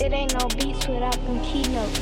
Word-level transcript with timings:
It 0.00 0.12
ain't 0.12 0.32
no 0.38 0.46
beats 0.46 0.86
without 0.86 1.12
them 1.26 1.40
keynotes. 1.42 1.98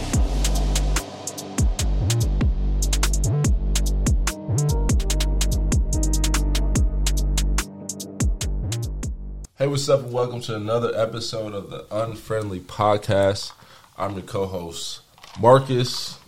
Hey, 9.56 9.67
what's 9.67 9.88
up, 9.88 10.01
and 10.01 10.12
welcome 10.12 10.43
to 10.43 10.56
another 10.56 10.93
episode 10.95 11.54
of 11.54 11.71
the 11.71 11.87
Unfriendly 11.90 12.61
Podcast. 12.61 13.53
I'm 13.97 14.13
your 14.13 14.22
co-host 14.22 15.01
Marcus. 15.40 16.19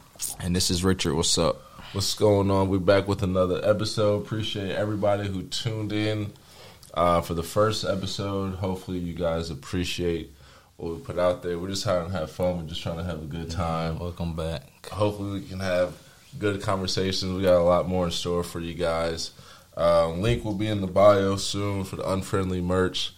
And 0.40 0.56
this 0.56 0.70
is 0.70 0.82
Richard. 0.82 1.12
What's 1.16 1.36
up? 1.36 1.60
What's 1.92 2.14
going 2.14 2.50
on? 2.50 2.70
We're 2.70 2.78
back 2.78 3.06
with 3.06 3.22
another 3.22 3.60
episode. 3.62 4.22
Appreciate 4.22 4.74
everybody 4.74 5.28
who 5.28 5.42
tuned 5.42 5.92
in 5.92 6.32
uh, 6.94 7.20
for 7.20 7.34
the 7.34 7.42
first 7.42 7.84
episode. 7.84 8.54
Hopefully, 8.54 8.98
you 8.98 9.12
guys 9.12 9.50
appreciate 9.50 10.32
what 10.78 10.94
we 10.94 11.00
put 11.00 11.18
out 11.18 11.42
there. 11.42 11.58
We're 11.58 11.68
just 11.68 11.82
trying 11.82 12.06
to 12.06 12.12
have 12.12 12.30
fun. 12.30 12.56
We're 12.58 12.68
just 12.68 12.82
trying 12.82 12.96
to 12.98 13.04
have 13.04 13.22
a 13.22 13.26
good 13.26 13.50
time. 13.50 13.98
Welcome 13.98 14.34
back. 14.34 14.62
Hopefully, 14.90 15.40
we 15.40 15.46
can 15.46 15.60
have 15.60 15.94
good 16.38 16.62
conversations. 16.62 17.32
We 17.36 17.42
got 17.42 17.60
a 17.60 17.64
lot 17.64 17.86
more 17.88 18.06
in 18.06 18.10
store 18.12 18.42
for 18.44 18.60
you 18.60 18.74
guys. 18.74 19.32
Um, 19.76 20.22
link 20.22 20.44
will 20.44 20.54
be 20.54 20.68
in 20.68 20.80
the 20.80 20.86
bio 20.86 21.36
soon 21.36 21.84
for 21.84 21.96
the 21.96 22.10
unfriendly 22.10 22.60
merch. 22.60 23.12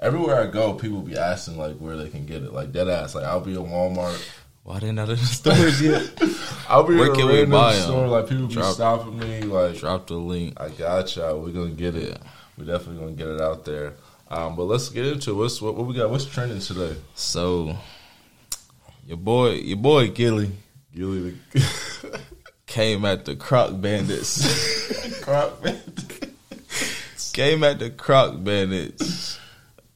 Everywhere 0.00 0.40
I 0.42 0.46
go, 0.48 0.74
people 0.74 1.00
be 1.00 1.16
asking 1.16 1.56
like 1.56 1.76
where 1.78 1.96
they 1.96 2.08
can 2.10 2.26
get 2.26 2.42
it. 2.42 2.52
Like 2.52 2.72
dead 2.72 2.88
ass. 2.88 3.14
Like 3.14 3.24
I'll 3.24 3.40
be 3.40 3.52
in 3.54 3.64
Walmart. 3.64 4.20
Why 4.64 4.80
didn't 4.80 4.98
I 4.98 5.06
do 5.06 5.14
the 5.14 5.24
stores 5.24 5.80
yet? 5.80 6.10
I'll 6.68 6.82
be 6.84 6.96
Where 6.96 7.06
in 7.06 7.12
a 7.12 7.14
can 7.14 7.26
we 7.26 7.32
random 7.34 7.50
buy 7.50 7.74
'em? 7.76 7.82
store. 7.82 8.08
Like 8.08 8.28
people 8.28 8.46
be 8.48 8.62
stopping 8.62 9.18
me. 9.18 9.42
Like 9.42 9.76
Drop 9.76 10.06
the 10.06 10.14
link. 10.14 10.54
I 10.60 10.68
got 10.70 11.14
y'all. 11.16 11.40
We're 11.40 11.52
gonna 11.52 11.70
get 11.70 11.94
it. 11.94 12.20
We're 12.58 12.64
definitely 12.64 13.00
gonna 13.02 13.12
get 13.16 13.28
it 13.28 13.40
out 13.40 13.64
there. 13.64 13.94
Um, 14.34 14.56
but 14.56 14.64
let's 14.64 14.88
get 14.88 15.06
into 15.06 15.30
it. 15.30 15.34
What's 15.34 15.62
what, 15.62 15.76
what 15.76 15.86
we 15.86 15.94
got? 15.94 16.10
What's 16.10 16.24
trending 16.24 16.58
today? 16.58 16.96
So, 17.14 17.76
your 19.06 19.16
boy, 19.16 19.50
your 19.52 19.76
boy 19.76 20.08
Gillie 20.10 20.50
Gillie 20.94 21.38
the 21.52 22.20
came 22.66 23.04
at 23.04 23.24
the 23.26 23.36
Croc 23.36 23.80
Bandits. 23.80 25.20
crop 25.22 25.62
man. 25.62 25.80
came 27.32 27.62
at 27.62 27.78
the 27.78 27.90
Croc 27.90 28.42
Bandits 28.42 29.38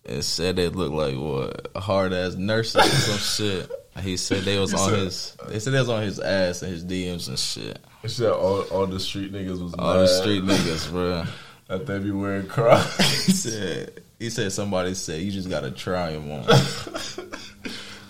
and 0.04 0.24
said 0.24 0.54
they 0.56 0.68
looked 0.68 0.94
like 0.94 1.16
what 1.16 1.82
hard 1.82 2.12
ass 2.12 2.34
nurses 2.34 2.76
or 2.76 2.84
some 2.88 3.18
shit. 3.18 3.70
He 4.02 4.16
said 4.16 4.44
they 4.44 4.58
was 4.60 4.70
He 4.70 4.78
on 4.78 4.88
said- 4.90 4.98
his. 5.00 5.36
They 5.48 5.58
said 5.58 5.72
they 5.72 5.80
was 5.80 5.88
on 5.88 6.02
his 6.02 6.20
ass 6.20 6.62
and 6.62 6.70
his 6.70 6.84
DMs 6.84 7.26
and 7.28 7.36
shit. 7.38 7.78
He 8.02 8.08
said 8.08 8.30
all, 8.30 8.60
all 8.70 8.86
the 8.86 9.00
street 9.00 9.32
niggas 9.32 9.60
was 9.60 9.74
All 9.74 9.94
mad 9.94 10.02
the 10.02 10.06
street 10.06 10.44
niggas, 10.44 10.90
bro. 10.92 11.24
that 11.66 11.86
they 11.86 11.98
be 11.98 12.12
wearing 12.12 12.46
crops. 12.46 12.96
He 13.26 13.32
said. 13.32 14.02
He 14.18 14.30
said 14.30 14.52
somebody 14.52 14.94
said 14.94 15.22
you 15.22 15.30
just 15.30 15.48
gotta 15.48 15.70
try 15.70 16.10
him 16.10 16.30
on. 16.32 16.42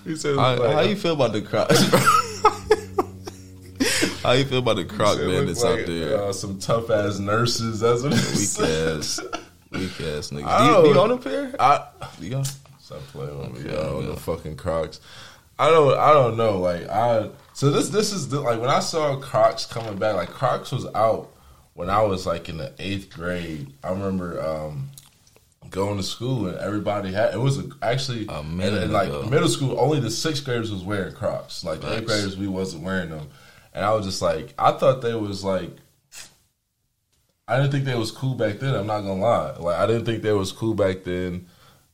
he 0.04 0.16
said 0.16 0.36
How, 0.36 0.56
like, 0.56 0.72
how 0.74 0.80
you 0.80 0.96
feel 0.96 1.12
about 1.14 1.32
the 1.32 1.42
Crocs? 1.42 1.82
how 4.22 4.32
you 4.32 4.44
feel 4.44 4.58
about 4.58 4.76
the 4.76 4.84
Croc 4.84 5.18
look 5.18 5.28
bandits 5.30 5.62
like, 5.62 5.80
out 5.80 5.86
there? 5.86 6.22
Uh, 6.24 6.32
some 6.32 6.58
tough 6.58 6.90
ass 6.90 7.18
nurses. 7.18 7.80
That's 7.80 8.02
what 8.02 8.12
Weak 8.12 8.68
ass, 8.70 9.20
weak 9.70 10.00
ass 10.00 10.30
niggas. 10.32 10.44
I 10.46 10.66
Do 10.66 10.72
you, 10.72 10.82
do 10.82 10.88
you 10.88 11.00
own 11.00 11.10
a 11.10 11.18
pair? 11.18 11.54
I 11.60 11.86
Do 12.18 12.26
you 12.26 12.36
own? 12.36 12.44
stop 12.78 13.00
playing 13.12 13.38
with 13.38 13.64
me. 13.64 13.70
I 13.70 13.74
yeah. 13.74 13.82
know 13.82 14.16
fucking 14.16 14.56
Crocs. 14.56 15.00
I 15.58 15.70
don't. 15.70 15.98
I 15.98 16.12
don't 16.14 16.36
know. 16.36 16.58
Like 16.58 16.88
I. 16.88 17.28
So 17.52 17.70
this. 17.70 17.90
This 17.90 18.12
is 18.12 18.28
the, 18.28 18.40
like 18.40 18.60
when 18.60 18.70
I 18.70 18.78
saw 18.78 19.16
Crocs 19.16 19.66
coming 19.66 19.98
back. 19.98 20.14
Like 20.14 20.30
Crocs 20.30 20.72
was 20.72 20.86
out 20.94 21.30
when 21.74 21.90
I 21.90 22.02
was 22.02 22.26
like 22.26 22.48
in 22.48 22.56
the 22.56 22.72
eighth 22.78 23.10
grade. 23.10 23.72
I 23.82 23.90
remember 23.90 24.40
um, 24.42 24.88
going 25.70 25.96
to 25.96 26.02
school 26.02 26.46
and 26.46 26.56
everybody 26.58 27.12
had. 27.12 27.34
It 27.34 27.38
was 27.40 27.58
a, 27.58 27.64
actually 27.82 28.26
A 28.28 28.40
and- 28.40 28.56
minute 28.56 28.84
and, 28.84 28.92
like 28.92 29.08
middle 29.30 29.48
school. 29.48 29.78
Only 29.78 30.00
the 30.00 30.10
sixth 30.10 30.44
graders 30.44 30.72
was 30.72 30.82
wearing 30.82 31.14
Crocs. 31.14 31.64
Like 31.64 31.80
the 31.80 31.96
eighth 31.96 32.06
graders, 32.06 32.36
we 32.36 32.48
wasn't 32.48 32.82
wearing 32.84 33.10
them. 33.10 33.28
And 33.74 33.84
I 33.84 33.92
was 33.94 34.06
just 34.06 34.22
like, 34.22 34.54
I 34.58 34.72
thought 34.72 35.02
they 35.02 35.14
was 35.14 35.44
like. 35.44 35.70
I 37.46 37.56
didn't 37.56 37.72
think 37.72 37.84
they 37.86 37.94
was 37.94 38.10
cool 38.10 38.34
back 38.34 38.58
then. 38.58 38.74
I'm 38.74 38.86
not 38.86 39.00
gonna 39.00 39.14
lie. 39.14 39.56
Like 39.56 39.78
I 39.78 39.86
didn't 39.86 40.04
think 40.04 40.22
they 40.22 40.32
was 40.32 40.52
cool 40.52 40.74
back 40.74 41.04
then. 41.04 41.46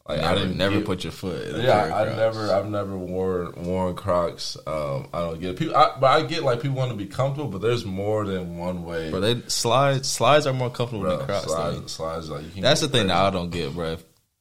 Like 0.07 0.19
Never, 0.21 0.29
I 0.29 0.35
didn't 0.35 0.57
never 0.59 0.77
get- 0.77 0.85
put 0.85 1.03
your 1.05 1.13
foot. 1.13 1.47
In 1.49 1.63
yeah, 1.63 1.85
I 1.97 2.05
never, 2.15 2.53
I've 2.53 2.69
never 2.69 2.95
worn 2.99 3.53
worn 3.65 3.95
Crocs. 3.95 4.59
Um, 4.67 5.09
I 5.15 5.21
don't 5.21 5.41
get 5.41 5.51
it. 5.53 5.59
People, 5.59 5.75
I, 5.77 5.97
but 5.99 6.07
I 6.09 6.27
get 6.27 6.43
like 6.43 6.61
people 6.61 6.77
want 6.77 6.91
to 6.91 6.97
be 6.97 7.07
comfortable, 7.07 7.49
but 7.51 7.63
there's 7.63 7.87
more 7.87 8.27
than 8.27 8.59
one 8.59 8.85
way. 8.85 9.11
Bro, 9.11 9.21
they 9.21 9.41
slides 9.47 10.07
slides 10.07 10.47
are 10.47 10.53
more 10.53 10.69
comfortable 10.69 11.05
Bro, 11.05 11.17
than 11.17 11.27
Crocs. 11.27 11.45
slides, 11.47 11.81
though. 11.81 11.87
slides, 11.87 12.29
like 12.29 12.55
you 12.55 12.61
That's 12.61 12.83
the 12.83 12.89
thing 12.89 13.07
that. 13.07 13.17
I 13.17 13.31
don't 13.31 13.49
get, 13.49 13.73
bro. 13.73 13.97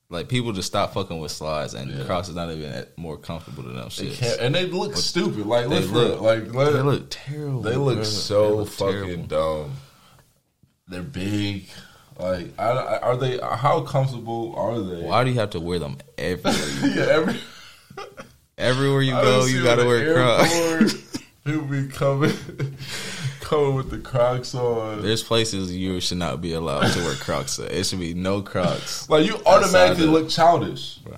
Like 0.10 0.28
people 0.28 0.52
just 0.52 0.68
stop 0.68 0.94
fucking 0.94 1.18
with 1.20 1.32
slides, 1.32 1.74
and 1.76 1.90
Yeah. 1.90 2.04
Crocs 2.04 2.28
is 2.28 2.36
not 2.36 2.52
even 2.52 2.86
more 2.98 3.16
comfortable 3.18 3.64
than 3.64 3.78
them 3.78 3.90
shit. 3.90 4.22
and 4.42 4.54
they 4.54 4.66
look 4.66 4.98
stupid. 4.98 5.46
Like 5.46 5.70
They 5.70 5.80
look, 5.80 6.20
like 6.20 6.44
They 6.52 6.82
look 6.82 7.06
terrible. 7.10 7.62
they 7.62 7.78
look 7.78 7.96
bro. 7.96 8.04
so 8.04 8.50
They 8.50 8.56
look 8.58 8.68
fucking 8.70 9.04
terrible. 9.06 9.26
dumb. 9.64 9.72
They're 10.90 11.02
big. 11.04 11.68
Like, 12.20 12.58
I, 12.60 12.70
I- 12.70 13.00
are 13.00 13.18
they? 13.18 13.38
How 13.40 13.82
comfortable 13.82 14.54
are 14.56 14.80
they? 14.80 15.04
Why 15.04 15.24
do 15.24 15.30
you 15.32 15.40
have 15.40 15.52
to 15.52 15.60
wear 15.60 15.80
them 15.80 15.98
everywhere? 16.18 16.60
you 16.82 16.90
yeah, 17.02 17.06
every 17.08 17.40
Everywhere 18.58 19.02
you 19.02 19.12
go, 19.12 19.46
you 19.46 19.64
gotta 19.64 19.86
wear 19.86 20.14
Crocs. 20.14 21.20
People 21.44 21.62
be 21.68 21.88
coming, 21.88 22.32
coming 23.42 23.76
with 23.76 23.90
the 23.90 23.98
Crocs 23.98 24.54
on. 24.56 25.02
There's 25.02 25.24
places 25.24 25.76
you 25.76 26.00
should 26.00 26.20
not 26.20 26.40
be 26.40 26.54
allowed 26.54 26.92
to 26.94 27.00
wear 27.00 27.16
Crocs. 27.16 27.60
At. 27.60 27.72
It 27.72 27.86
should 27.86 28.00
be 28.00 28.14
no 28.14 28.42
Crocs. 28.42 29.10
Like 29.10 29.26
you 29.26 29.42
automatically 29.46 30.06
look 30.06 30.30
childish. 30.30 30.98
Bro. 30.98 31.18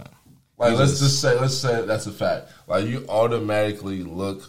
Like 0.58 0.72
You 0.72 0.78
let's 0.78 0.92
just- 0.92 1.04
just 1.04 1.22
say 1.22 1.38
let's 1.40 1.56
say 1.58 1.86
that's 1.86 2.08
a 2.08 2.12
fact. 2.12 2.50
Like 2.68 2.86
you 2.86 3.06
automatically 3.10 4.02
look 4.04 4.42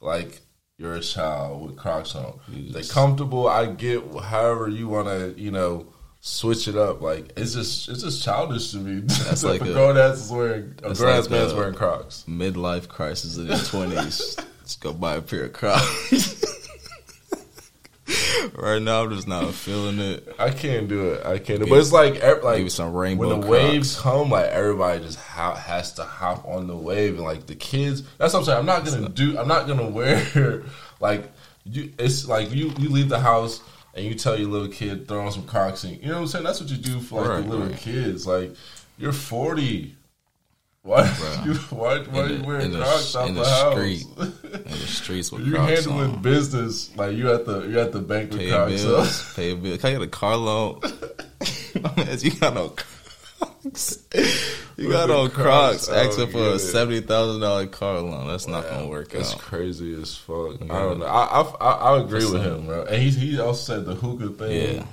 like 0.00 0.40
you're 0.78 0.94
a 0.94 1.00
child 1.00 1.62
with 1.62 1.76
Crocs 1.76 2.14
on. 2.14 2.38
You 2.48 2.72
They're 2.72 2.82
comfortable. 2.84 3.48
I 3.48 3.66
get 3.66 4.02
however 4.22 4.68
you 4.68 4.88
want 4.88 5.08
to, 5.08 5.34
you 5.36 5.50
know, 5.50 5.88
switch 6.20 6.68
it 6.68 6.76
up. 6.76 7.02
Like 7.02 7.32
it's 7.36 7.52
just 7.52 7.88
it's 7.88 8.02
just 8.02 8.22
childish 8.22 8.70
to 8.70 8.78
me. 8.78 9.00
That's 9.24 9.44
like 9.44 9.60
a 9.60 9.64
grown 9.64 9.98
ass 9.98 10.24
is 10.24 10.30
wearing 10.30 10.74
a 10.84 10.94
grown 10.94 11.14
ass 11.14 11.28
like 11.28 11.30
man's 11.30 11.52
wearing 11.52 11.74
Crocs. 11.74 12.24
Midlife 12.28 12.88
crisis 12.88 13.36
in 13.36 13.48
your 13.48 13.58
twenties. 13.58 14.36
Let's 14.60 14.76
go 14.76 14.92
buy 14.92 15.16
a 15.16 15.22
pair 15.22 15.44
of 15.44 15.52
Crocs. 15.52 16.44
right 18.54 18.80
now, 18.80 19.02
I'm 19.04 19.10
just 19.10 19.28
not 19.28 19.52
feeling 19.52 19.98
it. 19.98 20.34
I 20.38 20.50
can't 20.50 20.88
do 20.88 21.12
it. 21.12 21.26
I 21.26 21.38
can't. 21.38 21.60
do 21.60 21.66
it. 21.66 21.68
But 21.70 21.78
it's 21.78 21.92
like 21.92 22.16
ev- 22.16 22.42
like 22.42 22.70
some 22.70 22.92
rainbow 22.94 23.28
when 23.28 23.40
the 23.40 23.46
Crocs. 23.46 23.62
waves 23.70 24.00
come, 24.00 24.30
like 24.30 24.46
everybody 24.46 25.00
just 25.04 25.18
ha- 25.18 25.54
has 25.54 25.92
to 25.94 26.04
hop 26.04 26.46
on 26.46 26.66
the 26.66 26.76
wave, 26.76 27.14
and 27.16 27.24
like 27.24 27.46
the 27.46 27.54
kids. 27.54 28.02
That's 28.18 28.32
what 28.32 28.40
I'm 28.40 28.44
saying. 28.46 28.58
I'm 28.58 28.66
not 28.66 28.84
gonna 28.84 29.08
do. 29.08 29.38
I'm 29.38 29.48
not 29.48 29.66
gonna 29.66 29.88
wear 29.88 30.62
like 31.00 31.30
you. 31.64 31.92
It's 31.98 32.26
like 32.26 32.50
you. 32.52 32.72
You 32.78 32.88
leave 32.88 33.08
the 33.08 33.20
house 33.20 33.60
and 33.94 34.04
you 34.06 34.14
tell 34.14 34.38
your 34.38 34.48
little 34.48 34.68
kid 34.68 35.08
throw 35.08 35.24
on 35.26 35.32
some 35.32 35.44
Crocs, 35.46 35.84
and 35.84 36.00
you 36.00 36.08
know 36.08 36.14
what 36.14 36.20
I'm 36.20 36.26
saying. 36.28 36.44
That's 36.44 36.60
what 36.60 36.70
you 36.70 36.76
do 36.76 37.00
for 37.00 37.20
like 37.22 37.30
Right, 37.30 37.42
the 37.44 37.48
little 37.50 37.66
right. 37.66 37.76
kids. 37.76 38.26
Like 38.26 38.54
you're 38.96 39.12
40. 39.12 39.94
Why? 40.88 41.04
You, 41.44 41.52
why? 41.54 41.98
Why 42.04 42.20
are 42.22 42.28
you 42.28 42.42
wearing 42.42 42.66
in 42.66 42.72
the- 42.72 42.78
Crocs 42.78 43.14
out 43.14 43.28
the, 43.28 43.34
the 43.34 43.44
house? 43.44 43.72
street. 43.74 44.06
In 44.18 44.62
the 44.62 44.86
streets 44.86 45.30
with 45.30 45.46
you 45.46 45.54
Crocs 45.54 45.84
handling 45.84 46.14
on. 46.16 46.22
business 46.22 46.96
like 46.96 47.14
you 47.14 47.30
at 47.30 47.44
the 47.44 47.60
you 47.68 47.78
at 47.78 47.92
the 47.92 48.00
bank 48.00 48.30
with 48.30 48.40
Pay 48.40 48.50
Crocs. 48.50 48.82
bills, 48.82 49.34
pay 49.34 49.50
a 49.52 49.56
bill. 49.56 49.76
Can 49.76 49.86
I 49.86 49.92
get 49.92 50.02
a 50.02 50.06
car 50.06 50.36
loan? 50.36 50.80
You 51.74 52.30
got 52.40 52.54
no 52.54 52.70
Crocs. 52.70 53.98
You 54.76 54.90
got 54.90 55.08
no 55.10 55.28
Crocs, 55.28 55.86
Crocs. 55.86 55.88
Oh, 55.90 55.94
asking 55.94 56.24
oh, 56.24 56.30
for 56.30 56.54
a 56.54 56.58
seventy 56.58 57.00
thousand 57.02 57.40
dollar 57.42 57.66
car 57.66 58.00
loan. 58.00 58.26
That's 58.26 58.48
not 58.48 58.64
gonna 58.64 58.88
work 58.88 59.10
That's 59.10 59.34
out. 59.34 59.38
crazy 59.40 59.94
as 60.00 60.16
fuck. 60.16 60.62
I 60.62 60.66
don't 60.66 61.00
know. 61.00 61.06
I 61.06 61.42
I, 61.42 61.42
I, 61.60 61.72
I 61.96 62.00
agree 62.00 62.24
with 62.24 62.42
him, 62.42 62.66
bro. 62.66 62.84
And 62.84 63.02
he 63.02 63.10
he 63.10 63.38
also 63.40 63.74
said 63.74 63.84
the 63.84 63.94
hookah 63.94 64.30
thing. 64.30 64.76
Yeah. 64.76 64.84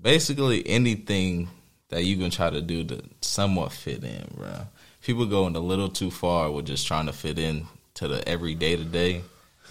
Basically, 0.00 0.66
anything 0.66 1.48
that 1.90 2.04
you 2.04 2.16
can 2.16 2.30
try 2.30 2.50
to 2.50 2.60
do 2.60 2.82
to 2.84 3.02
somewhat 3.20 3.70
fit 3.72 4.02
in, 4.02 4.26
bro. 4.34 4.66
People 5.04 5.26
going 5.26 5.54
a 5.54 5.60
little 5.60 5.88
too 5.88 6.10
far 6.10 6.50
with 6.50 6.64
just 6.66 6.86
trying 6.86 7.06
to 7.06 7.12
fit 7.12 7.38
in 7.38 7.66
to 7.94 8.08
the 8.08 8.26
every 8.28 8.54
day 8.54 8.74
to 8.76 8.84
day. 8.84 9.22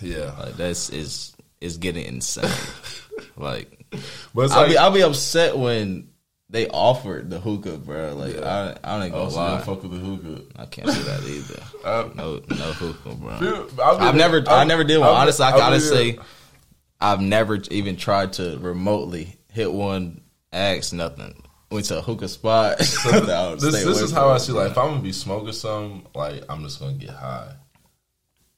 yeah. 0.01 0.31
Like 0.39 0.55
that's 0.55 0.89
is 0.89 1.35
is 1.59 1.77
getting 1.77 2.05
insane. 2.05 2.49
like 3.37 3.85
But 4.33 4.51
I'll 4.51 4.61
like 4.61 4.69
be 4.69 4.77
I'll 4.77 4.91
be 4.91 5.01
upset 5.01 5.57
when 5.57 6.09
they 6.49 6.67
offered 6.67 7.31
the 7.31 7.39
hookah, 7.39 7.77
bro. 7.77 8.13
Like 8.15 8.37
I 8.37 8.77
I 8.83 9.05
ain't 9.05 9.13
oh, 9.15 9.29
gonna 9.29 9.31
so 9.31 9.41
you 9.41 9.47
don't 9.47 9.55
lie. 9.57 9.61
fuck 9.61 9.81
with 9.83 9.91
the 9.91 9.97
hookah. 9.97 10.41
I 10.61 10.65
can't 10.67 10.87
do 10.87 11.03
that 11.03 11.23
either. 11.23 11.63
Uh, 11.83 12.09
No 12.15 12.35
no 12.47 12.71
hookah, 12.73 13.15
bro. 13.15 13.39
dude, 13.39 13.79
I 13.79 13.91
mean, 13.93 14.01
I've 14.01 14.15
never 14.15 14.43
I, 14.47 14.61
I- 14.61 14.63
never 14.65 14.83
did 14.85 14.99
one. 14.99 15.09
I- 15.09 15.21
Honestly, 15.21 15.45
I 15.45 15.49
I 15.51 15.57
gotta 15.57 15.81
say 15.81 16.19
I've 17.01 17.19
never 17.21 17.55
even 17.71 17.97
tried 17.97 18.33
to 18.33 18.57
remotely 18.59 19.35
hit 19.51 19.73
one, 19.73 20.21
ask 20.53 20.93
nothing. 20.93 21.43
Went 21.73 21.85
to 21.87 21.97
a 21.97 22.01
hookah 22.01 22.27
spot. 22.29 22.77
No, 23.05 23.55
This 23.55 23.73
this 23.83 23.99
is 24.01 24.11
how 24.11 24.29
I 24.29 24.37
see. 24.37 24.51
Like 24.51 24.71
if 24.71 24.77
I'm 24.77 24.89
gonna 24.89 25.01
be 25.01 25.11
smoking 25.11 25.53
something, 25.53 26.05
like 26.13 26.43
I'm 26.47 26.63
just 26.63 26.79
gonna 26.79 26.93
get 26.93 27.09
high. 27.09 27.51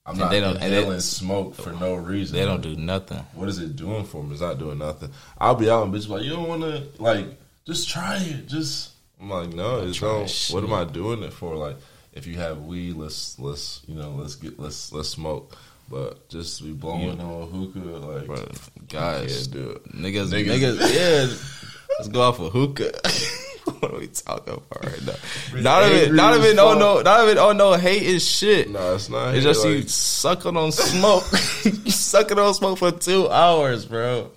I'm 0.06 0.12
And 0.12 0.20
not 0.20 0.32
they 0.32 0.40
don't- 0.42 0.58
inhaling 0.58 1.00
smoke 1.00 1.56
for 1.56 1.72
no 1.72 1.96
reason. 1.96 2.38
They 2.38 2.46
don't 2.46 2.62
do 2.62 2.76
nothing. 2.76 3.20
What 3.34 3.48
is 3.50 3.58
it 3.60 3.76
doing 3.76 4.04
for 4.06 4.22
me? 4.24 4.34
It's 4.34 4.42
not 4.42 4.60
doing 4.60 4.78
nothing. 4.78 5.10
I'll 5.40 5.56
be 5.56 5.70
out 5.70 5.84
and 5.84 5.94
bitch 5.94 6.10
like 6.10 6.24
you 6.24 6.32
don't 6.32 6.48
want 6.50 6.62
to 6.64 6.88
like 7.02 7.26
just 7.66 7.90
try 7.90 8.18
it. 8.18 8.48
Just 8.48 8.92
I'm 9.22 9.30
like 9.30 9.50
no, 9.54 9.80
it's 9.88 10.00
don't. 10.00 10.30
What 10.52 10.64
am 10.64 10.74
I 10.74 10.84
doing 10.84 11.24
it 11.24 11.32
for? 11.34 11.56
Like 11.56 11.78
if 12.14 12.28
you 12.28 12.36
have 12.36 12.64
weed, 12.66 12.96
let's 12.98 13.40
let's 13.40 13.82
you 13.88 13.96
know 13.96 14.12
let's 14.12 14.36
get 14.36 14.60
let's 14.60 14.92
let's 14.92 15.10
smoke. 15.10 15.56
But 15.90 16.28
just 16.30 16.64
be 16.64 16.72
blowing 16.74 17.22
on 17.22 17.42
a 17.44 17.46
hookah, 17.46 17.80
like 17.80 18.26
Bro, 18.26 18.48
guys, 18.90 19.46
do 19.48 19.70
it. 19.70 19.84
niggas, 19.96 20.30
Niggas- 20.32 20.78
niggas, 20.80 20.94
yeah. 20.94 21.38
Let's 22.00 22.09
go 22.09 22.21
off 22.21 22.39
a 22.39 22.50
hookah. 22.50 22.92
what 23.80 23.94
are 23.94 24.00
we 24.00 24.07
talking 24.07 24.53
about 24.53 24.86
right 24.86 25.06
now? 25.06 25.62
Not 25.62 25.92
even, 25.92 26.15
not 26.15 26.38
even, 26.38 26.59
oh 26.59 26.77
no, 26.77 27.01
not 27.01 27.24
even, 27.24 27.38
oh 27.38 27.51
no, 27.53 27.74
hate 27.74 28.03
is 28.03 28.27
shit. 28.27 28.69
No, 28.69 28.95
it's 28.95 29.09
not. 29.09 29.36
It's 29.36 29.44
just 29.44 29.65
you 29.65 29.75
like- 29.75 29.89
sucking 29.89 30.57
on 30.57 30.71
smoke. 30.71 31.24
you 31.63 31.92
sucking 31.92 32.38
on 32.38 32.53
smoke 32.53 32.77
for 32.80 32.92
two 32.92 33.30
hours, 33.30 33.86
bro. 33.86 34.31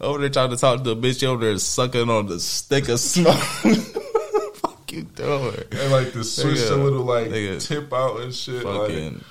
Over 0.00 0.18
there 0.18 0.28
trying 0.30 0.50
to 0.50 0.56
talk 0.56 0.82
to 0.82 0.94
the 0.94 0.96
bitch 0.96 1.22
you 1.22 1.28
over 1.28 1.44
there 1.44 1.58
sucking 1.58 2.10
on 2.10 2.26
the 2.26 2.40
stick 2.40 2.88
of 2.88 2.98
smoke. 2.98 3.36
Fuck 4.54 4.92
you 4.92 5.02
doing? 5.02 5.62
and 5.72 5.92
like 5.92 6.12
the 6.12 6.24
switch 6.24 6.56
Nigga, 6.56 6.70
a 6.72 6.74
little 6.74 7.04
like 7.04 7.28
nigga, 7.28 7.66
tip 7.66 7.92
out 7.92 8.20
and 8.20 8.34
shit. 8.34 8.64
Like, 8.64 8.90
Fucking 8.90 9.24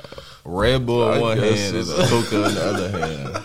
Red 0.45 0.85
Bull 0.85 1.11
in 1.11 1.21
one 1.21 1.37
hand 1.37 1.75
and 1.75 1.89
a 1.89 2.05
hookah 2.05 2.47
in 2.47 2.55
the 2.55 2.63
other 2.63 2.89
hand. 2.99 3.43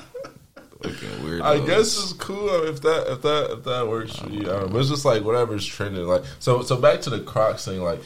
Weird. 1.22 1.42
I 1.42 1.64
guess 1.64 2.02
it's 2.02 2.12
cool 2.12 2.48
if 2.64 2.80
that 2.82 3.12
if 3.12 3.22
that 3.22 3.50
if 3.50 3.64
that 3.64 3.88
works 3.88 4.16
for 4.16 4.28
you. 4.28 4.44
But 4.44 4.76
it's 4.76 4.88
just 4.88 5.04
like 5.04 5.25
whatever's 5.25 5.66
trending. 5.66 6.06
Like 6.06 6.22
so 6.38 6.62
so 6.62 6.76
back 6.76 7.00
to 7.02 7.10
the 7.10 7.20
Crocs 7.20 7.64
thing. 7.64 7.80
Like 7.82 8.00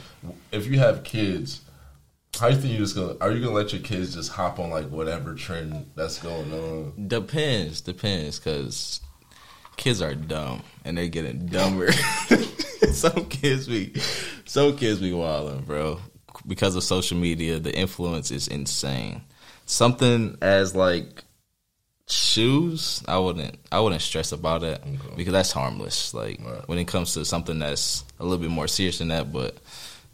if 0.50 0.66
you 0.66 0.78
have 0.78 1.04
kids, 1.04 1.60
how 2.40 2.48
you 2.48 2.56
think 2.56 2.72
you 2.72 2.78
just 2.78 2.96
gonna 2.96 3.16
are 3.20 3.30
you 3.30 3.40
gonna 3.40 3.54
let 3.54 3.72
your 3.72 3.82
kids 3.82 4.14
just 4.14 4.32
hop 4.32 4.58
on 4.58 4.70
like 4.70 4.88
whatever 4.88 5.34
trend 5.34 5.90
that's 5.94 6.19
going 6.19 6.52
on? 6.52 7.08
Depends, 7.08 7.82
depends, 7.82 8.38
because 8.38 9.00
kids 9.76 10.00
are 10.00 10.14
dumb 10.14 10.62
and 10.84 10.96
they're 10.96 11.08
getting 11.08 11.46
dumber. 11.46 11.92
some 12.92 13.26
kids 13.26 13.66
be, 13.66 13.94
some 14.44 14.76
kids 14.76 15.00
be 15.00 15.12
wilding, 15.12 15.62
bro. 15.62 16.00
Because 16.46 16.74
of 16.74 16.82
social 16.82 17.19
media, 17.19 17.58
the 17.58 17.74
influence 17.74 18.30
is 18.30 18.48
insane. 18.48 19.22
Something 19.66 20.38
as 20.40 20.74
like 20.74 21.22
shoes, 22.08 23.02
I 23.08 23.19
wouldn't, 23.19 23.58
I 23.70 23.81
wouldn't 23.81 24.02
stress 24.02 24.32
about 24.32 24.62
that 24.62 24.82
because 25.16 25.32
that's 25.32 25.52
harmless. 25.52 26.12
Like 26.14 26.40
Right. 26.44 26.66
when 26.69 26.78
it 26.78 26.87
comes 26.88 27.14
to 27.14 27.25
something 27.25 27.58
that's 27.58 28.04
a 28.20 28.25
little 28.25 28.38
bit 28.38 28.50
more 28.50 28.69
serious 28.69 28.99
than 28.99 29.08
that, 29.08 29.32
but 29.32 29.56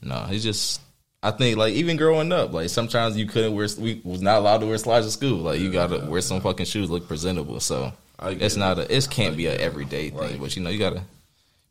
no, 0.03 0.27
it's 0.31 0.45
just. 0.45 0.81
I 1.21 1.33
think 1.33 1.59
like 1.59 1.75
even 1.75 1.97
growing 1.97 2.31
up, 2.31 2.53
like 2.53 2.69
sometimes 2.71 3.17
you 3.17 3.27
couldn't 3.27 3.53
wear 3.57 3.67
we 3.81 4.01
was 4.05 4.23
not 4.23 4.39
allowed 4.39 4.59
to 4.59 4.67
wear 4.67 4.79
slides 4.79 5.05
to 5.05 5.11
school. 5.11 5.39
Like 5.39 5.59
you 5.59 5.73
gotta 5.73 6.07
wear 6.07 6.21
some 6.21 6.41
fucking 6.41 6.67
shoes, 6.67 6.91
look 6.91 7.09
presentable. 7.09 7.59
So 7.59 7.93
it's 8.23 8.55
it. 8.55 8.59
not 8.61 8.79
a 8.79 8.97
it 8.97 9.09
can't 9.11 9.37
be 9.37 9.47
a 9.47 9.51
get 9.51 9.61
it. 9.61 9.65
everyday 9.65 10.11
thing. 10.11 10.39
But 10.39 10.55
you 10.55 10.63
know 10.63 10.71
you 10.71 10.79
gotta 10.79 11.03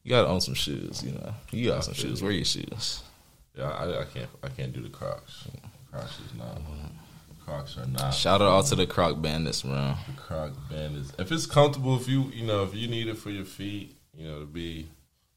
you 0.03 0.09
gotta 0.09 0.27
own 0.27 0.41
some 0.41 0.53
shoes. 0.53 1.01
You 1.01 1.13
know 1.13 1.33
you 1.51 1.69
got 1.69 1.85
some 1.85 1.93
shoes. 1.93 2.21
Wear 2.21 2.33
your 2.33 2.43
shoes. 2.43 3.01
Yeah, 3.57 3.69
I, 3.69 4.01
I 4.01 4.03
can't 4.13 4.27
I 4.43 4.49
can't 4.49 4.73
do 4.73 4.81
the 4.81 4.89
Crocs. 4.89 5.47
Crocs 5.93 6.19
is 6.19 6.37
not. 6.37 6.55
Mm-hmm. 6.57 6.96
Crocs 7.47 7.77
are 7.77 7.87
not. 7.87 8.13
Shout 8.13 8.41
out 8.41 8.49
all 8.49 8.63
to 8.63 8.75
the 8.75 8.85
Croc 8.85 9.21
Bandits, 9.21 9.63
man. 9.63 9.95
the 10.05 10.21
Croc 10.21 10.51
band 10.69 10.97
is 10.97 11.13
if 11.17 11.31
it's 11.31 11.45
comfortable. 11.45 11.95
If 11.95 12.07
you 12.09 12.23
you 12.33 12.45
know 12.45 12.63
if 12.63 12.75
you 12.75 12.89
need 12.89 13.07
it 13.07 13.17
for 13.17 13.29
your 13.29 13.45
feet, 13.45 13.95
you 14.13 14.27
know 14.27 14.41
to 14.41 14.45
be 14.45 14.89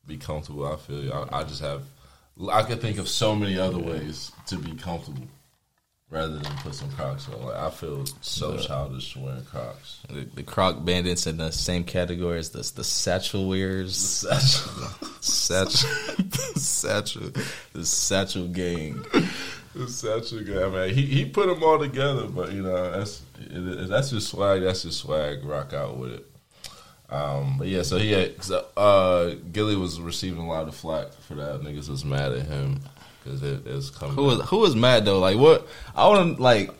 be 0.06 0.16
comfortable. 0.16 0.66
I 0.66 0.74
feel 0.74 1.04
you. 1.04 1.12
I, 1.12 1.40
I 1.40 1.44
just 1.44 1.60
have. 1.60 1.84
I 2.50 2.64
could 2.64 2.80
think 2.80 2.98
of 2.98 3.08
so 3.08 3.36
many 3.36 3.58
other 3.58 3.78
ways 3.78 4.32
to 4.46 4.56
be 4.56 4.72
comfortable, 4.72 5.28
rather 6.10 6.38
than 6.38 6.52
put 6.56 6.74
some 6.74 6.90
Crocs 6.90 7.28
on. 7.28 7.46
Like 7.46 7.56
I 7.56 7.70
feel 7.70 8.04
so 8.22 8.56
childish 8.58 9.16
wearing 9.16 9.44
Crocs. 9.44 10.00
The, 10.08 10.26
the 10.34 10.42
Croc 10.42 10.84
Bandits 10.84 11.28
in 11.28 11.36
the 11.36 11.52
same 11.52 11.84
category 11.84 12.40
as 12.40 12.50
the 12.50 12.68
the 12.74 12.82
satchel 12.82 13.48
wears. 13.48 13.96
Satchel, 13.96 14.72
the 16.24 16.58
satchel, 16.58 17.30
the 17.72 17.86
satchel 17.86 18.48
gang. 18.48 19.04
It's 19.74 19.94
such 19.96 20.32
a 20.32 20.42
good 20.42 20.72
man. 20.72 20.90
He 20.90 21.02
he 21.02 21.24
put 21.24 21.46
them 21.46 21.62
all 21.62 21.78
together, 21.78 22.26
but 22.26 22.52
you 22.52 22.62
know 22.62 22.90
that's 22.90 23.22
that's 23.48 24.10
his 24.10 24.26
swag. 24.26 24.62
That's 24.62 24.82
his 24.82 24.96
swag. 24.96 25.44
Rock 25.44 25.72
out 25.72 25.96
with 25.96 26.12
it. 26.12 26.26
Um, 27.08 27.56
but 27.58 27.66
yeah, 27.66 27.82
so 27.82 27.98
he 27.98 28.12
had, 28.12 28.34
uh, 28.76 29.34
Gillie 29.52 29.74
was 29.74 30.00
receiving 30.00 30.42
a 30.42 30.48
lot 30.48 30.68
of 30.68 30.76
flack 30.76 31.12
for 31.12 31.34
that. 31.34 31.60
Niggas 31.60 31.88
was 31.88 32.04
mad 32.04 32.32
at 32.32 32.46
him 32.46 32.80
because 33.22 33.42
it, 33.42 33.66
it 33.66 33.74
was 33.74 33.90
coming. 33.90 34.14
Who 34.14 34.24
was 34.24 34.48
who 34.48 34.58
was 34.58 34.76
mad 34.76 35.04
though? 35.04 35.18
Like 35.18 35.36
what? 35.36 35.66
I 35.94 36.06
want 36.08 36.36
to 36.36 36.42
like 36.42 36.70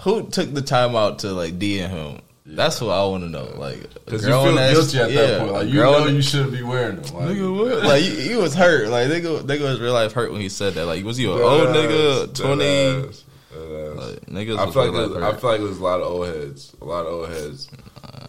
who 0.00 0.28
took 0.28 0.52
the 0.52 0.62
time 0.62 0.96
out 0.96 1.20
to 1.20 1.32
like 1.32 1.58
DM 1.58 1.88
him. 1.88 2.20
That's 2.46 2.80
what 2.80 2.90
I 2.90 3.04
want 3.06 3.24
to 3.24 3.30
know. 3.30 3.44
Like 3.56 3.80
because 4.04 4.22
you 4.22 4.28
girl 4.28 4.44
feel 4.44 4.54
guilty 4.56 4.98
at 4.98 5.10
yeah, 5.10 5.20
that 5.22 5.40
point. 5.40 5.52
Like 5.52 5.68
you 5.68 5.74
know 5.74 6.06
you 6.06 6.20
shouldn't 6.20 6.52
be 6.52 6.62
wearing 6.62 6.96
them. 6.96 7.14
Like, 7.14 7.28
Nigga, 7.28 7.58
what? 7.58 7.84
Like 7.84 8.02
he, 8.02 8.28
he 8.28 8.36
was 8.36 8.54
hurt. 8.54 8.88
Like 8.88 9.08
nigga, 9.08 9.40
nigga 9.42 9.62
was 9.62 9.80
real 9.80 9.94
life 9.94 10.12
hurt 10.12 10.30
when 10.30 10.42
he 10.42 10.50
said 10.50 10.74
that. 10.74 10.84
Like 10.84 11.04
was 11.04 11.16
he 11.16 11.24
an 11.24 11.30
old 11.30 11.68
nigga, 11.68 12.34
twenty? 12.34 12.64
Dead 12.64 13.08
ass, 13.08 13.24
dead 13.50 13.60
ass. 13.60 13.96
Like, 13.96 14.20
niggas 14.26 14.58
I 14.58 14.70
feel 14.70 14.84
like 14.84 14.92
real 14.92 15.08
there's- 15.08 15.34
I 15.34 15.40
feel 15.40 15.50
like 15.50 15.60
it 15.60 15.64
was 15.64 15.78
a 15.78 15.82
lot 15.82 16.00
of 16.00 16.06
old 16.06 16.26
heads. 16.26 16.76
A 16.82 16.84
lot 16.84 17.06
of 17.06 17.12
old 17.14 17.28
heads 17.30 17.68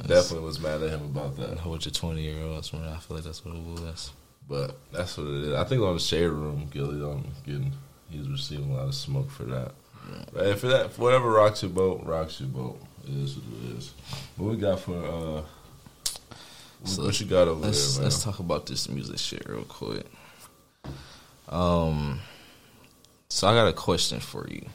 definitely 0.07 0.45
was 0.45 0.59
mad 0.61 0.81
at 0.81 0.91
him 0.91 1.01
about 1.03 1.35
that. 1.35 1.57
Hold 1.57 1.83
your 1.83 1.91
twenty 1.91 2.21
year 2.21 2.41
olds, 2.41 2.71
man. 2.71 2.87
I 2.87 2.97
feel 2.97 3.17
like 3.17 3.25
that's 3.25 3.43
what 3.43 3.55
it 3.55 3.61
was. 3.61 4.11
But 4.47 4.77
that's 4.93 5.17
what 5.17 5.27
it 5.27 5.43
is. 5.43 5.53
I 5.55 5.63
think 5.65 5.81
on 5.81 5.95
the 5.95 5.99
shade 5.99 6.27
room, 6.27 6.69
Gillie 6.71 7.03
um, 7.03 7.25
getting 7.45 7.73
he's 8.09 8.29
receiving 8.29 8.71
a 8.71 8.75
lot 8.75 8.87
of 8.87 8.95
smoke 8.95 9.29
for 9.29 9.43
that. 9.43 9.71
But 10.31 10.45
if 10.47 10.61
that 10.61 10.93
for 10.93 11.01
whatever 11.01 11.31
rocks 11.31 11.63
your 11.63 11.71
boat, 11.71 12.03
rocks 12.05 12.39
your 12.39 12.49
boat. 12.49 12.79
It 13.07 13.13
is 13.23 13.37
what 13.37 13.45
it 13.71 13.77
is. 13.77 13.93
What 14.37 14.51
we 14.51 14.57
got 14.57 14.79
for 14.79 14.93
uh 14.97 15.41
what- 15.41 16.89
So, 16.89 17.03
what 17.03 17.19
you 17.19 17.25
got 17.25 17.47
over 17.47 17.61
Let's 17.65 17.95
there, 17.95 18.03
let's 18.05 18.23
talk 18.23 18.39
about 18.39 18.65
this 18.67 18.87
music 18.89 19.17
shit 19.17 19.47
real 19.47 19.63
quick. 19.63 20.05
Um, 21.49 22.19
so 23.29 23.47
I 23.47 23.53
got 23.53 23.67
a 23.67 23.73
question 23.73 24.19
for 24.19 24.47
you. 24.49 24.67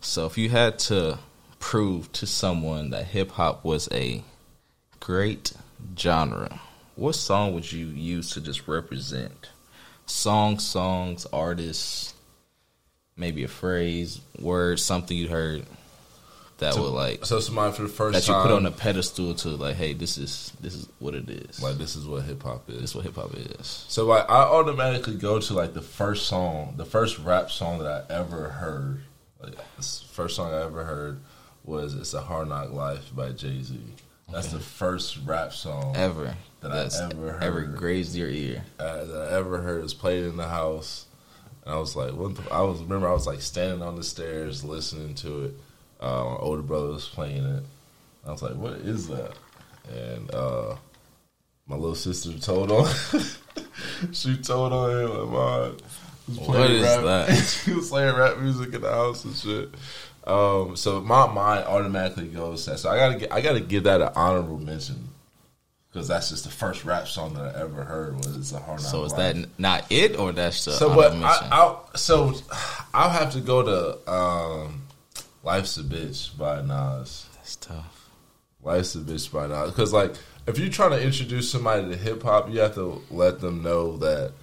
So 0.00 0.26
if 0.26 0.38
you 0.38 0.48
had 0.50 0.78
to 0.80 1.18
prove 1.58 2.10
to 2.12 2.26
someone 2.26 2.90
that 2.90 3.06
hip 3.06 3.32
hop 3.32 3.64
was 3.64 3.88
a 3.92 4.22
great 5.00 5.52
genre, 5.98 6.60
what 6.96 7.14
song 7.14 7.54
would 7.54 7.70
you 7.72 7.86
use 7.86 8.30
to 8.32 8.40
just 8.40 8.68
represent? 8.68 9.48
Song, 10.06 10.58
songs, 10.58 11.26
artists, 11.32 12.14
maybe 13.16 13.42
a 13.44 13.48
phrase, 13.48 14.20
word, 14.38 14.78
something 14.80 15.16
you 15.16 15.28
heard 15.28 15.64
that 16.58 16.74
would 16.76 16.90
like 16.90 17.24
so 17.24 17.40
somebody 17.40 17.74
for 17.74 17.82
the 17.82 17.88
first 17.88 18.14
that 18.26 18.28
you 18.28 18.34
put 18.42 18.50
on 18.50 18.66
a 18.66 18.70
pedestal 18.70 19.34
to 19.36 19.48
like, 19.50 19.76
hey, 19.76 19.92
this 19.94 20.18
is 20.18 20.52
this 20.60 20.74
is 20.74 20.88
what 20.98 21.14
it 21.14 21.28
is. 21.30 21.62
like 21.62 21.76
this 21.76 21.94
is 21.96 22.06
what 22.06 22.22
hip 22.24 22.42
hop 22.42 22.68
is. 22.68 22.80
this 22.80 22.90
is 22.90 22.94
what 22.96 23.04
hip 23.04 23.14
hop 23.14 23.32
is. 23.34 23.84
So 23.88 24.04
like 24.06 24.28
I 24.28 24.42
automatically 24.42 25.14
go 25.16 25.38
to 25.40 25.54
like 25.54 25.74
the 25.74 25.82
first 25.82 26.26
song, 26.26 26.74
the 26.76 26.84
first 26.84 27.18
rap 27.18 27.50
song 27.50 27.78
that 27.78 28.06
I 28.10 28.12
ever 28.12 28.48
heard. 28.50 29.00
Like 29.40 29.54
first 30.12 30.34
song 30.36 30.52
I 30.52 30.62
ever 30.64 30.84
heard 30.84 31.20
was 31.64 31.94
"It's 31.94 32.12
a 32.14 32.20
Hard 32.22 32.48
Knock 32.48 32.72
Life" 32.72 33.14
by 33.14 33.30
Jay 33.30 33.62
Z. 33.62 33.78
That's 34.30 34.48
the 34.48 34.58
first 34.60 35.18
rap 35.24 35.54
song 35.54 35.96
Ever 35.96 36.34
That 36.60 36.70
I 36.72 36.76
that's 36.82 37.00
ever 37.00 37.38
ever 37.40 37.60
heard. 37.60 37.76
grazed 37.76 38.14
your 38.14 38.28
ear. 38.28 38.62
uh, 38.78 39.04
that 39.04 39.28
I 39.32 39.36
ever 39.36 39.62
heard. 39.62 39.78
It 39.78 39.82
was 39.84 39.94
played 39.94 40.24
in 40.24 40.36
the 40.36 40.48
house, 40.48 41.06
and 41.64 41.72
I 41.72 41.78
was 41.78 41.94
like, 41.96 42.12
"What?" 42.12 42.34
The, 42.36 42.52
I 42.52 42.60
was 42.62 42.80
remember 42.82 43.08
I 43.08 43.12
was 43.12 43.26
like 43.28 43.40
standing 43.40 43.80
on 43.80 43.94
the 43.96 44.02
stairs 44.02 44.64
listening 44.64 45.14
to 45.16 45.44
it. 45.44 45.54
Uh, 46.00 46.24
my 46.24 46.36
older 46.36 46.62
brother 46.62 46.88
was 46.88 47.08
playing 47.08 47.44
it. 47.44 47.62
I 48.26 48.30
was 48.32 48.42
like, 48.42 48.54
"What 48.54 48.74
is 48.74 49.08
that?" 49.08 49.32
And 49.92 50.32
uh, 50.34 50.76
my 51.66 51.76
little 51.76 51.94
sister 51.94 52.32
told 52.38 52.70
on. 52.70 52.88
she 54.12 54.36
told 54.36 54.72
on 54.72 54.90
him, 54.90 55.08
like, 55.10 55.30
"Mom, 55.30 55.76
was 56.28 56.38
What 56.38 56.46
playing 56.46 56.72
is 56.76 56.82
rap. 56.82 57.04
that? 57.04 57.34
she 57.64 57.72
was 57.72 57.88
playing 57.90 58.14
rap 58.14 58.38
music 58.38 58.74
in 58.74 58.80
the 58.82 58.90
house 58.90 59.24
and 59.24 59.34
shit. 59.34 59.70
Um, 60.26 60.76
so 60.76 61.00
my 61.00 61.26
mind 61.32 61.64
automatically 61.64 62.28
goes 62.28 62.66
that. 62.66 62.78
So 62.78 62.90
I 62.90 62.96
gotta 62.98 63.18
get, 63.18 63.32
I 63.32 63.40
gotta 63.40 63.60
give 63.60 63.84
that 63.84 64.00
an 64.02 64.10
honorable 64.14 64.58
mention 64.58 65.08
because 65.90 66.06
that's 66.06 66.28
just 66.28 66.44
the 66.44 66.50
first 66.50 66.84
rap 66.84 67.08
song 67.08 67.32
that 67.34 67.56
I 67.56 67.60
ever 67.60 67.82
heard 67.82 68.14
was 68.16 68.36
"It's 68.36 68.52
a 68.52 68.58
Hard 68.58 68.82
Knock 68.82 68.90
So 68.90 69.04
is 69.04 69.12
Life. 69.12 69.34
that 69.36 69.48
not 69.58 69.84
it, 69.90 70.18
or 70.18 70.32
that's 70.32 70.64
the 70.66 70.72
So, 70.72 70.94
but 70.94 71.12
I, 71.14 71.48
I'll 71.50 71.88
so 71.94 72.34
I'll 72.92 73.08
have 73.10 73.32
to 73.32 73.40
go 73.40 73.62
to 73.62 74.12
um, 74.12 74.82
"Life's 75.48 75.78
a 75.78 75.82
Bitch" 75.82 76.36
by 76.36 76.60
Nas. 76.60 77.26
that's 77.36 77.56
tough. 77.56 78.10
Life's 78.62 78.94
a 78.94 78.98
Bitch 78.98 79.32
by 79.32 79.46
Nas 79.46 79.70
because 79.70 79.94
like 79.94 80.14
if 80.46 80.58
you're 80.58 80.68
trying 80.68 80.90
to 80.90 81.02
introduce 81.02 81.50
somebody 81.50 81.88
to 81.88 81.96
hip 81.96 82.22
hop, 82.22 82.50
you 82.50 82.60
have 82.60 82.74
to 82.74 83.00
let 83.10 83.40
them 83.40 83.62
know 83.62 83.96
that 83.96 84.34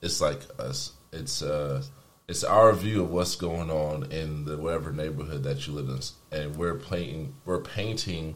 it's 0.00 0.22
like 0.22 0.40
us. 0.58 0.92
It's 1.12 1.42
uh 1.42 1.82
it's 2.26 2.42
our 2.42 2.72
view 2.72 3.02
of 3.02 3.10
what's 3.10 3.36
going 3.36 3.70
on 3.70 4.10
in 4.10 4.46
the 4.46 4.56
whatever 4.56 4.92
neighborhood 4.92 5.42
that 5.42 5.66
you 5.66 5.74
live 5.74 5.90
in, 5.90 6.00
and 6.32 6.56
we're 6.56 6.76
painting 6.76 7.34
we're 7.44 7.60
painting 7.60 8.34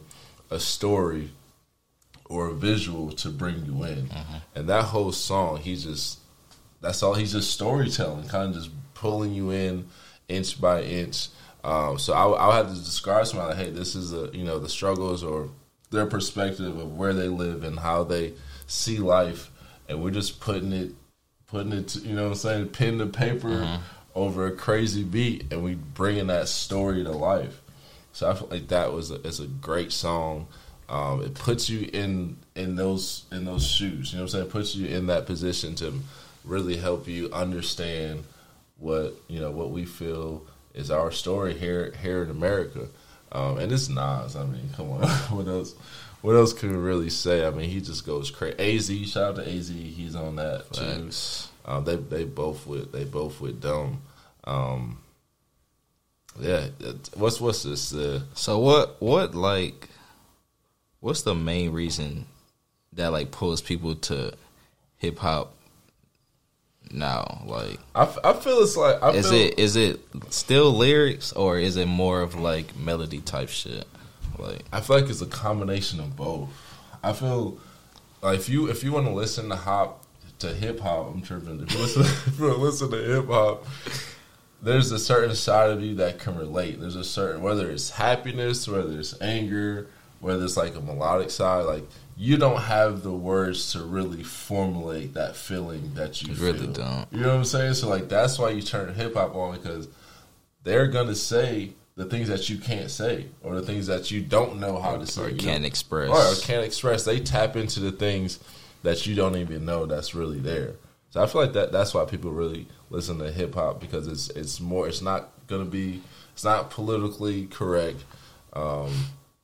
a 0.51 0.59
story 0.59 1.31
or 2.25 2.49
a 2.49 2.53
visual 2.53 3.11
to 3.13 3.29
bring 3.29 3.65
you 3.65 3.83
in. 3.83 4.11
And 4.53 4.69
that 4.69 4.83
whole 4.85 5.11
song, 5.11 5.57
he's 5.57 5.85
just 5.85 6.19
that's 6.81 7.01
all. 7.01 7.15
He's 7.15 7.31
just 7.31 7.49
storytelling, 7.49 8.27
kind 8.27 8.49
of 8.49 8.61
just 8.61 8.69
pulling 8.93 9.33
you 9.33 9.49
in 9.49 9.87
inch 10.27 10.61
by 10.61 10.83
inch. 10.83 11.29
Um, 11.63 11.99
so 11.99 12.13
I, 12.13 12.25
I'll 12.25 12.51
have 12.51 12.69
to 12.69 12.75
describe 12.75 13.27
somebody 13.27 13.55
like, 13.55 13.65
hey, 13.65 13.71
this 13.71 13.95
is 13.95 14.13
a 14.13 14.29
you 14.33 14.43
know 14.43 14.59
the 14.59 14.69
struggles 14.69 15.23
or 15.23 15.49
their 15.91 16.05
perspective 16.05 16.77
of 16.77 16.97
where 16.97 17.13
they 17.13 17.27
live 17.27 17.63
and 17.63 17.77
how 17.77 18.03
they 18.03 18.33
see 18.67 18.97
life, 18.97 19.51
and 19.87 20.01
we're 20.01 20.11
just 20.11 20.39
putting 20.39 20.71
it, 20.71 20.91
putting 21.47 21.73
it, 21.73 21.89
to, 21.89 21.99
you 21.99 22.15
know, 22.15 22.23
what 22.23 22.29
I'm 22.29 22.35
saying, 22.35 22.69
pen 22.69 22.97
to 22.99 23.05
paper 23.05 23.79
over 24.15 24.47
a 24.47 24.51
crazy 24.51 25.03
beat, 25.03 25.51
and 25.51 25.63
we 25.63 25.75
bringing 25.75 26.27
that 26.27 26.47
story 26.47 27.03
to 27.03 27.11
life. 27.11 27.61
So 28.13 28.29
I 28.29 28.33
feel 28.33 28.47
like 28.49 28.67
that 28.69 28.91
was 28.91 29.11
a, 29.11 29.15
is 29.21 29.39
a 29.39 29.47
great 29.47 29.91
song. 29.91 30.47
Um, 30.89 31.21
it 31.21 31.33
puts 31.35 31.69
you 31.69 31.89
in 31.93 32.37
in 32.55 32.75
those 32.75 33.25
in 33.31 33.45
those 33.45 33.65
shoes. 33.65 34.11
You 34.11 34.17
know 34.17 34.23
what 34.23 34.33
I'm 34.33 34.39
saying? 34.39 34.45
It 34.47 34.51
puts 34.51 34.75
you 34.75 34.87
in 34.87 35.07
that 35.07 35.25
position 35.25 35.75
to 35.75 35.93
really 36.43 36.75
help 36.75 37.07
you 37.07 37.31
understand 37.31 38.23
what 38.77 39.15
you 39.27 39.39
know 39.39 39.51
what 39.51 39.71
we 39.71 39.85
feel 39.85 40.45
is 40.73 40.91
our 40.91 41.11
story 41.11 41.53
here 41.53 41.93
here 42.01 42.23
in 42.23 42.29
America. 42.29 42.87
Um, 43.31 43.57
and 43.59 43.71
it's 43.71 43.87
Nas. 43.89 44.35
I 44.35 44.45
mean, 44.45 44.69
come 44.75 44.91
on, 44.91 45.07
what 45.29 45.47
else? 45.47 45.73
What 46.21 46.35
else 46.35 46.53
can 46.53 46.69
we 46.71 46.77
really 46.77 47.09
say? 47.09 47.45
I 47.45 47.49
mean, 47.49 47.69
he 47.69 47.81
just 47.81 48.05
goes 48.05 48.29
crazy. 48.29 48.57
Az, 49.03 49.09
shout 49.11 49.39
out 49.39 49.43
to 49.43 49.49
Az. 49.49 49.69
He's 49.69 50.15
on 50.15 50.35
that 50.35 50.65
too. 50.73 50.81
Um, 51.65 51.83
they 51.85 51.95
they 51.95 52.23
both 52.25 52.67
with 52.67 52.91
they 52.91 53.05
both 53.05 53.39
with 53.41 53.61
Dome. 53.61 54.01
Um, 54.43 54.97
yeah, 56.39 56.67
what's 57.15 57.39
what's 57.41 57.63
this? 57.63 57.93
Uh, 57.93 58.21
So 58.33 58.59
what 58.59 59.01
what 59.01 59.33
like 59.35 59.89
what's 60.99 61.23
the 61.23 61.35
main 61.35 61.71
reason 61.71 62.25
that 62.93 63.11
like 63.11 63.31
pulls 63.31 63.61
people 63.61 63.95
to 63.95 64.33
hip 64.97 65.17
hop 65.19 65.53
now? 66.93 67.43
Like 67.45 67.79
I, 67.95 68.03
f- 68.03 68.17
I 68.23 68.33
feel 68.33 68.59
it's 68.59 68.77
like 68.77 69.01
I 69.01 69.11
is 69.11 69.29
feel, 69.29 69.39
it 69.39 69.59
is 69.59 69.75
it 69.75 69.99
still 70.29 70.71
lyrics 70.71 71.31
or 71.33 71.57
is 71.57 71.77
it 71.77 71.87
more 71.87 72.21
of 72.21 72.35
like 72.35 72.75
melody 72.75 73.19
type 73.19 73.49
shit? 73.49 73.87
Like 74.37 74.63
I 74.71 74.81
feel 74.81 74.99
like 74.99 75.09
it's 75.09 75.21
a 75.21 75.27
combination 75.27 75.99
of 75.99 76.15
both. 76.15 76.49
I 77.03 77.13
feel 77.13 77.59
like 78.21 78.39
if 78.39 78.49
you 78.49 78.69
if 78.69 78.83
you 78.83 78.91
want 78.91 79.07
to 79.07 79.13
listen 79.13 79.49
to 79.49 79.55
hop 79.55 80.05
to 80.39 80.53
hip 80.53 80.79
hop, 80.79 81.13
I'm 81.13 81.21
tripping. 81.21 81.61
If 81.61 81.73
you 81.73 81.79
listen, 81.79 82.01
if 82.27 82.39
you 82.39 82.53
listen 82.53 82.91
to 82.91 82.97
hip 82.97 83.27
hop, 83.27 83.65
there's 84.61 84.91
a 84.91 84.99
certain 84.99 85.35
side 85.35 85.69
of 85.69 85.81
you 85.81 85.95
that 85.95 86.19
can 86.19 86.37
relate. 86.37 86.79
There's 86.79 86.95
a 86.95 87.03
certain 87.03 87.41
whether 87.41 87.69
it's 87.69 87.91
happiness, 87.91 88.67
whether 88.67 88.99
it's 88.99 89.19
anger, 89.21 89.87
whether 90.19 90.43
it's 90.43 90.57
like 90.57 90.75
a 90.75 90.81
melodic 90.81 91.29
side. 91.29 91.65
Like 91.65 91.83
you 92.17 92.37
don't 92.37 92.61
have 92.61 93.03
the 93.03 93.11
words 93.11 93.71
to 93.73 93.81
really 93.81 94.23
formulate 94.23 95.13
that 95.15 95.35
feeling 95.35 95.93
that 95.95 96.21
you 96.21 96.33
You 96.33 96.43
really 96.43 96.59
feel. 96.59 96.73
don't. 96.73 97.07
You 97.11 97.21
know 97.21 97.29
what 97.29 97.35
I'm 97.37 97.45
saying? 97.45 97.73
So 97.75 97.89
like 97.89 98.09
that's 98.09 98.37
why 98.37 98.49
you 98.51 98.61
turn 98.61 98.93
hip 98.93 99.15
hop 99.15 99.35
on 99.35 99.55
because 99.57 99.87
they're 100.63 100.87
gonna 100.87 101.15
say 101.15 101.71
the 101.95 102.05
things 102.05 102.27
that 102.29 102.49
you 102.49 102.57
can't 102.57 102.89
say 102.89 103.27
or 103.43 103.55
the 103.55 103.61
things 103.61 103.87
that 103.87 104.11
you 104.11 104.21
don't 104.21 104.59
know 104.59 104.79
how 104.79 104.97
to 104.97 105.05
say. 105.07 105.21
or 105.23 105.29
you 105.29 105.37
can't 105.37 105.61
know? 105.61 105.67
express. 105.67 106.09
Or 106.09 106.45
can't 106.45 106.63
express. 106.63 107.03
They 107.03 107.19
tap 107.19 107.55
into 107.55 107.79
the 107.79 107.91
things 107.91 108.39
that 108.83 109.05
you 109.05 109.15
don't 109.15 109.35
even 109.37 109.65
know 109.65 109.85
that's 109.85 110.13
really 110.15 110.39
there. 110.39 110.73
So 111.11 111.21
I 111.21 111.27
feel 111.27 111.41
like 111.41 111.53
that 111.53 111.71
that's 111.71 111.93
why 111.93 112.05
people 112.05 112.31
really 112.31 112.67
listen 112.89 113.17
to 113.19 113.31
hip 113.31 113.55
hop 113.55 113.79
because 113.79 114.07
it's 114.07 114.29
it's 114.29 114.59
more 114.59 114.87
it's 114.87 115.01
not 115.01 115.29
gonna 115.47 115.65
be 115.65 116.01
it's 116.33 116.43
not 116.43 116.69
politically 116.71 117.47
correct. 117.47 118.03
Um, 118.53 118.91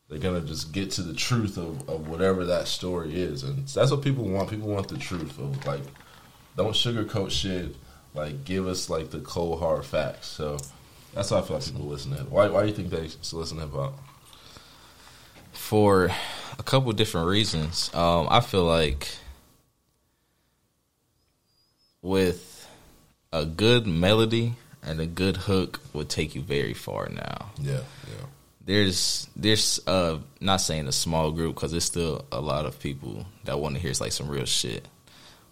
they're 0.09 0.19
gonna 0.19 0.41
just 0.41 0.71
get 0.71 0.91
to 0.91 1.01
the 1.01 1.13
truth 1.13 1.57
of, 1.57 1.87
of 1.89 2.07
whatever 2.07 2.45
that 2.45 2.67
story 2.67 3.19
is, 3.19 3.43
and 3.43 3.67
that's 3.67 3.91
what 3.91 4.01
people 4.01 4.25
want. 4.25 4.49
People 4.49 4.69
want 4.69 4.87
the 4.87 4.97
truth 4.97 5.37
of 5.39 5.65
like 5.65 5.81
don't 6.55 6.73
sugarcoat 6.73 7.31
shit. 7.31 7.75
Like 8.13 8.45
give 8.45 8.67
us 8.67 8.89
like 8.89 9.11
the 9.11 9.19
cold 9.19 9.59
hard 9.59 9.85
facts. 9.85 10.27
So 10.27 10.57
that's 11.13 11.29
why 11.29 11.39
I 11.39 11.41
feel 11.41 11.57
like 11.57 11.65
people 11.65 11.85
listen 11.85 12.11
to 12.11 12.21
it. 12.21 12.31
Why 12.31 12.47
why 12.49 12.61
do 12.61 12.67
you 12.69 12.73
think 12.73 12.89
they 12.89 13.01
listen 13.01 13.57
to 13.57 13.63
hip 13.63 13.73
hop? 13.73 13.93
for 15.57 16.09
a 16.57 16.63
couple 16.63 16.91
different 16.93 17.27
reasons. 17.27 17.93
Um, 17.93 18.27
I 18.29 18.39
feel 18.39 18.63
like 18.63 19.09
with 22.01 22.69
a 23.33 23.45
good 23.45 23.85
melody 23.85 24.53
and 24.81 25.01
a 25.01 25.05
good 25.05 25.35
hook 25.35 25.81
would 25.93 26.09
take 26.09 26.35
you 26.35 26.41
very 26.41 26.73
far 26.73 27.09
now. 27.09 27.51
Yeah, 27.59 27.81
yeah. 28.07 28.25
There's 28.67 29.29
there's 29.35 29.79
uh 29.87 30.19
not 30.41 30.57
saying 30.57 30.87
a 30.87 30.91
small 30.91 31.31
group 31.31 31.55
because 31.55 31.71
there's 31.71 31.85
still 31.85 32.25
a 32.31 32.41
lot 32.41 32.65
of 32.65 32.79
people 32.79 33.25
that 33.45 33.59
want 33.59 33.75
to 33.75 33.81
hear 33.81 33.93
like 33.99 34.11
some 34.11 34.27
real 34.27 34.45
shit, 34.45 34.85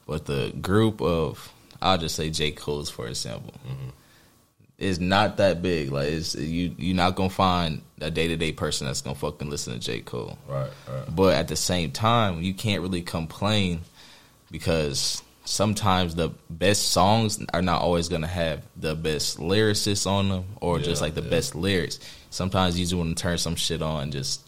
but 0.06 0.26
the 0.26 0.54
group 0.62 1.02
of 1.02 1.52
I'll 1.82 1.98
just 1.98 2.16
say 2.16 2.30
J 2.30 2.52
Cole's 2.52 2.90
for 2.90 3.08
example 3.08 3.54
is 4.78 5.00
not 5.00 5.38
that 5.38 5.62
big. 5.62 5.92
Like 5.92 6.10
it's 6.10 6.36
you 6.36 6.76
you're 6.78 6.96
not 6.96 7.16
gonna 7.16 7.30
find 7.30 7.82
a 8.02 8.12
day 8.12 8.28
to 8.28 8.36
day 8.36 8.52
person 8.52 8.86
that's 8.86 9.00
gonna 9.00 9.16
fucking 9.16 9.50
listen 9.50 9.74
to 9.74 9.80
J 9.80 10.02
Cole. 10.02 10.38
Right, 10.46 10.70
right. 10.92 11.16
But 11.16 11.36
at 11.36 11.48
the 11.48 11.56
same 11.56 11.92
time, 11.92 12.42
you 12.42 12.54
can't 12.54 12.82
really 12.82 13.02
complain 13.02 13.80
because 14.52 15.24
sometimes 15.46 16.16
the 16.16 16.30
best 16.50 16.90
songs 16.90 17.44
are 17.54 17.62
not 17.62 17.82
always 17.82 18.10
going 18.10 18.24
to 18.24 18.28
have 18.28 18.64
the 18.76 18.96
best 18.96 19.38
lyricists 19.38 20.10
on 20.10 20.30
them 20.30 20.46
or 20.60 20.80
just 20.80 21.02
like 21.02 21.14
the 21.14 21.22
yeah. 21.22 21.30
best 21.30 21.56
lyrics. 21.56 22.00
Sometimes 22.36 22.78
you 22.78 22.86
just 22.86 22.94
want 22.96 23.16
to 23.18 23.22
turn 23.22 23.38
some 23.38 23.56
shit 23.56 23.82
on 23.82 24.04
and 24.04 24.12
just 24.12 24.42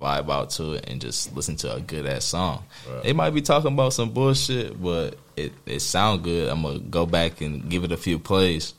vibe 0.00 0.30
out 0.30 0.50
to 0.50 0.72
it 0.72 0.88
and 0.88 1.00
just 1.00 1.34
listen 1.36 1.56
to 1.56 1.74
a 1.74 1.80
good 1.80 2.06
ass 2.06 2.24
song. 2.24 2.64
Right. 2.90 3.02
They 3.04 3.12
might 3.12 3.30
be 3.30 3.42
talking 3.42 3.72
about 3.72 3.92
some 3.92 4.10
bullshit, 4.10 4.80
but 4.82 5.16
it, 5.36 5.52
it 5.66 5.80
sound 5.80 6.24
good. 6.24 6.48
I'm 6.48 6.62
gonna 6.62 6.78
go 6.80 7.06
back 7.06 7.40
and 7.40 7.68
give 7.70 7.84
it 7.84 7.92
a 7.92 7.96
few 7.96 8.18
plays 8.18 8.74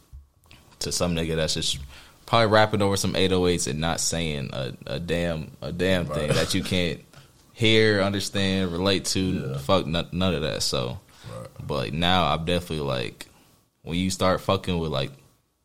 to 0.79 0.91
some 0.91 1.15
nigga 1.15 1.35
that's 1.35 1.53
just 1.53 1.79
probably 2.25 2.47
rapping 2.51 2.81
over 2.81 2.97
some 2.97 3.13
808s 3.13 3.67
and 3.69 3.79
not 3.79 3.99
saying 3.99 4.49
a, 4.51 4.73
a 4.87 4.99
damn 4.99 5.51
a 5.61 5.71
damn 5.71 6.05
thing 6.07 6.29
that 6.33 6.53
you 6.53 6.63
can't 6.63 6.99
hear, 7.53 8.01
understand, 8.01 8.71
relate 8.71 9.05
to. 9.05 9.19
Yeah. 9.19 9.57
Fuck 9.59 9.85
none, 9.85 10.09
none 10.11 10.33
of 10.35 10.41
that. 10.41 10.63
So, 10.63 10.99
Right. 11.33 11.47
but 11.65 11.93
now 11.93 12.25
I'm 12.33 12.45
definitely 12.45 12.85
like 12.85 13.27
when 13.83 13.97
you 13.97 14.09
start 14.09 14.41
fucking 14.41 14.77
with 14.77 14.91
like 14.91 15.11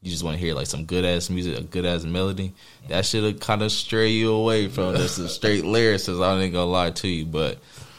you 0.03 0.11
just 0.11 0.23
want 0.25 0.35
to 0.37 0.41
hear 0.41 0.55
like 0.55 0.67
some 0.67 0.85
good 0.87 1.05
ass 1.05 1.29
music, 1.31 1.59
a 1.59 1.63
good 1.63 1.85
ass 1.85 2.05
melody. 2.05 2.55
That 2.89 3.05
should 3.05 3.41
kind 3.41 3.63
of 3.63 3.71
stray 3.71 4.09
you 4.11 4.33
away 4.33 4.69
from 4.69 4.97
just 4.97 5.19
the 5.19 5.29
straight 5.29 5.65
lyrics. 5.65 6.09
I 6.09 6.13
ain't 6.41 6.53
gonna 6.53 6.65
lie 6.65 6.91
to 6.91 7.09
you, 7.09 7.27
but 7.27 7.59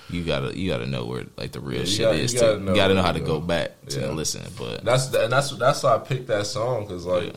you 0.10 0.24
gotta 0.24 0.58
you 0.58 0.70
gotta 0.70 0.88
know 0.88 1.06
where 1.06 1.26
like 1.38 1.52
the 1.52 1.60
real 1.60 1.80
Yeah, 1.82 1.86
shit 1.86 2.00
gotta- 2.06 2.18
is. 2.20 2.34
you 2.34 2.40
gotta 2.40 2.60
know 2.60 2.72
you 2.72 2.76
gotta 2.76 2.94
know 2.96 3.02
how 3.04 3.12
to 3.12 3.20
to 3.20 3.26
go. 3.26 3.40
back 3.40 3.86
to 3.90 4.00
Yeah. 4.02 4.10
listen. 4.10 4.42
But 4.58 4.84
That's 4.84 5.14
and 5.14 5.32
that's 5.32 5.52
that's 5.52 5.84
why 5.84 5.96
I 5.96 6.00
picked 6.00 6.28
that 6.28 6.48
song 6.48 6.86
because 6.88 7.06
like 7.06 7.28
Yeah. 7.28 7.32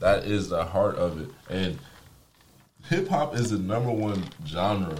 that 0.00 0.24
is 0.24 0.48
the 0.50 0.64
heart 0.64 0.96
of 0.96 1.20
it. 1.22 1.28
And 1.48 1.78
hip 2.88 3.08
hop 3.08 3.34
is 3.34 3.50
the 3.50 3.58
number 3.58 3.90
one 3.90 4.24
genre, 4.46 4.96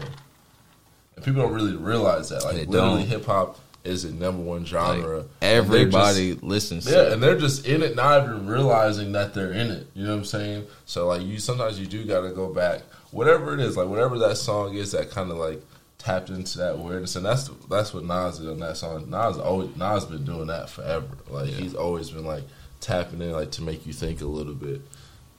and 1.16 1.24
people 1.24 1.42
don't 1.42 1.52
really 1.52 1.76
realize 1.76 2.30
that. 2.30 2.42
Like 2.44 2.66
literally, 2.68 3.04
hip 3.04 3.26
hop 3.26 3.58
is 3.84 4.02
the 4.02 4.12
number 4.12 4.42
one 4.42 4.64
genre. 4.64 5.20
And 5.20 5.26
everybody 5.40 6.34
listens. 6.34 6.84
just- 6.84 6.94
to 6.96 7.02
yeah, 7.02 7.12
and 7.12 7.22
they're 7.22 7.38
just 7.38 7.66
in 7.66 7.82
it, 7.82 7.96
not 7.96 8.24
even 8.24 8.46
realizing 8.46 9.12
that 9.12 9.34
they're 9.34 9.52
in 9.52 9.70
it. 9.70 9.86
You 9.94 10.04
know 10.04 10.10
what 10.10 10.18
I'm 10.18 10.24
saying? 10.24 10.66
So 10.84 11.06
like 11.06 11.22
you, 11.22 11.38
sometimes 11.38 11.78
you 11.80 11.86
do 11.86 12.04
got 12.04 12.22
to 12.22 12.30
go 12.30 12.52
back, 12.52 12.82
whatever 13.10 13.54
it 13.54 13.60
is, 13.60 13.76
like 13.76 13.88
whatever 13.88 14.18
that 14.18 14.36
song 14.36 14.74
is 14.74 14.92
that 14.92 15.10
kind 15.10 15.30
of 15.30 15.38
like 15.38 15.62
tapped 15.98 16.30
into 16.30 16.58
that 16.58 16.74
awareness, 16.74 17.16
and 17.16 17.24
that's 17.24 17.50
that's 17.68 17.92
what 17.94 18.04
Nas 18.04 18.38
did 18.38 18.48
on 18.48 18.60
that 18.60 18.76
song. 18.76 19.08
Nas 19.10 19.38
always 19.38 19.74
Nas 19.76 20.04
been 20.04 20.24
doing 20.24 20.48
that 20.48 20.68
forever. 20.68 21.06
Like 21.28 21.48
he's 21.48 21.74
always 21.74 22.10
been 22.10 22.24
like 22.24 22.44
tapping 22.80 23.20
in, 23.20 23.32
like 23.32 23.52
to 23.52 23.62
make 23.62 23.86
you 23.86 23.92
think 23.92 24.20
a 24.20 24.26
little 24.26 24.54
bit. 24.54 24.82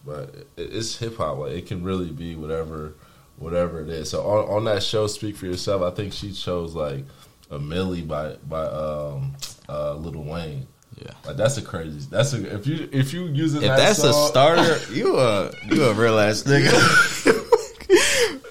But 0.05 0.33
it, 0.57 0.73
it's 0.73 0.97
hip 0.97 1.17
hop. 1.17 1.37
Like 1.39 1.53
it 1.53 1.67
can 1.67 1.83
really 1.83 2.11
be 2.11 2.35
whatever, 2.35 2.93
whatever 3.37 3.81
it 3.81 3.89
is. 3.89 4.09
So 4.09 4.21
on, 4.25 4.49
on 4.49 4.63
that 4.65 4.83
show, 4.83 5.07
Speak 5.07 5.35
for 5.35 5.45
Yourself. 5.45 5.81
I 5.81 5.91
think 5.95 6.13
she 6.13 6.31
chose 6.31 6.73
like 6.75 7.05
a 7.51 7.59
Milli 7.59 8.07
by 8.07 8.35
by 8.49 8.63
um 8.65 9.33
uh 9.69 9.93
Lil 9.95 10.23
Wayne. 10.23 10.67
Yeah. 11.01 11.11
Like 11.25 11.37
that's 11.37 11.57
a 11.57 11.61
crazy. 11.61 12.07
That's 12.09 12.33
a 12.33 12.55
if 12.55 12.65
you 12.67 12.87
if 12.91 13.13
you 13.13 13.25
using 13.27 13.61
If 13.61 13.67
that 13.69 13.77
that's 13.77 14.03
a 14.03 14.13
starter, 14.13 14.79
you 14.93 15.17
a 15.17 15.51
you 15.69 15.83
a 15.85 15.93
real 15.93 16.17
ass 16.19 16.43
nigga. 16.47 16.71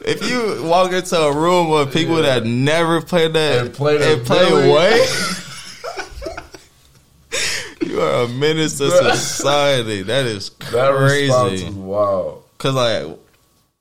if 0.03 0.29
you 0.29 0.65
walk 0.69 0.93
into 0.93 1.17
a 1.17 1.33
room 1.35 1.69
with 1.71 1.93
people 1.93 2.17
Yeah. 2.23 2.41
that 2.41 2.47
never 2.47 3.01
played 3.03 3.33
that 3.35 3.59
And 3.67 3.73
play 3.75 3.99
the 3.99 4.15
and 4.15 4.27
play. 4.27 4.73
Wayne, 4.73 5.09
you 7.91 8.01
are 8.01 8.25
a 8.25 8.29
menace 8.29 8.79
to 8.79 8.91
society. 8.91 10.03
That 10.03 10.27
is 10.27 10.51
that 10.73 10.93
crazy. 10.95 11.71
wild. 11.71 12.45
Cause 12.59 12.75
like 12.75 13.07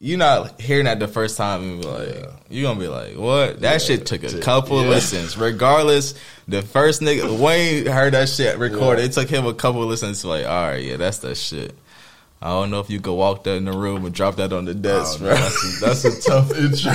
you 0.02 0.16
not 0.16 0.62
hearing 0.62 0.86
that 0.86 1.00
the 1.00 1.08
first 1.10 1.36
time 1.38 1.62
and 1.62 1.82
be 1.82 1.88
like 1.88 2.08
Yeah. 2.16 2.26
you 2.50 2.64
gonna 2.64 2.80
be 2.80 2.88
like 2.88 3.16
what 3.18 3.60
that 3.62 3.74
Yeah. 3.74 3.78
shit 3.80 4.06
took 4.06 4.24
a 4.24 4.40
couple 4.40 4.82
yeah. 4.82 4.90
listens 4.90 5.38
regardless 5.38 6.14
the 6.48 6.62
first 6.62 7.02
nigga 7.02 7.38
Wayne 7.38 7.86
heard 7.86 8.14
that 8.14 8.30
shit 8.30 8.58
recorded 8.58 9.04
it 9.06 9.12
took 9.12 9.30
him 9.30 9.46
a 9.46 9.54
couple 9.54 9.86
listens 9.86 10.22
to 10.22 10.28
like 10.30 10.46
all 10.46 10.68
right 10.70 10.84
yeah 10.84 10.98
that's 10.98 11.18
that 11.20 11.36
shit 11.36 11.76
I 12.42 12.48
don't 12.52 12.72
know 12.72 12.80
if 12.80 12.90
you 12.90 13.02
could 13.02 13.14
walk 13.16 13.44
that 13.44 13.56
in 13.56 13.66
the 13.66 13.74
room 13.74 14.06
and 14.06 14.16
drop 14.16 14.38
that 14.38 14.54
on 14.54 14.64
the 14.66 14.72
Oh, 14.72 14.76
desk 14.76 15.20
bro 15.20 15.30
that's, 15.36 15.64
a, 15.66 15.86
that's 15.86 16.06
a 16.06 16.22
tough 16.30 16.52
intro. 16.58 16.94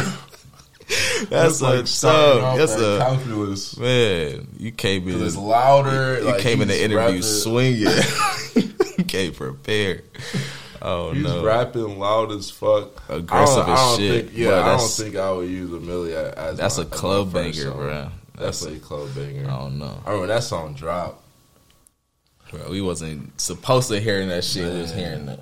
that's, 1.29 1.61
like 1.61 1.81
a 1.81 1.83
tough 1.83 2.57
that's 2.57 2.75
that 2.77 2.97
a 2.97 2.99
calculus. 2.99 3.77
man 3.77 4.49
you 4.59 4.71
came 4.73 5.07
in 5.09 5.23
It's 5.23 5.37
louder. 5.37 6.19
you 6.21 6.25
like, 6.25 6.39
came 6.41 6.63
in 6.63 6.69
the 6.69 6.77
interview 6.83 6.97
rapping- 6.99 7.23
swinging 7.23 7.87
you 8.99 9.05
came 9.05 9.35
prepared 9.35 10.05
oh 10.85 11.13
He's 11.13 11.25
no 11.25 11.45
rapping 11.45 11.99
loud 11.99 12.31
as 12.31 12.51
fuck. 12.51 13.03
Aggressive 13.09 13.65
I 13.65 13.67
don't, 13.67 13.71
as 13.71 13.79
I 13.81 13.85
don't 13.89 13.99
shit, 13.99 14.25
Think, 14.27 14.39
yeah, 14.39 14.51
but 14.51 14.63
I 14.63 14.77
don't 14.77 14.89
think 14.91 15.17
I 15.17 15.33
would 15.33 15.49
use 15.51 15.73
a 15.73 15.79
Milli 15.79 16.13
as 16.15 16.57
That's 16.57 16.77
my, 16.79 16.83
a 16.85 16.87
as 16.87 16.91
my 16.93 16.97
club 16.97 17.33
first 17.33 17.35
banger, 17.59 17.71
song. 17.71 17.79
bruh. 17.79 18.11
That's 18.37 18.61
Definitely 18.61 18.79
a 18.79 18.83
club 18.87 19.15
banger. 19.15 19.45
I 19.45 19.59
don't 19.59 19.79
know 19.79 20.03
I 20.05 20.11
remember 20.11 20.27
that 20.29 20.43
song 20.45 20.75
dropped. 20.75 21.23
Bro, 22.51 22.71
we 22.71 22.81
wasn't 22.81 23.41
supposed 23.41 23.89
to 23.89 23.99
hearing 24.01 24.29
that 24.29 24.45
shit. 24.45 24.73
We 24.73 24.81
was 24.81 24.93
hearing 24.95 25.27
that. 25.27 25.41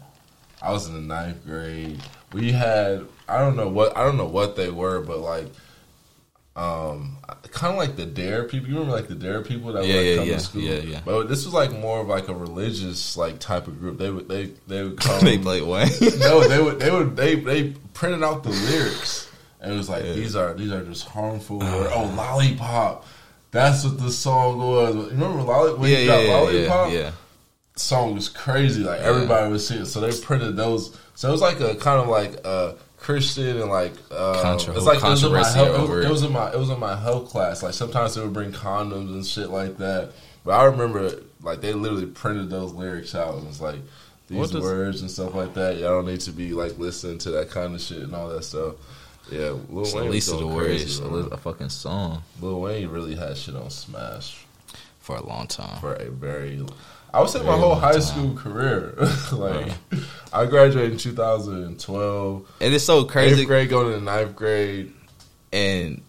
I 0.62 0.72
was 0.72 0.86
in 0.86 0.94
the 0.94 1.00
ninth 1.00 1.44
grade. 1.44 2.00
We 2.32 2.52
had 2.52 3.06
I 3.28 3.38
don't 3.40 3.56
know 3.56 3.68
what 3.68 3.96
I 3.96 4.04
don't 4.04 4.16
know 4.16 4.26
what 4.26 4.56
they 4.56 4.70
were, 4.70 5.00
but 5.00 5.18
like 5.18 5.46
um 6.54 7.16
kind 7.50 7.72
of 7.72 7.78
like 7.78 7.96
the 7.96 8.04
dare 8.06 8.44
people. 8.44 8.68
You 8.68 8.74
remember 8.74 8.94
like 8.96 9.08
the 9.08 9.14
dare 9.14 9.42
people 9.42 9.72
that 9.72 9.84
Yeah, 9.84 9.94
would 9.94 9.98
like, 9.98 10.06
yeah, 10.06 10.16
come 10.16 10.26
yeah, 10.28 10.34
to 10.34 10.40
school? 10.40 10.62
yeah, 10.62 10.74
yeah. 10.80 11.00
But 11.04 11.28
this 11.28 11.44
was 11.44 11.54
like 11.54 11.72
more 11.72 12.00
of 12.00 12.08
like 12.08 12.28
a 12.28 12.34
religious 12.34 13.16
like 13.16 13.38
type 13.38 13.66
of 13.68 13.78
group. 13.80 13.98
They 13.98 14.10
would 14.10 14.28
they 14.28 14.46
they 14.66 14.82
would 14.84 14.96
come 15.00 15.20
they 15.24 15.38
played 15.38 15.62
Wayne. 15.62 15.88
No, 16.18 16.46
they 16.46 16.60
would 16.62 16.78
they 16.80 16.90
would 16.90 17.16
they 17.16 17.36
they 17.36 17.70
printed 17.94 18.22
out 18.22 18.42
the 18.42 18.50
lyrics 18.50 19.30
and 19.60 19.72
it 19.72 19.76
was 19.76 19.88
like 19.88 20.02
these 20.02 20.34
are 20.36 20.52
these 20.54 20.72
are 20.72 20.82
just 20.84 21.06
harmful 21.08 21.58
words. 21.60 21.90
Oh, 21.94 22.04
lollipop. 22.16 23.06
That's 23.50 23.84
what 23.84 23.98
the 23.98 24.10
song 24.10 24.58
was. 24.58 24.94
You 24.94 25.02
remember 25.10 25.42
Lolli- 25.42 25.78
when 25.78 25.90
yeah, 25.90 25.98
you 25.98 26.04
yeah, 26.06 26.12
got 26.16 26.24
yeah, 26.24 26.32
lollipop? 26.36 26.92
yeah, 26.92 26.98
yeah. 26.98 27.10
song 27.76 28.14
was 28.14 28.28
crazy. 28.28 28.82
Like 28.82 29.00
everybody 29.00 29.50
was 29.50 29.66
singing. 29.66 29.84
So 29.84 30.00
they 30.00 30.18
printed 30.20 30.56
those. 30.56 30.96
So 31.14 31.28
it 31.28 31.32
was 31.32 31.40
like 31.42 31.60
a 31.60 31.74
kind 31.76 32.00
of 32.00 32.08
like 32.08 32.40
uh 32.44 32.72
Christian 33.02 33.60
and 33.60 33.68
like 33.68 33.92
uh, 34.12 34.40
Contra- 34.40 34.74
it's 34.74 34.84
like 34.84 34.98
it 34.98 35.02
was, 35.02 35.24
in 35.24 35.32
my 35.32 35.38
health, 35.44 35.90
it, 35.90 35.90
was, 35.90 36.08
was 36.08 36.22
in 36.22 36.32
my 36.32 36.52
it 36.52 36.58
was 36.58 36.70
in 36.70 36.78
my 36.78 36.94
health 36.94 37.30
class. 37.30 37.60
Like 37.60 37.74
sometimes 37.74 38.14
they 38.14 38.22
would 38.22 38.32
bring 38.32 38.52
condoms 38.52 39.12
and 39.12 39.26
shit 39.26 39.50
like 39.50 39.78
that. 39.78 40.12
But 40.44 40.52
I 40.52 40.64
remember 40.64 41.10
like 41.42 41.60
they 41.60 41.72
literally 41.72 42.06
printed 42.06 42.48
those 42.48 42.72
lyrics 42.72 43.16
out 43.16 43.34
and 43.34 43.48
it's 43.48 43.60
like 43.60 43.80
these 44.28 44.52
does- 44.52 44.62
words 44.62 45.00
and 45.00 45.10
stuff 45.10 45.34
like 45.34 45.54
that. 45.54 45.78
Y'all 45.78 46.00
don't 46.00 46.06
need 46.06 46.20
to 46.20 46.30
be 46.30 46.52
like 46.52 46.78
listening 46.78 47.18
to 47.18 47.32
that 47.32 47.50
kind 47.50 47.74
of 47.74 47.80
shit 47.80 47.98
and 47.98 48.14
all 48.14 48.28
that 48.28 48.44
stuff. 48.44 48.76
Yeah, 49.30 49.56
Lil 49.68 49.82
It's 49.82 49.94
Wayne 49.94 50.04
at 50.04 50.10
least 50.10 50.38
the 50.38 50.46
words, 50.46 50.98
a 51.00 51.36
fucking 51.36 51.70
song 51.70 52.22
Lil 52.40 52.60
Wayne 52.60 52.88
really 52.88 53.16
had 53.16 53.36
shit 53.36 53.56
on 53.56 53.70
Smash 53.70 54.44
for 55.00 55.16
a 55.16 55.26
long 55.26 55.48
time. 55.48 55.80
for 55.80 55.94
a 55.94 56.08
very 56.10 56.64
I 57.14 57.20
would 57.20 57.28
say 57.30 57.42
my 57.42 57.56
whole 57.58 57.74
high 57.74 57.92
time. 57.92 58.00
school 58.00 58.34
career. 58.34 58.94
like 59.32 59.72
I 60.32 60.46
graduated 60.46 60.92
in 60.92 60.98
2012. 60.98 62.48
And 62.60 62.74
it's 62.74 62.84
so 62.84 63.04
crazy. 63.04 63.40
Eighth 63.42 63.46
grade 63.46 63.68
going 63.68 63.92
into 63.92 64.04
ninth 64.04 64.34
grade. 64.34 64.92
and 65.52 66.00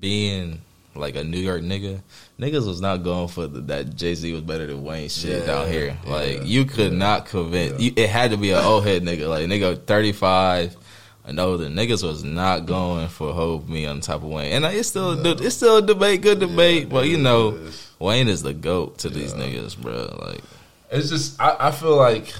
being 0.00 0.60
like 0.94 1.14
a 1.14 1.22
New 1.22 1.38
York 1.38 1.62
nigga, 1.62 2.00
niggas 2.38 2.66
was 2.66 2.80
not 2.80 2.98
going 3.04 3.28
for 3.28 3.46
the, 3.46 3.60
that 3.60 3.94
Jay 3.94 4.14
Z 4.14 4.32
was 4.32 4.40
better 4.42 4.66
than 4.66 4.82
Wayne 4.82 5.08
shit 5.08 5.40
Yeah, 5.42 5.46
down 5.46 5.68
here. 5.68 5.96
Like 6.06 6.44
you 6.44 6.64
could 6.64 6.92
yeah, 6.92 6.98
not 6.98 7.26
convince. 7.26 7.72
yeah. 7.74 7.78
You, 7.78 7.92
it 7.96 8.08
had 8.10 8.32
to 8.32 8.36
be 8.36 8.50
an 8.50 8.64
old 8.64 8.84
head 8.84 9.02
nigga, 9.02 9.28
like 9.28 9.46
nigga 9.46 9.84
thirty 9.86 10.12
five. 10.12 10.76
and 11.24 11.38
the 11.38 11.44
niggas 11.44 12.02
was 12.02 12.24
not 12.24 12.66
going 12.66 13.08
for 13.08 13.32
hold 13.32 13.68
me 13.68 13.86
on 13.86 14.00
top 14.00 14.22
of 14.22 14.28
Wayne, 14.30 14.52
and 14.52 14.64
it's 14.64 14.88
still 14.88 15.12
a 15.12 15.30
it's 15.36 15.54
still 15.56 15.76
a 15.76 15.82
debate, 15.82 16.22
good 16.22 16.40
debate, 16.40 16.88
but 16.88 17.06
you 17.06 17.18
know. 17.18 17.58
Wayne 18.00 18.28
is 18.28 18.42
the 18.42 18.52
goat 18.54 18.98
to 18.98 19.08
these 19.10 19.34
niggas, 19.34 19.76
bro. 19.80 20.18
Like 20.20 20.42
It's 20.90 21.10
just 21.10 21.40
I, 21.40 21.56
I 21.68 21.70
feel 21.70 21.94
like 21.96 22.32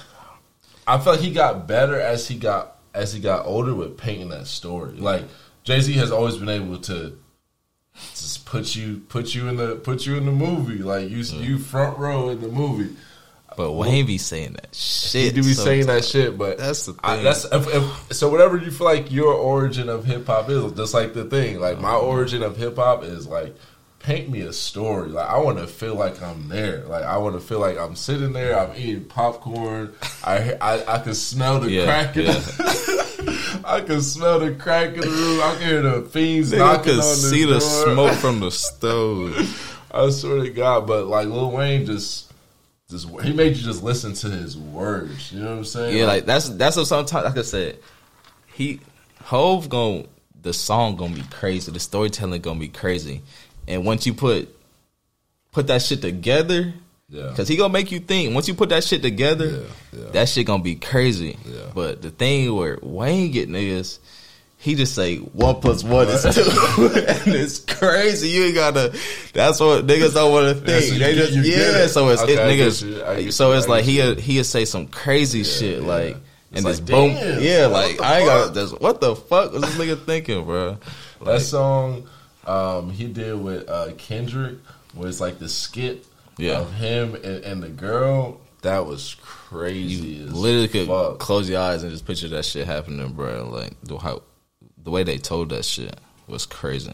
I 0.87 0.97
feel 0.99 1.13
like 1.13 1.21
he 1.21 1.31
got 1.31 1.67
better 1.67 1.99
as 1.99 2.27
he 2.27 2.37
got 2.37 2.77
as 2.93 3.13
he 3.13 3.21
got 3.21 3.45
older 3.45 3.73
with 3.73 3.97
painting 3.97 4.29
that 4.29 4.47
story. 4.47 4.93
Like 4.97 5.23
Jay 5.63 5.79
Z 5.79 5.93
has 5.93 6.11
always 6.11 6.35
been 6.37 6.49
able 6.49 6.79
to 6.79 7.17
just 8.15 8.45
put 8.45 8.75
you 8.75 9.01
put 9.09 9.35
you 9.35 9.47
in 9.47 9.57
the 9.57 9.75
put 9.75 10.05
you 10.05 10.15
in 10.17 10.25
the 10.25 10.31
movie. 10.31 10.79
Like 10.79 11.09
you 11.09 11.19
you 11.19 11.57
front 11.59 11.97
row 11.97 12.29
in 12.29 12.41
the 12.41 12.47
movie. 12.47 12.95
But 13.57 13.73
Wayne 13.73 14.05
be 14.05 14.17
saying 14.17 14.53
that 14.53 14.73
shit. 14.73 15.35
He 15.35 15.41
do 15.41 15.43
be 15.47 15.53
saying 15.53 15.87
that 15.87 16.05
shit, 16.05 16.37
but 16.37 16.57
That's 16.57 16.85
the 16.85 16.95
I, 17.03 17.15
thing. 17.15 17.23
that's 17.25 17.43
if, 17.51 17.67
if, 17.67 18.13
so. 18.13 18.29
Whatever 18.29 18.55
you 18.55 18.71
feel 18.71 18.87
like 18.87 19.11
your 19.11 19.33
origin 19.33 19.89
of 19.89 20.05
hip 20.05 20.25
hop 20.25 20.49
is, 20.49 20.71
just 20.71 20.93
like 20.93 21.13
the 21.13 21.25
thing. 21.25 21.59
Like 21.59 21.77
my 21.79 21.89
Uh-huh. 21.89 21.99
origin 21.99 22.43
of 22.43 22.55
hip 22.55 22.77
hop 22.77 23.03
is 23.03 23.27
like 23.27 23.53
paint 24.03 24.29
me 24.29 24.41
a 24.41 24.53
story. 24.53 25.09
Like 25.09 25.27
I 25.29 25.37
want 25.39 25.57
to 25.59 25.67
feel 25.67 25.95
like 25.95 26.21
I'm 26.21 26.47
there. 26.49 26.83
Like 26.85 27.03
I 27.03 27.17
want 27.17 27.35
to 27.35 27.41
feel 27.41 27.59
like 27.59 27.77
I'm 27.77 27.95
sitting 27.95 28.33
there. 28.33 28.57
I'm 28.57 28.75
eating 28.75 29.05
popcorn. 29.05 29.93
I 30.23 30.53
I, 30.59 30.95
I 30.95 30.99
can 30.99 31.13
smell 31.15 31.59
the 31.59 31.69
Yeah, 31.71 31.85
crack. 31.85 32.17
In 32.17 32.25
I 33.63 33.81
can 33.81 34.01
smell 34.01 34.39
the 34.39 34.55
crack 34.55 34.93
in 34.95 35.01
the 35.01 35.07
room. 35.07 35.39
I 35.41 35.55
can 35.55 35.67
hear 35.67 35.81
the 35.81 36.01
fiends 36.09 36.51
Nigga 36.51 36.57
knocking 36.59 36.91
on 36.93 36.97
the 36.97 37.03
see 37.03 37.43
door. 37.45 37.53
the 37.55 37.59
smoke 37.61 38.13
from 38.13 38.39
the 38.39 38.51
stove. 38.51 39.87
I 39.93 40.09
swear 40.09 40.43
to 40.43 40.49
God, 40.49 40.87
but 40.87 41.05
like 41.07 41.27
Lil 41.27 41.51
Wayne 41.51 41.85
just. 41.85 42.27
Just, 42.89 43.07
he 43.21 43.31
made 43.31 43.55
you 43.55 43.63
just 43.63 43.83
listen 43.83 44.11
to 44.15 44.29
his 44.29 44.57
words. 44.57 45.31
You 45.31 45.39
know 45.39 45.51
what 45.51 45.57
I'm 45.59 45.63
saying? 45.63 45.97
Yeah, 45.97 46.07
like 46.07 46.25
that's 46.25 46.49
that's 46.49 46.75
what 46.75 46.87
sometimes 46.87 47.23
like 47.23 47.37
I 47.37 47.41
said, 47.43 47.77
he 48.53 48.81
Hov 49.23 49.69
gon' 49.69 50.09
the 50.41 50.51
song 50.51 50.97
gonna 50.97 51.15
be 51.15 51.23
crazy, 51.31 51.71
the 51.71 51.79
storytelling 51.79 52.41
gonna 52.41 52.59
be 52.59 52.67
crazy, 52.67 53.21
and 53.67 53.85
once 53.85 54.05
you 54.05 54.13
put 54.13 54.49
put 55.51 55.67
that 55.67 55.81
shit 55.81 56.01
together, 56.01 56.73
yeah. 57.09 57.29
because 57.29 57.47
he 57.47 57.57
gonna 57.57 57.73
make 57.73 57.91
you 57.91 57.99
think. 57.99 58.33
Once 58.33 58.47
you 58.47 58.53
put 58.53 58.69
that 58.69 58.83
shit 58.83 59.01
together, 59.01 59.47
Yeah, 59.93 59.99
yeah. 60.03 60.09
that 60.11 60.29
shit 60.29 60.45
gonna 60.47 60.63
be 60.63 60.75
crazy. 60.75 61.37
But 61.75 62.01
the 62.01 62.09
thing 62.09 62.53
where 62.55 62.77
Wayne 62.81 63.31
get 63.31 63.49
niggas. 63.49 63.99
He 64.57 64.75
just 64.75 64.93
say 64.93 65.17
one 65.17 65.55
plus 65.59 65.83
one 65.83 66.07
is 66.07 66.21
two, 66.21 66.29
and 66.85 67.33
it's 67.33 67.57
crazy. 67.61 68.29
You 68.29 68.43
ain't 68.43 68.53
gotta. 68.53 68.95
That's 69.33 69.59
what 69.59 69.87
niggas 69.87 70.13
don't 70.13 70.31
want 70.31 70.55
to 70.55 70.63
think. 70.63 70.83
so 70.83 70.99
they 70.99 71.15
just 71.15 71.33
yeah. 71.33 71.83
it. 71.85 71.89
So 71.89 72.09
it's 72.09 72.21
Okay, 72.21 72.33
it, 72.35 72.59
niggas. 72.59 73.33
so 73.33 73.53
it's 73.53 73.67
like 73.67 73.83
he 73.85 74.01
he'll 74.21 74.43
say 74.43 74.65
some 74.65 74.85
crazy 74.85 75.43
shit 75.43 75.81
like 75.81 76.15
It's 76.51 76.57
and 76.57 76.65
like, 76.65 76.75
this 76.75 76.79
boom. 76.81 77.09
yeah, 77.41 77.65
like 77.65 77.99
I 78.01 78.19
ain't 78.19 78.27
fuck? 78.29 78.45
got 78.45 78.53
this. 78.53 78.71
What 78.73 79.01
the 79.01 79.15
fuck 79.15 79.51
was 79.51 79.63
this 79.63 79.75
nigga 79.77 80.05
thinking, 80.05 80.45
bro? 80.45 80.77
That 81.25 81.41
song 81.41 82.07
um, 82.45 82.89
he 82.91 83.07
did 83.07 83.41
with 83.41 83.69
uh, 83.69 83.91
Kendrick 83.97 84.55
was 84.93 85.21
like 85.21 85.39
the 85.39 85.47
skit 85.49 86.05
Yeah. 86.37 86.59
of 86.59 86.73
him 86.73 87.15
and, 87.15 87.43
and 87.43 87.63
the 87.63 87.69
girl. 87.69 88.41
That 88.63 88.85
was 88.85 89.15
crazy. 89.21 89.95
You 90.07 90.25
literally 90.27 90.67
could 90.67 90.87
fuck. 90.87 91.17
close 91.19 91.49
your 91.49 91.59
eyes 91.61 91.81
and 91.83 91.91
just 91.91 92.05
picture 92.05 92.27
that 92.29 92.45
shit 92.45 92.67
happening, 92.67 93.11
bro. 93.13 93.49
Like 93.49 93.73
the 93.83 93.97
how 93.97 94.21
the 94.83 94.91
way 94.91 95.03
they 95.03 95.17
told 95.17 95.49
that 95.49 95.65
shit 95.65 95.99
was 96.27 96.45
crazy. 96.45 96.93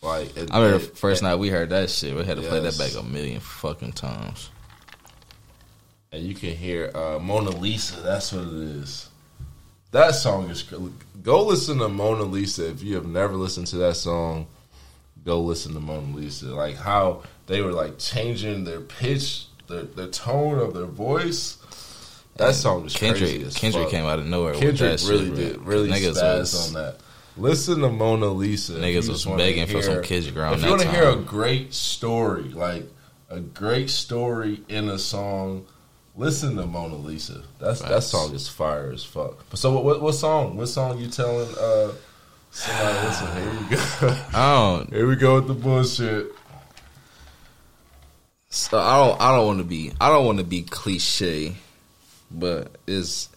like. 0.00 0.36
It, 0.36 0.50
I 0.52 0.58
remember 0.58 0.84
it- 0.84 0.90
the 0.90 0.96
first 0.96 1.22
night 1.22 1.36
we 1.36 1.48
heard 1.48 1.70
that 1.70 1.90
shit. 1.90 2.14
We 2.14 2.24
had 2.24 2.36
to 2.36 2.42
play 2.42 2.60
that 2.60 2.78
back 2.78 2.94
a 2.96 3.02
million 3.02 3.40
fucking 3.40 3.92
times. 3.92 4.50
and 6.12 6.22
you 6.22 6.34
can 6.34 6.50
hear 6.56 6.90
uh, 6.94 7.18
Mona 7.18 7.50
Lisa. 7.50 8.00
That's 8.00 8.32
what 8.32 8.44
it 8.46 8.52
is. 8.52 9.08
That 9.92 10.14
song 10.14 10.50
is. 10.50 10.62
Go 11.22 11.44
listen 11.44 11.78
to 11.78 11.88
Mona 11.88 12.22
Lisa 12.22 12.68
if 12.70 12.82
you 12.82 12.94
have 12.94 13.06
never 13.06 13.34
listened 13.34 13.66
to 13.68 13.76
that 13.78 13.96
song. 13.96 14.46
Go 15.24 15.40
listen 15.40 15.74
to 15.74 15.80
Mona 15.80 16.16
Lisa. 16.16 16.46
Like 16.46 16.76
how 16.76 17.22
they 17.46 17.62
were 17.62 17.72
like 17.72 17.98
changing 17.98 18.64
their 18.64 18.80
pitch, 18.80 19.46
their 19.68 19.82
their 19.82 20.08
tone 20.08 20.58
of 20.58 20.74
their 20.74 20.86
voice. 20.86 21.58
That 22.36 22.54
song 22.54 22.84
was 22.84 22.94
Kendrick. 22.94 23.52
Kendrick 23.54 23.84
fuck. 23.84 23.90
came 23.90 24.06
out 24.06 24.18
of 24.18 24.26
nowhere. 24.26 24.54
Kendrick 24.54 25.00
really 25.02 25.26
shit, 25.26 25.34
did 25.34 25.62
really 25.62 25.90
Niggas 25.90 26.22
was- 26.38 26.68
on 26.68 26.74
that. 26.82 26.96
Listen 27.36 27.80
to 27.80 27.88
Mona 27.88 28.26
Lisa. 28.26 28.72
Niggas 28.74 29.08
was 29.08 29.24
begging 29.24 29.66
for 29.66 29.82
some 29.82 30.02
kids 30.02 30.28
around 30.28 30.54
If 30.54 30.64
you 30.64 30.70
want 30.70 30.82
to 30.82 30.90
hear 30.90 31.08
a 31.08 31.16
great 31.16 31.72
story, 31.72 32.44
like 32.50 32.84
a 33.30 33.40
great 33.40 33.88
story 33.88 34.62
in 34.68 34.90
a 34.90 34.98
song, 34.98 35.64
listen 36.14 36.56
to 36.56 36.66
Mona 36.66 36.96
Lisa. 36.96 37.42
That's 37.58 37.80
that 37.80 38.02
song 38.02 38.34
is 38.34 38.48
fire 38.48 38.90
as 38.92 39.02
fuck. 39.02 39.44
So 39.54 39.72
what, 39.72 39.84
what? 39.84 40.02
What 40.02 40.14
song? 40.14 40.58
What 40.58 40.66
song 40.66 40.98
you 40.98 41.06
telling? 41.08 41.48
Uh, 41.58 41.92
somebody 42.52 43.06
listen. 43.06 43.26
Here 43.36 43.50
we 43.50 43.76
go. 44.08 44.16
I 44.34 44.54
don't. 44.54 44.92
here 44.92 45.06
we 45.08 45.16
go 45.16 45.34
with 45.36 45.48
the 45.48 45.54
bullshit. 45.54 46.32
So 48.50 48.78
I 48.78 48.96
don't. 49.06 49.20
I 49.20 49.34
don't 49.36 49.46
want 49.46 49.58
to 49.58 49.64
be. 49.64 49.92
I 50.00 50.08
don't 50.08 50.26
want 50.26 50.38
to 50.38 50.44
be 50.44 50.62
cliche, 50.62 51.54
but 52.30 52.70
it's 52.86 53.28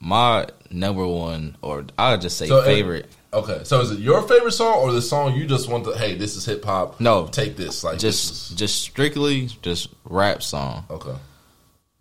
my 0.00 0.48
number 0.70 1.06
one, 1.06 1.56
or 1.62 1.84
I'll 1.96 2.18
just 2.18 2.36
say 2.36 2.48
So, 2.48 2.58
uh, 2.58 2.64
favorite. 2.64 3.08
Okay, 3.34 3.60
so 3.64 3.80
is 3.80 3.92
it 3.92 4.00
your 4.00 4.20
favorite 4.28 4.52
song 4.52 4.74
or 4.80 4.92
the 4.92 5.00
song 5.00 5.34
you 5.36 5.46
just 5.46 5.68
want 5.68 5.84
to? 5.84 5.92
Hey, 5.96 6.16
this 6.16 6.36
is 6.36 6.44
hip 6.44 6.64
hop. 6.64 7.00
No. 7.00 7.28
take 7.28 7.56
this. 7.56 7.82
Like 7.84 7.98
just 7.98 8.28
this 8.28 8.50
is, 8.50 8.56
just 8.56 8.82
strictly 8.82 9.46
just 9.62 9.88
rap 10.04 10.42
song. 10.42 10.84
okay. 10.90 11.14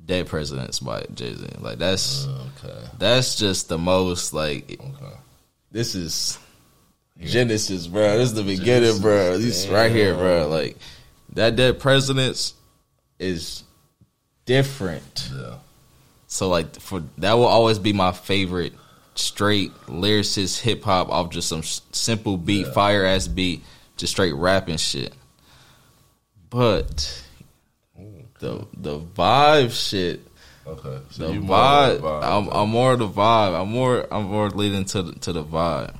Dead 0.03 0.27
Presidents 0.27 0.79
by 0.79 1.05
Jay 1.13 1.33
Z. 1.35 1.45
Like 1.59 1.77
that's 1.77 2.27
Okay. 2.65 2.75
that's 2.97 3.35
just 3.35 3.69
the 3.69 3.77
most 3.77 4.33
like 4.33 4.71
Okay. 4.73 5.15
This 5.71 5.95
is 5.95 6.37
Genesis, 7.19 7.87
bro. 7.87 8.17
This 8.17 8.29
is 8.29 8.33
the 8.35 8.43
beginning, 8.43 8.65
Genesis, 8.65 8.99
bro. 8.99 9.37
This 9.37 9.67
right 9.67 9.91
here, 9.91 10.15
bro. 10.15 10.47
Like 10.47 10.77
that 11.33 11.55
Dead 11.55 11.79
Presidents 11.79 12.53
is 13.19 13.63
different. 14.45 15.29
Yeah. 15.35 15.55
So 16.27 16.49
like 16.49 16.79
for 16.79 17.03
that 17.17 17.33
will 17.33 17.45
always 17.45 17.79
be 17.79 17.93
my 17.93 18.11
favorite 18.11 18.73
straight 19.15 19.71
lyricist 19.87 20.61
hip 20.61 20.83
hop 20.83 21.09
off 21.09 21.29
just 21.29 21.49
some 21.49 21.63
simple 21.63 22.37
beat, 22.37 22.65
Yeah. 22.67 22.71
fire 22.73 23.05
ass 23.05 23.27
beat, 23.27 23.61
just 23.97 24.13
straight 24.13 24.33
rapping 24.33 24.77
shit. 24.77 25.13
But 26.49 27.23
the 28.39 28.65
the 28.75 28.99
vibe 28.99 29.71
shit, 29.71 30.21
Okay. 30.67 30.99
So 31.09 31.27
the 31.27 31.33
you 31.33 31.41
vibe, 31.41 31.99
vibe, 32.01 32.23
I'm. 32.23 32.47
I'm 32.49 32.69
more 32.69 32.93
of 32.93 32.99
the 32.99 33.07
vibe. 33.07 33.59
I'm 33.59 33.69
more 33.69 34.05
I'm 34.13 34.25
more 34.25 34.49
leading 34.49 34.85
to 34.85 35.01
the, 35.03 35.19
to 35.21 35.33
the 35.33 35.43
vibe. 35.43 35.95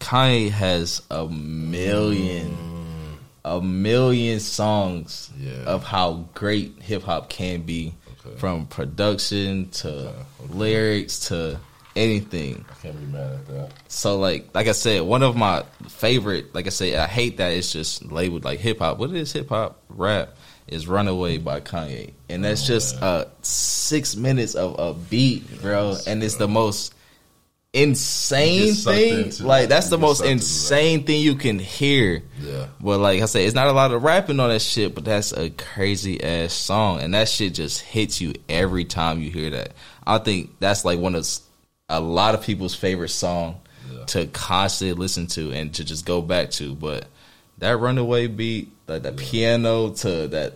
Kanye 0.00 0.50
has 0.50 1.02
a 1.10 1.26
million 1.26 2.50
mm. 2.50 3.16
a 3.44 3.60
million 3.60 4.38
songs 4.40 5.30
Yeah. 5.38 5.52
of 5.66 5.82
how 5.84 6.28
great 6.34 6.80
hip 6.82 7.02
hop 7.04 7.28
can 7.30 7.62
be, 7.62 7.94
Okay. 8.24 8.36
from 8.38 8.66
production 8.66 9.70
to 9.70 9.88
Okay, 9.88 10.08
okay. 10.44 10.54
lyrics 10.54 11.28
to 11.28 11.58
anything. 11.96 12.64
I 12.70 12.74
can't 12.82 12.98
be 13.00 13.06
mad 13.06 13.32
at 13.32 13.46
that. 13.48 13.70
So 13.88 14.18
like 14.18 14.48
like 14.54 14.66
I 14.68 14.72
said, 14.72 15.02
one 15.02 15.22
of 15.22 15.36
my 15.36 15.64
favorite, 15.88 16.54
like 16.54 16.66
I 16.66 16.70
said, 16.70 16.94
I 16.98 17.06
hate 17.06 17.38
that 17.38 17.52
it's 17.52 17.72
just 17.72 18.04
labeled 18.04 18.44
like 18.44 18.60
hip 18.60 18.80
hop. 18.80 18.98
What 18.98 19.10
is 19.12 19.32
hip 19.32 19.48
hop? 19.48 19.80
Rap 19.88 20.36
is 20.68 20.86
Runaway 20.88 21.38
by 21.38 21.60
Kanye. 21.60 22.12
And 22.28 22.44
that's 22.44 22.62
Oh, 22.64 22.66
just 22.66 23.02
uh 23.02 23.24
six 23.42 24.16
minutes 24.16 24.54
of 24.54 24.78
a 24.78 24.94
beat, 24.94 25.60
bro. 25.60 25.90
Yes, 25.90 26.06
and 26.06 26.22
it's 26.22 26.36
bro. 26.36 26.46
the 26.46 26.52
most 26.52 26.94
insane 27.72 28.72
thing. 28.74 29.32
Like 29.40 29.68
that's 29.68 29.88
the 29.88 29.98
most 29.98 30.22
that. 30.22 30.28
insane 30.30 31.04
thing 31.04 31.20
you 31.20 31.34
can 31.34 31.58
hear. 31.58 32.22
Yeah. 32.40 32.66
But 32.80 32.98
like 33.00 33.20
I 33.20 33.26
said, 33.26 33.42
it's 33.42 33.54
not 33.54 33.66
a 33.66 33.72
lot 33.72 33.92
of 33.92 34.02
rapping 34.02 34.40
on 34.40 34.48
that 34.50 34.62
shit, 34.62 34.94
but 34.94 35.04
that's 35.04 35.32
a 35.32 35.50
crazy 35.50 36.22
ass 36.22 36.52
song, 36.54 37.00
and 37.00 37.12
that 37.14 37.28
shit 37.28 37.54
just 37.54 37.80
hits 37.80 38.20
you 38.20 38.34
every 38.48 38.84
time 38.84 39.20
you 39.20 39.30
hear 39.30 39.50
that. 39.50 39.72
I 40.06 40.18
think 40.18 40.50
that's 40.60 40.84
like 40.84 40.98
one 40.98 41.14
of 41.14 41.26
a 41.88 42.00
lot 42.00 42.34
of 42.34 42.42
people's 42.42 42.74
favorite 42.74 43.08
song 43.10 43.60
Yeah. 43.92 44.04
to 44.06 44.26
constantly 44.28 44.94
listen 44.94 45.26
to 45.28 45.52
and 45.52 45.74
to 45.74 45.84
just 45.84 46.06
go 46.06 46.22
back 46.22 46.50
to. 46.52 46.74
But 46.74 47.06
that 47.58 47.76
runaway 47.78 48.26
beat, 48.28 48.70
like 48.86 49.02
the 49.02 49.12
piano 49.12 49.90
to 49.90 50.28
that 50.28 50.54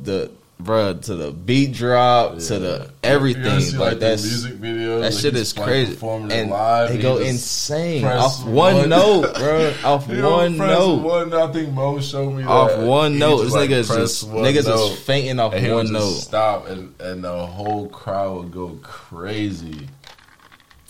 the 0.00 0.30
bruh 0.60 1.00
to 1.00 1.14
the 1.14 1.30
beat 1.30 1.72
drop 1.72 2.38
to 2.38 2.58
the 2.58 2.90
everything, 3.04 3.60
see, 3.60 3.76
like, 3.76 3.94
the 3.94 3.98
that's 4.00 4.24
music 4.24 4.54
videos, 4.54 5.00
that 5.00 5.12
like, 5.12 5.20
shit 5.20 5.36
is 5.36 5.52
crazy, 5.52 5.98
and 6.06 6.50
live, 6.50 6.88
they 6.90 6.98
go 6.98 7.18
insane 7.18 8.04
off 8.04 8.44
one, 8.44 8.88
note, 8.88 9.34
bro. 9.34 9.72
Off 9.84 10.08
You 10.08 10.16
know, 10.16 10.36
one 10.36 10.56
note 10.56 11.02
One, 11.02 11.32
I 11.32 11.52
think 11.52 11.72
Mo 11.72 12.00
showed 12.00 12.32
me 12.32 12.44
off 12.44 12.70
that. 12.70 12.86
one 12.86 13.12
He 13.12 13.18
note. 13.18 13.44
This 13.44 13.52
like, 13.52 13.70
nigga's 13.70 13.88
just 13.88 14.28
niggas 14.28 14.66
note, 14.66 14.92
is 14.92 14.98
fainting 15.00 15.38
off 15.38 15.52
one 15.52 15.92
note. 15.92 16.10
Stop 16.14 16.66
and 16.66 17.00
and 17.00 17.22
the 17.22 17.46
whole 17.46 17.88
crowd 17.88 18.36
would 18.36 18.52
go 18.52 18.78
crazy. 18.82 19.88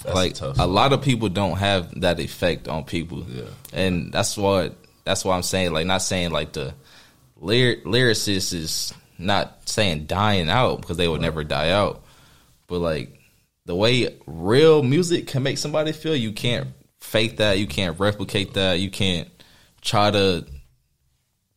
That's 0.02 0.14
like 0.14 0.34
tough 0.34 0.58
a 0.58 0.66
lot 0.66 0.92
of 0.92 1.02
people 1.02 1.28
don't 1.28 1.58
have 1.58 2.00
that 2.00 2.20
effect 2.20 2.68
on 2.68 2.84
people. 2.84 3.24
Yeah. 3.28 3.42
and 3.72 4.12
that's 4.12 4.36
what 4.36 4.76
that's 5.08 5.24
why 5.24 5.34
I'm 5.34 5.42
saying 5.42 5.72
like 5.72 5.86
not 5.86 6.02
saying 6.02 6.32
like 6.32 6.52
the 6.52 6.74
lyric 7.40 7.84
lyricist 7.84 8.52
is 8.52 8.92
not 9.16 9.66
saying 9.66 10.04
dying 10.04 10.50
out 10.50 10.82
because 10.82 10.98
they 10.98 11.08
would 11.08 11.22
never 11.22 11.44
die 11.44 11.70
out, 11.70 12.04
but 12.66 12.80
like 12.80 13.18
the 13.64 13.74
way 13.74 14.14
real 14.26 14.82
music 14.82 15.26
can 15.26 15.42
make 15.42 15.56
somebody 15.56 15.92
feel, 15.92 16.14
you 16.14 16.32
can't 16.32 16.68
fake 17.00 17.38
that, 17.38 17.58
you 17.58 17.66
can't 17.66 17.98
replicate 17.98 18.52
that, 18.54 18.80
you 18.80 18.90
can't 18.90 19.28
try 19.80 20.10
to 20.10 20.44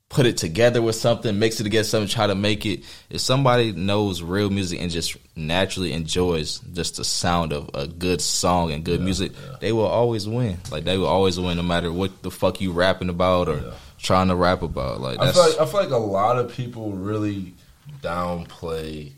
put 0.08 0.26
it 0.26 0.38
together 0.38 0.82
with 0.82 0.96
something, 0.96 1.38
mix 1.38 1.60
it 1.60 1.64
together, 1.64 1.84
something, 1.84 2.08
try 2.08 2.28
to 2.28 2.36
make 2.36 2.66
it. 2.66 2.84
If 3.10 3.20
somebody 3.20 3.74
knows 3.74 4.22
real 4.22 4.50
music 4.50 4.80
and 4.80 4.90
just 4.90 5.18
naturally 5.36 5.94
enjoys 5.94 6.60
just 6.74 6.98
the 6.98 7.06
sound 7.06 7.54
of 7.54 7.70
a 7.74 7.88
good 7.88 8.20
song 8.22 8.72
and 8.72 8.84
good 8.84 9.00
music, 9.02 9.32
they 9.62 9.72
will 9.72 9.86
always 9.86 10.28
win. 10.28 10.58
Like 10.72 10.84
they 10.84 10.98
will 10.98 11.08
always 11.08 11.40
win, 11.40 11.58
no 11.58 11.64
matter 11.64 11.92
what 11.92 12.22
the 12.22 12.32
fuck 12.32 12.60
you 12.62 12.72
rapping 12.72 13.10
about 13.10 13.48
or 13.48 13.56
Yeah. 13.58 13.74
trying 13.98 14.28
to 14.28 14.36
rap 14.36 14.62
about. 14.62 15.00
Like 15.00 15.20
I 15.20 15.32
feel 15.32 15.42
like 15.50 15.60
I 15.60 15.66
feel 15.66 15.80
like 15.82 15.90
a 15.92 15.98
lot 15.98 16.38
of 16.38 16.52
people 16.54 16.92
really 16.92 17.54
downplay 18.02 19.14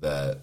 that 0.00 0.38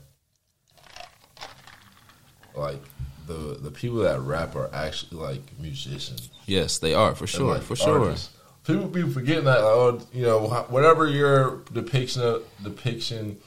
like 2.55 2.81
the 3.27 3.57
the 3.61 3.71
people 3.71 3.99
that 3.99 4.19
rap 4.21 4.55
are 4.55 4.69
actually 4.73 5.21
like 5.21 5.41
musicians. 5.59 6.29
yes, 6.45 6.79
they 6.79 6.93
are 6.93 7.15
for 7.15 7.27
sure, 7.27 7.53
like, 7.55 7.63
for 7.63 7.75
sure. 7.75 8.15
People 8.65 8.87
be 8.87 9.01
forgetting 9.09 9.45
that, 9.45 9.61
like, 9.63 9.73
oh, 9.73 10.01
you 10.13 10.23
know, 10.23 10.47
whatever 10.69 11.07
your 11.07 11.61
depiction 11.73 12.21
of, 12.21 12.43
depiction 12.63 13.37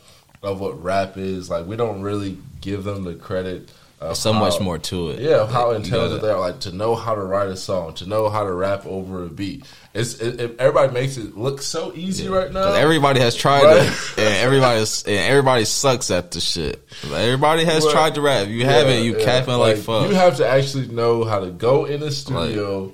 of 0.42 0.60
what 0.60 0.82
rap 0.82 1.16
is, 1.16 1.48
like 1.50 1.66
we 1.66 1.76
don't 1.76 2.02
really 2.02 2.38
give 2.60 2.84
them 2.84 3.04
the 3.04 3.14
credit. 3.14 3.70
Of 4.00 4.16
so 4.16 4.32
how- 4.32 4.40
much 4.40 4.58
more 4.60 4.78
to 4.78 5.10
it. 5.10 5.20
Yeah, 5.20 5.46
how 5.46 5.70
intelligent 5.70 6.22
they 6.22 6.28
are, 6.30 6.40
like 6.40 6.58
to 6.60 6.72
know 6.72 6.96
how 6.96 7.14
to 7.14 7.20
write 7.20 7.46
a 7.50 7.56
song, 7.56 7.94
to 7.94 8.08
know 8.08 8.28
how 8.28 8.42
to 8.42 8.52
rap 8.52 8.84
over 8.84 9.22
a 9.22 9.28
beat. 9.28 9.64
It's 9.94 10.14
it, 10.14 10.40
it, 10.40 10.56
everybody 10.58 10.92
makes 10.92 11.16
it 11.18 11.36
look 11.38 11.62
so 11.62 11.92
easy 11.94 12.26
right 12.26 12.50
now. 12.50 12.72
everybody 12.72 13.20
has 13.20 13.36
tried 13.36 13.62
Right. 13.62 13.86
it, 13.86 14.18
and 14.18 14.36
everybody's 14.38 15.04
and 15.04 15.14
everybody 15.18 15.64
sucks 15.64 16.10
at 16.10 16.32
the 16.32 16.40
shit. 16.40 16.84
Everybody 17.04 17.64
has 17.64 17.86
tried 17.92 18.16
to 18.16 18.22
rap. 18.22 18.48
You 18.48 18.64
haven't, 18.64 19.04
you 19.04 19.18
Yeah, 19.18 19.24
capping 19.24 19.54
like, 19.54 19.76
fuck. 19.76 20.08
You 20.08 20.16
have 20.16 20.38
to 20.38 20.48
actually 20.48 20.88
know 20.88 21.22
how 21.22 21.38
to 21.38 21.52
go 21.52 21.84
in 21.84 22.00
the 22.00 22.10
studio, 22.10 22.92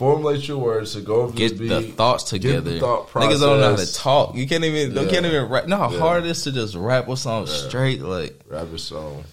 formulate 0.00 0.48
your 0.48 0.56
words, 0.58 0.94
to 0.94 1.02
go 1.02 1.16
over 1.22 1.36
get 1.36 1.58
the, 1.58 1.68
the 1.68 1.80
beat, 1.82 1.94
thoughts 1.94 2.24
get 2.32 2.40
together. 2.40 2.70
the 2.72 2.80
thought 2.80 3.08
Niggas 3.10 3.40
don't 3.40 3.60
know 3.60 3.70
how 3.70 3.76
to 3.76 3.92
talk. 3.92 4.34
You 4.34 4.48
can't 4.48 4.64
even. 4.64 4.96
Yeah. 4.96 5.10
can't 5.10 5.26
even 5.26 5.48
rap. 5.50 5.66
Know 5.68 5.76
how 5.76 5.90
Yeah. 5.92 5.98
hard 5.98 6.24
it 6.24 6.30
is 6.30 6.42
to 6.44 6.52
just 6.52 6.74
rap 6.74 7.06
with 7.06 7.18
songs 7.18 7.52
straight. 7.52 8.00
Like 8.00 8.40
rap 8.48 8.72
a 8.72 8.78
song. 8.78 9.24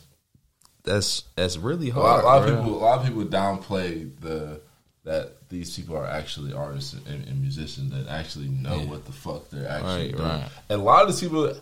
that's 0.83 1.23
that's 1.35 1.57
really 1.57 1.89
A 1.89 1.93
hard. 1.93 2.05
lot, 2.05 2.23
a 2.23 2.27
lot 2.27 2.49
of 2.49 2.55
people, 2.65 2.77
a 2.77 2.83
lot 2.83 2.99
of 2.99 3.05
people 3.07 3.23
downplay 3.25 4.09
the 4.19 4.59
that 5.05 5.49
these 5.49 5.73
people 5.75 5.95
are 5.95 6.05
actually 6.05 6.51
artists 6.51 6.93
and, 6.93 7.25
and 7.27 7.39
musicians 7.41 7.91
that 7.93 8.09
actually 8.09 8.49
know 8.49 8.77
Yeah. 8.79 8.85
what 8.91 9.05
the 9.05 9.13
fuck 9.13 9.49
they're 9.49 9.69
actually 9.69 10.07
Right, 10.11 10.17
doing. 10.17 10.27
right. 10.29 10.49
And 10.69 10.81
a 10.81 10.83
lot 10.83 11.03
of 11.03 11.07
these 11.07 11.21
people, 11.21 11.53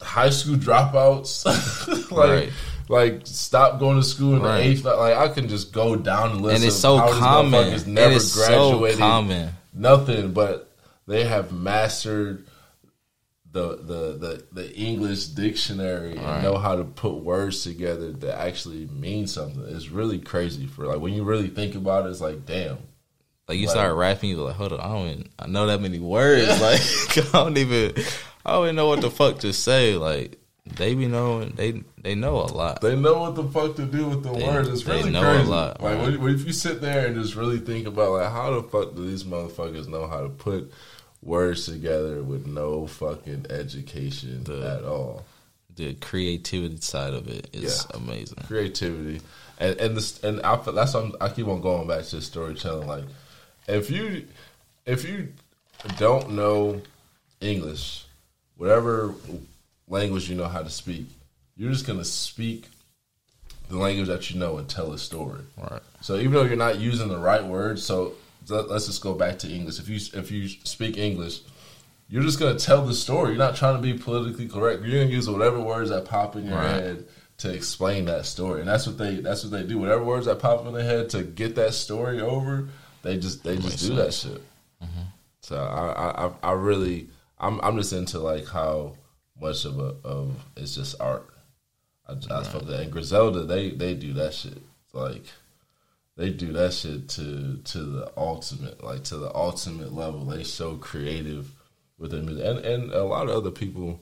high 0.00 0.30
school 0.30 0.56
dropouts, 0.56 1.44
like 2.10 2.28
Right. 2.30 2.50
like 2.88 3.20
stop 3.26 3.78
going 3.78 3.96
to 4.00 4.02
school 4.06 4.36
in 4.36 4.42
Right. 4.42 4.58
the 4.58 4.64
eighth. 4.68 4.84
Like 4.84 5.16
I 5.16 5.28
can 5.28 5.48
just 5.48 5.72
go 5.72 5.96
down 5.96 6.36
the 6.36 6.42
list. 6.42 6.56
and 6.56 6.64
it's 6.64 6.76
so 6.76 6.98
common. 7.18 7.70
Never 7.92 8.14
it 8.16 8.32
graduated. 8.34 8.98
so 8.98 9.02
common. 9.02 9.50
Nothing, 9.74 10.32
but 10.32 10.70
they 11.06 11.24
have 11.24 11.52
mastered 11.52 12.46
the 13.50 13.76
the 13.76 14.18
the, 14.18 14.44
the 14.52 14.74
English 14.76 15.26
dictionary 15.28 16.16
and 16.16 16.42
know 16.42 16.58
how 16.58 16.76
to 16.76 16.84
put 16.84 17.14
words 17.16 17.62
together 17.64 18.12
that 18.12 18.40
actually 18.40 18.86
mean 18.86 19.26
something. 19.26 19.64
It's 19.68 19.88
really 19.88 20.18
crazy 20.18 20.66
for 20.66 20.86
like 20.86 21.00
when 21.00 21.14
you 21.14 21.24
really 21.24 21.48
think 21.48 21.74
about 21.74 22.06
it. 22.06 22.10
It's 22.10 22.20
like 22.20 22.44
damn. 22.46 22.78
Like 23.48 23.56
you 23.58 23.66
Like- 23.66 23.74
start 23.76 23.94
rapping, 23.96 24.28
you're 24.30 24.44
like, 24.44 24.56
hold 24.56 24.74
on, 24.74 24.80
I 24.80 24.88
don't 24.92 25.06
even, 25.08 25.28
I 25.38 25.46
know 25.46 25.66
that 25.68 25.80
many 25.80 25.98
words. 25.98 26.48
Like 26.60 26.80
I 27.16 27.30
don't 27.32 27.56
even, 27.56 27.94
I 28.46 28.52
don't 28.52 28.64
even 28.64 28.76
know 28.76 28.88
what 28.88 29.00
the 29.00 29.10
fuck 29.10 29.38
to 29.40 29.52
say. 29.52 29.94
Like 29.96 30.38
they 30.76 30.94
be 30.94 31.06
knowing, 31.06 31.50
they 31.56 31.82
they 32.02 32.14
know 32.14 32.36
a 32.36 32.48
lot. 32.52 32.80
They 32.80 32.96
know 32.96 33.18
what 33.20 33.34
the 33.34 33.44
fuck 33.44 33.76
to 33.76 33.84
do 33.84 34.08
with 34.08 34.22
the 34.22 34.32
They- 34.32 34.46
words. 34.46 34.68
It's 34.68 34.82
they 34.84 34.96
really 34.96 35.10
know 35.10 35.20
a 35.30 35.34
crazy. 35.36 35.50
lot, 35.50 35.82
like 35.82 35.98
when- 36.20 36.34
if 36.34 36.46
you 36.46 36.52
sit 36.52 36.80
there 36.80 37.06
and 37.06 37.20
just 37.22 37.34
really 37.36 37.58
think 37.58 37.86
about 37.86 38.12
like 38.12 38.30
how 38.30 38.50
the 38.60 38.62
fuck 38.68 38.94
do 38.94 39.06
these 39.08 39.24
motherfuckers 39.24 39.88
know 39.88 40.06
how 40.06 40.20
to 40.22 40.28
put 40.28 40.70
words 41.22 41.64
together 41.66 42.22
with 42.22 42.46
no 42.46 42.86
fucking 42.86 43.46
education 43.50 44.44
The- 44.44 44.78
at 44.78 44.84
all. 44.84 45.24
The 45.76 45.94
creativity 45.94 46.80
side 46.80 47.14
of 47.14 47.28
it 47.28 47.48
is 47.52 47.86
Yeah. 47.90 47.96
amazing. 47.98 48.38
creativity, 48.46 49.20
and 49.58 49.78
and 49.80 49.96
this 49.96 50.22
and 50.24 50.40
I, 50.42 50.56
that's 50.56 50.94
why 50.94 51.00
I'm, 51.00 51.12
I 51.20 51.28
keep 51.28 51.46
on 51.46 51.60
going 51.60 51.86
back 51.86 52.04
to 52.06 52.20
storytelling. 52.20 52.88
Like, 52.88 53.04
if 53.68 53.88
you 53.90 54.26
if 54.86 55.08
you 55.08 55.28
don't 55.98 56.30
know 56.30 56.82
English, 57.40 58.04
whatever 58.58 59.14
language 59.88 60.28
you 60.28 60.36
know 60.36 60.48
how 60.48 60.62
to 60.62 60.68
speak, 60.70 61.06
you're 61.56 61.72
just 61.72 61.86
gonna 61.86 62.04
speak 62.04 62.66
the 63.70 63.76
language 63.78 64.08
that 64.08 64.30
you 64.30 64.38
know 64.38 64.58
and 64.58 64.68
tell 64.68 64.92
a 64.92 64.98
story. 64.98 65.40
Right. 65.56 65.80
So 66.02 66.16
even 66.16 66.32
though 66.32 66.42
you're 66.44 66.56
not 66.56 66.78
using 66.78 67.08
the 67.08 67.18
right 67.18 67.44
words, 67.44 67.82
so 67.82 68.14
let- 68.48 68.68
let's 68.70 68.86
just 68.86 69.00
go 69.02 69.14
back 69.14 69.38
to 69.40 69.48
English. 69.50 69.78
If 69.78 69.88
you 69.88 69.96
if 70.18 70.30
you 70.30 70.48
speak 70.64 70.96
English, 70.98 71.40
you're 72.08 72.22
just 72.22 72.38
gonna 72.38 72.58
tell 72.58 72.84
the 72.86 72.94
story. 72.94 73.30
You're 73.30 73.38
not 73.38 73.56
trying 73.56 73.76
to 73.76 73.82
be 73.82 73.98
politically 73.98 74.48
correct. 74.48 74.82
You're 74.84 75.00
gonna 75.02 75.14
use 75.14 75.28
whatever 75.28 75.60
words 75.60 75.90
that 75.90 76.04
pop 76.06 76.36
in 76.36 76.46
your 76.46 76.56
Right. 76.56 76.70
head 76.82 77.04
to 77.38 77.52
explain 77.52 78.06
that 78.06 78.26
story, 78.26 78.60
and 78.60 78.68
that's 78.68 78.86
what 78.86 78.98
they 78.98 79.16
that's 79.16 79.42
what 79.44 79.52
they 79.52 79.62
do. 79.64 79.78
Whatever 79.78 80.02
words 80.04 80.26
that 80.26 80.38
pop 80.40 80.66
in 80.66 80.72
their 80.72 80.82
head 80.82 81.10
to 81.10 81.22
get 81.22 81.54
that 81.56 81.74
story 81.74 82.20
over, 82.20 82.68
they 83.02 83.16
just 83.18 83.44
they 83.44 83.56
just 83.58 83.80
do 83.80 83.94
that 83.96 84.12
sense. 84.14 84.34
shit. 84.34 84.42
Mm-hmm. 84.82 85.02
So 85.42 85.56
I, 85.56 85.92
I 85.92 86.26
I- 86.26 86.50
I 86.50 86.52
really 86.52 87.08
I'm 87.40 87.60
I'm 87.60 87.76
just 87.76 87.92
into 87.92 88.18
like 88.18 88.46
how 88.46 88.94
much 89.40 89.64
of 89.64 89.78
a 89.78 89.94
of 90.04 90.34
it's 90.56 90.74
just 90.74 91.00
art. 91.00 91.28
I, 92.06 92.12
I 92.12 92.42
fuck 92.42 92.64
that. 92.64 92.80
And 92.80 92.92
Griselda, 92.92 93.44
they 93.44 93.70
they 93.70 93.94
do 93.94 94.12
that 94.14 94.34
shit. 94.34 94.62
Like 94.92 95.24
they 96.16 96.30
do 96.30 96.52
that 96.52 96.72
shit 96.72 97.08
to 97.10 97.58
to 97.64 97.78
the 97.78 98.12
ultimate, 98.16 98.82
like 98.82 99.04
to 99.04 99.16
the 99.16 99.34
ultimate 99.34 99.92
level. 99.92 100.24
They 100.24 100.42
so 100.42 100.76
creative 100.76 101.50
with 101.98 102.10
their 102.10 102.22
music, 102.22 102.44
and 102.44 102.58
and 102.58 102.92
a 102.92 103.04
lot 103.04 103.28
of 103.28 103.36
other 103.36 103.50
people 103.50 104.00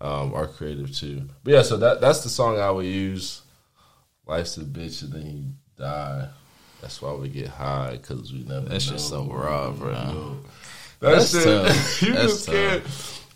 um, 0.00 0.34
are 0.34 0.46
creative 0.46 0.94
too. 0.94 1.28
But 1.42 1.52
yeah, 1.54 1.62
so 1.62 1.76
that 1.78 2.00
that's 2.00 2.22
the 2.22 2.28
song 2.28 2.58
I 2.58 2.70
would 2.70 2.86
use. 2.86 3.42
Life's 4.26 4.56
a 4.58 4.60
bitch, 4.60 5.02
and 5.02 5.12
then 5.12 5.26
you 5.26 5.44
die. 5.78 6.28
That's 6.80 7.00
why 7.00 7.14
we 7.14 7.28
get 7.28 7.48
high 7.48 7.98
because 8.00 8.32
we 8.32 8.44
never. 8.44 8.68
That's 8.68 8.90
know. 8.90 8.96
so 8.98 9.24
raw, 9.24 9.70
bro. 9.70 10.38
That 11.00 11.10
That's 11.16 11.30
shit, 11.30 11.44
tough. 11.44 12.02
you 12.02 12.12
That's 12.14 12.46
just 12.46 12.48
can't. 12.48 12.84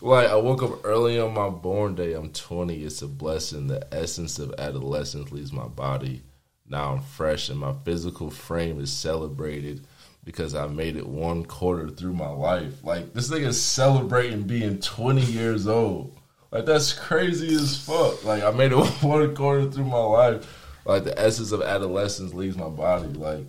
Like 0.03 0.31
I 0.31 0.37
woke 0.37 0.63
up 0.63 0.85
early 0.85 1.21
on 1.21 1.35
my 1.35 1.51
born 1.51 1.95
day. 1.95 2.15
I'm 2.15 2.31
20. 2.31 2.83
It's 2.83 3.03
a 3.03 3.07
blessing. 3.07 3.67
The 3.67 3.87
essence 3.93 4.39
of 4.39 4.55
adolescence 4.59 5.31
leaves 5.31 5.53
my 5.53 5.69
body. 5.69 6.23
Now 6.67 6.95
I'm 6.95 7.03
fresh, 7.03 7.49
and 7.49 7.59
my 7.59 7.75
physical 7.85 8.31
frame 8.31 8.81
is 8.81 8.93
celebrated 8.93 9.87
because 10.25 10.55
I 10.55 10.67
made 10.69 10.97
it 10.97 11.07
one 11.07 11.45
quarter 11.45 11.89
through 11.91 12.15
my 12.15 12.29
life. 12.29 12.83
Like 12.85 13.13
this 13.13 13.31
nigga 13.31 13.49
is 13.49 13.61
celebrating 13.61 14.45
being 14.45 14.79
20 14.79 15.21
years 15.23 15.67
old. 15.67 16.17
Like 16.51 16.67
that's 16.67 16.93
crazy 16.93 17.55
as 17.55 17.77
fuck. 17.77 18.25
Like 18.25 18.43
I 18.43 18.51
made 18.53 18.73
it 18.73 18.77
one 19.03 19.35
quarter 19.35 19.71
through 19.71 19.85
my 19.85 19.99
life. 19.99 20.47
Like 20.85 21.05
the 21.05 21.19
essence 21.19 21.53
of 21.53 21.63
adolescence 21.63 22.33
leaves 22.33 22.57
my 22.57 22.69
body. 22.69 23.09
Like 23.09 23.47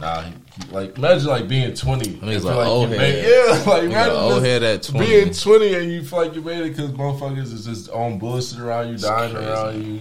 nah, 0.00 0.22
he, 0.22 0.32
he- 0.64 0.70
like 0.72 0.96
imagine 0.98 1.26
like 1.28 1.48
being 1.48 1.74
20. 1.74 2.14
and 2.20 2.30
he's 2.30 2.42
feel 2.42 2.56
like 2.56 2.66
old 2.66 2.90
made- 2.90 3.24
yeah, 3.48 3.62
like 3.70 3.84
imagine 3.84 4.14
old 4.16 4.42
head 4.42 4.62
at 4.62 4.82
20. 4.82 5.06
being 5.06 5.32
20 5.32 5.74
and 5.74 5.92
you 5.92 6.04
feel 6.04 6.18
like 6.20 6.34
you 6.34 6.42
made 6.42 6.60
it 6.64 6.70
because 6.76 6.90
motherfuckers 6.92 7.52
is 7.52 7.64
just 7.66 7.90
on 7.90 8.18
bullshit 8.18 8.58
around 8.60 8.88
you, 8.88 8.98
dying 8.98 9.34
crazy. 9.34 9.48
around 9.48 9.84
you. 9.84 10.00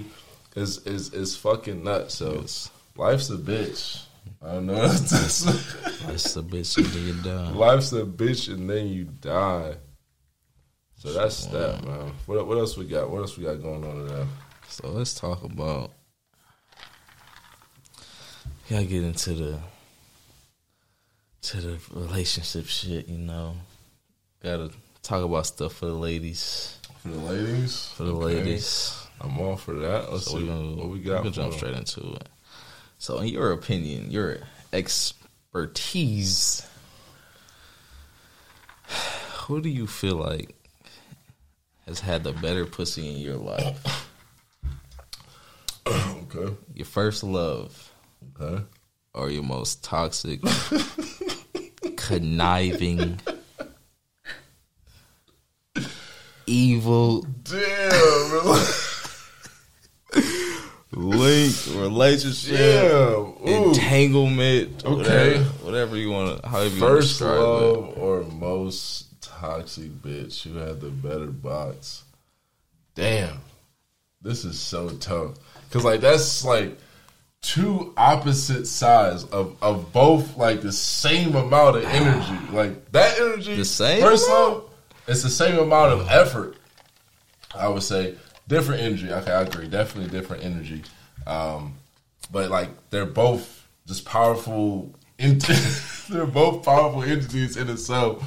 It's, 0.56 0.77
is 0.80 1.13
is 1.13 1.36
fucking 1.38 1.84
nuts. 1.84 2.15
So 2.15 2.34
Yes. 2.41 2.69
life's 2.97 3.30
a 3.30 3.38
bitch. 3.38 4.04
I 4.43 4.54
don't 4.54 4.65
know. 4.65 4.75
That's- 4.88 5.45
a 5.45 6.41
bitch 6.41 6.77
until 6.77 7.01
you 7.01 7.13
done. 7.21 7.56
life's 7.56 7.91
a 7.93 8.04
bitch 8.04 8.51
and 8.51 8.69
then 8.69 8.88
you 8.88 9.06
die. 9.06 9.75
So 10.97 11.12
that's 11.13 11.45
that, 11.47 11.84
man. 11.84 12.12
What 12.27 12.45
what 12.47 12.58
else 12.60 12.77
we 12.77 12.86
got? 12.86 13.10
What 13.10 13.19
else 13.21 13.36
we 13.38 13.43
got 13.43 13.60
going 13.62 13.84
on 13.84 14.08
today? 14.08 14.25
So 14.67 14.89
let's 14.89 15.13
talk 15.15 15.43
about. 15.43 15.91
Gotta 18.69 18.86
get 18.86 19.04
into 19.04 19.34
the 19.34 19.60
to 21.43 21.58
the 21.62 21.80
relationship 21.93 22.65
shit, 22.67 23.08
you 23.08 23.17
know. 23.17 23.56
Gotta 24.43 24.71
talk 25.04 25.23
about 25.23 25.45
stuff 25.47 25.73
for 25.73 25.86
the 25.88 25.93
ladies. 25.93 26.77
For 26.99 27.10
the 27.10 27.17
ladies. 27.19 27.88
For 27.95 28.04
the 28.04 28.13
Okay. 28.13 28.25
ladies. 28.36 28.97
I'm 29.19 29.39
all 29.39 29.56
for 29.56 29.73
that. 29.75 30.12
Let's 30.12 30.25
So 30.25 30.38
see 30.39 30.47
gonna, 30.47 30.75
what 30.75 30.89
we 30.89 30.99
we 30.99 31.04
can 31.04 31.32
jump 31.32 31.54
straight 31.54 31.75
into 31.75 32.13
it. 32.13 32.27
So, 32.97 33.19
in 33.19 33.27
your 33.30 33.51
opinion, 33.51 34.10
your 34.12 34.39
expertise, 34.73 36.65
who 39.45 39.62
do 39.62 39.69
you 39.69 39.88
feel 39.88 40.15
like 40.15 40.56
has 41.86 41.99
had 41.99 42.23
the 42.23 42.32
better 42.34 42.65
pussy 42.65 43.10
in 43.13 43.17
your 43.19 43.38
life? 43.38 44.08
Okay. 45.88 46.56
Your 46.75 46.86
first 46.86 47.23
love 47.23 47.91
Okay. 48.39 48.63
or 49.13 49.30
your 49.30 49.43
most 49.43 49.84
toxic, 49.84 50.39
conniving, 52.12 53.19
evil 56.45 57.21
Damn, 57.43 58.30
bro. 58.30 58.63
link 60.91 61.56
relationship? 61.76 62.58
Damn. 62.58 63.47
Entanglement. 63.47 64.86
Okay. 64.86 65.38
Whatever, 65.38 65.43
whatever 65.65 65.97
you 65.97 66.12
want 66.12 66.41
to, 66.41 66.47
however 66.50 66.76
you 66.76 66.82
want 66.82 66.91
to 66.91 66.97
First 66.97 67.10
describe 67.19 67.38
it. 67.38 67.41
love 67.41 67.97
or 67.97 68.24
most 68.24 69.21
toxic 69.21 69.91
bitch 70.02 70.43
who 70.43 70.56
had 70.58 70.82
the 70.82 70.89
better 70.89 71.28
box? 71.28 72.04
Damn, 72.93 73.39
this 74.21 74.43
is 74.43 74.60
so 74.60 74.89
tough 74.89 75.36
because 75.69 75.86
like 75.86 76.02
that's 76.02 76.43
like 76.43 76.78
two 77.41 77.93
opposite 77.97 78.65
sides 78.67 79.23
of 79.25 79.58
of 79.62 79.91
both 79.91 80.38
like 80.38 80.62
the 80.62 80.71
same 80.71 81.36
amount 81.36 81.77
of 81.77 81.84
energy. 81.86 82.38
Like 82.54 82.91
that 82.91 83.19
energy, 83.19 83.56
The 83.56 83.65
same 83.65 84.01
First 84.01 84.30
love, 84.30 84.69
it's 85.08 85.23
the 85.23 85.30
same 85.30 85.58
amount 85.58 85.93
of 85.93 86.08
effort. 86.10 86.56
I 87.56 87.67
would 87.67 87.84
say 87.84 88.15
different 88.47 88.82
energy. 88.82 89.12
Okay, 89.12 89.32
I 89.32 89.41
agree. 89.41 89.67
Definitely 89.67 90.12
different 90.12 90.43
energy. 90.43 90.84
Um, 91.27 91.75
but 92.32 92.49
like 92.49 92.69
they're 92.91 93.06
both 93.06 93.67
just 93.88 94.06
powerful. 94.06 94.93
Ent- 95.19 95.49
they're 96.10 96.25
both 96.25 96.63
powerful 96.63 97.04
entities 97.04 97.58
in 97.58 97.69
itself. 97.69 98.23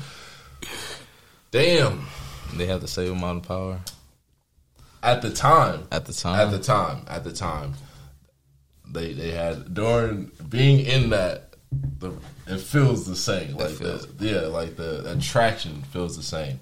Damn. 1.51 2.07
They 2.55 2.67
have 2.67 2.81
the 2.81 2.89
same 2.89 3.13
amount 3.13 3.43
of 3.43 3.49
power 3.49 3.81
At 5.03 5.23
the 5.23 5.31
time, 5.31 5.89
at 5.91 6.05
the 6.07 6.13
time. 6.13 6.39
at 6.39 6.51
the 6.53 6.59
time, 6.63 7.05
at 7.09 7.25
the 7.25 7.33
time, 7.33 7.75
they 8.95 9.13
they 9.13 9.33
had 9.33 9.75
during 9.75 10.31
being 10.49 10.87
in 10.87 11.11
that, 11.11 11.55
the 11.99 12.13
it 12.47 12.61
feels 12.61 13.07
the 13.07 13.17
same. 13.17 13.57
Like 13.57 13.77
the 13.79 14.09
yeah, 14.21 14.43
like 14.43 14.77
the 14.77 15.11
attraction 15.13 15.83
feels 15.91 16.17
the 16.17 16.23
same. 16.23 16.61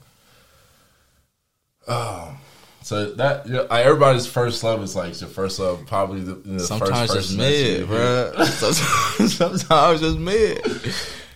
Um, 1.87 2.39
so 2.83 3.13
that 3.13 3.49
yeah, 3.49 3.61
like 3.63 3.85
everybody's 3.85 4.27
first 4.27 4.65
love 4.65 4.83
is 4.83 4.97
like 4.97 5.21
your 5.21 5.31
first 5.31 5.59
love, 5.59 5.87
probably 5.87 6.21
the, 6.21 6.35
the 6.35 6.61
Sometimes 6.61 7.13
first 7.13 7.15
just 7.15 7.39
person 7.39 7.39
mid, 7.39 7.87
bro. 7.87 8.33
Sometimes, 8.45 9.37
sometimes 9.37 10.01
just 10.01 10.19
mid. 10.19 10.65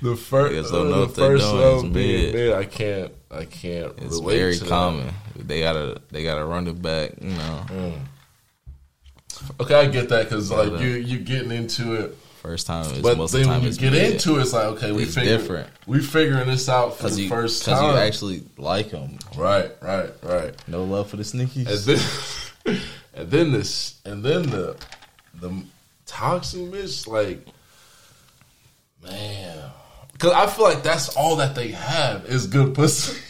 The 0.03 0.17
first, 0.17 0.73
know 0.73 1.07
the 1.07 1.15
first 1.15 1.45
love 1.45 1.85
is 1.85 1.91
being 1.91 2.33
mid. 2.33 2.53
I 2.53 2.65
can't, 2.65 3.13
I 3.31 3.45
can't. 3.45 3.93
It's 3.99 4.19
very 4.19 4.55
to 4.55 4.61
that. 4.61 4.69
common. 4.69 5.15
They 5.37 5.61
gotta 5.61 6.01
they 6.11 6.23
gotta 6.23 6.45
run 6.45 6.67
it 6.69 6.81
back. 6.81 7.13
You 7.21 7.31
know, 7.31 7.95
Okay, 9.61 9.75
I 9.75 9.87
get 9.87 10.09
that 10.11 10.25
because 10.25 10.51
like 10.51 10.73
Yeah. 10.73 10.81
you 10.81 10.89
you 10.95 11.19
getting 11.19 11.51
into 11.51 11.95
it, 11.95 12.17
first 12.43 12.67
time 12.67 12.85
is 12.93 13.01
but 13.03 13.17
most 13.19 13.33
then 13.33 13.43
the 13.43 13.49
time 13.49 13.63
when 13.63 13.73
you 13.73 13.79
get 13.79 13.95
into 13.95 14.39
it, 14.39 14.43
it's 14.43 14.53
like 14.53 14.65
okay, 14.67 14.93
we 14.93 15.03
It's 15.05 15.15
figure, 15.15 15.37
different. 15.39 15.69
We 15.87 16.01
figuring 16.01 16.47
this 16.49 16.69
out 16.69 16.97
for 16.99 17.09
the 17.11 17.23
you, 17.23 17.29
first 17.29 17.65
time. 17.65 17.83
you 17.85 17.99
actually 17.99 18.45
like 18.57 18.91
them. 18.91 19.19
right, 19.37 19.71
right, 19.81 20.11
right. 20.23 20.55
No 20.69 20.85
love 20.85 21.09
for 21.11 21.17
the 21.17 21.23
sneakies. 21.25 21.67
And 21.67 21.99
then, 22.67 22.81
and 23.15 23.31
then 23.31 23.53
this, 23.53 24.01
and 24.05 24.25
then 24.25 24.43
the 24.51 24.77
the 25.35 25.63
toxic 26.07 26.61
bitch, 26.63 27.07
like 27.07 27.45
man, 29.03 29.71
because 30.13 30.33
I 30.33 30.47
feel 30.47 30.65
like 30.65 30.83
that's 30.83 31.17
all 31.17 31.37
that 31.37 31.55
they 31.55 31.69
have 31.69 32.25
is 32.27 32.47
good 32.47 32.75
pussy. 32.75 33.21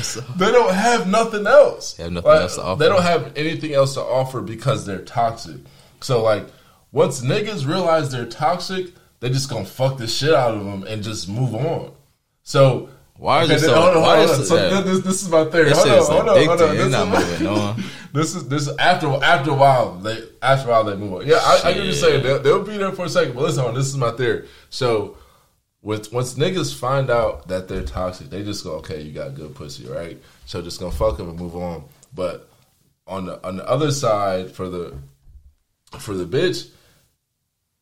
They 0.36 0.50
don't 0.52 0.74
have 0.74 1.06
nothing 1.08 1.46
else. 1.46 1.94
They 1.94 2.04
have 2.04 2.12
nothing 2.12 2.30
Like, 2.30 2.40
else 2.42 2.54
to 2.56 2.62
offer. 2.62 2.78
They 2.82 2.88
don't 2.88 3.02
have 3.02 3.32
anything 3.36 3.72
else 3.74 3.94
to 3.94 4.00
offer 4.00 4.40
because 4.40 4.84
they're 4.86 5.02
toxic. 5.02 5.56
So 6.00 6.22
like, 6.22 6.46
once 6.92 7.20
niggas 7.22 7.66
realize 7.66 8.10
they're 8.10 8.26
toxic, 8.26 8.86
they 9.20 9.28
just 9.30 9.50
gonna 9.50 9.64
fuck 9.64 9.98
the 9.98 10.06
shit 10.06 10.32
out 10.34 10.54
of 10.54 10.64
them 10.64 10.82
and 10.84 11.02
just 11.02 11.28
move 11.28 11.54
on. 11.54 11.92
So 12.42 12.88
Why 13.16 13.42
is 13.42 13.50
okay, 13.50 13.56
it 13.56 13.60
so- 13.60 13.74
hold 13.80 13.96
on, 13.96 14.02
why 14.02 14.16
hold 14.26 14.30
on. 14.30 14.44
So 14.44 14.56
that- 14.56 14.84
this, 14.84 15.00
this 15.00 15.22
is 15.22 15.28
my 15.28 15.44
theory. 15.44 15.68
This 15.68 15.78
Hold 15.78 15.88
on, 15.90 15.98
is 15.98 16.08
hold 16.08 16.28
on, 16.28 16.46
hold 16.46 16.62
on. 16.62 16.76
This 16.76 16.90
not 16.92 17.22
is- 17.22 17.40
moving 17.40 17.46
on. 17.58 17.82
This 18.12 18.34
is 18.34 18.48
this 18.48 18.68
after 18.78 19.06
after 19.22 19.50
a 19.52 19.54
while 19.54 19.94
they 19.98 20.18
after 20.42 20.68
a 20.68 20.72
while 20.72 20.84
they 20.84 20.96
move 20.96 21.12
on. 21.14 21.26
Yeah, 21.26 21.36
I, 21.36 21.60
I 21.64 21.72
get 21.72 21.76
what 21.76 21.84
you're 21.84 21.92
saying. 21.92 22.22
They'll, 22.24 22.38
they'll 22.42 22.64
be 22.64 22.76
there 22.76 22.90
for 22.92 23.04
a 23.04 23.08
second, 23.08 23.34
but 23.34 23.42
listen, 23.44 23.64
on 23.64 23.74
this 23.74 23.86
is 23.86 23.96
my 23.96 24.10
theory. 24.12 24.48
So, 24.70 25.16
with 25.82 26.12
once 26.12 26.34
niggas 26.34 26.74
find 26.78 27.08
out 27.10 27.48
that 27.48 27.68
they're 27.68 27.82
toxic, 27.84 28.28
they 28.30 28.42
just 28.44 28.64
go, 28.64 28.72
okay, 28.76 29.00
you 29.00 29.12
got 29.12 29.34
good 29.34 29.54
pussy, 29.54 29.86
right? 29.86 30.18
So 30.46 30.60
just 30.62 30.78
gonna 30.80 30.92
fuck 30.92 31.16
them 31.16 31.28
and 31.30 31.38
move 31.38 31.56
on. 31.56 31.84
But 32.14 32.48
on 33.06 33.26
the 33.26 33.44
on 33.46 33.56
the 33.56 33.68
other 33.68 33.90
side, 33.90 34.52
for 34.52 34.68
the 34.68 34.94
for 35.98 36.14
the 36.14 36.24
bitch, 36.26 36.68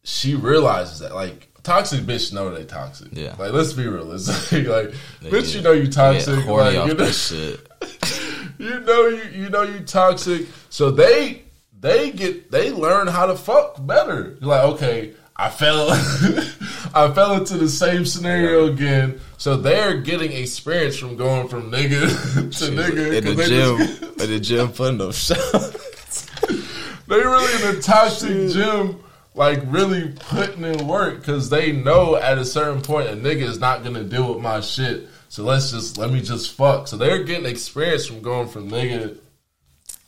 she 0.04 0.34
realizes 0.34 1.00
that 1.00 1.14
like 1.14 1.48
toxic 1.62 2.00
bitch 2.00 2.32
know 2.32 2.54
they 2.54 2.64
toxic. 2.64 3.08
Yeah. 3.12 3.34
like 3.38 3.52
let's 3.52 3.72
be 3.72 3.86
realistic. 3.86 4.66
like 4.68 4.92
They 5.20 5.30
bitch, 5.30 5.46
get- 5.46 5.54
you 5.56 5.62
know 5.62 5.72
you 5.72 5.90
toxic. 5.90 6.46
like, 6.46 6.76
off 6.76 6.88
you 6.88 6.94
know, 6.94 7.56
you 8.58 8.80
know 8.80 9.06
you 9.08 9.22
you 9.42 9.50
know 9.50 9.62
you 9.62 9.80
toxic. 9.80 10.46
So 10.70 10.90
they 10.90 11.42
they 11.80 12.10
get 12.10 12.50
they 12.50 12.70
learn 12.70 13.06
how 13.06 13.26
to 13.26 13.36
fuck 13.36 13.84
better. 13.86 14.36
Like, 14.40 14.64
okay, 14.64 15.14
I 15.40 15.50
fell 15.50 15.88
I 16.94 17.12
fell 17.14 17.34
into 17.36 17.56
the 17.58 17.68
same 17.68 18.04
scenario 18.04 18.66
again. 18.72 19.20
So 19.36 19.56
they're 19.56 19.98
getting 19.98 20.32
experience 20.32 20.96
from 20.96 21.16
going 21.16 21.46
from 21.48 21.70
nigga 21.70 22.00
to 22.58 22.64
nigga. 22.72 23.16
in 23.18 23.36
the 23.36 23.44
gym, 23.44 23.78
just- 23.78 24.02
in 24.22 24.30
the 24.30 24.40
gym, 24.40 24.68
putting 24.72 25.00
up 25.00 25.14
shots. 25.14 26.26
they 27.06 27.16
really 27.16 27.54
in 27.68 27.74
the 27.76 27.80
toxic 27.82 28.52
gym, 28.52 28.98
like 29.34 29.60
really 29.66 30.12
putting 30.28 30.64
in 30.64 30.88
work 30.88 31.18
because 31.18 31.50
they 31.50 31.70
know 31.70 32.16
at 32.16 32.38
a 32.38 32.44
certain 32.44 32.82
point 32.82 33.08
a 33.08 33.12
nigga 33.12 33.42
is 33.42 33.60
not 33.60 33.84
gonna 33.84 34.02
deal 34.02 34.34
with 34.34 34.42
my 34.42 34.60
shit. 34.60 35.08
So 35.28 35.44
let's 35.44 35.70
just 35.70 35.98
let 35.98 36.10
me 36.10 36.20
just 36.20 36.52
fuck. 36.54 36.88
So 36.88 36.96
they're 36.96 37.22
getting 37.22 37.46
experience 37.46 38.06
from 38.06 38.22
going 38.22 38.48
from 38.48 38.70
nigga 38.70 39.18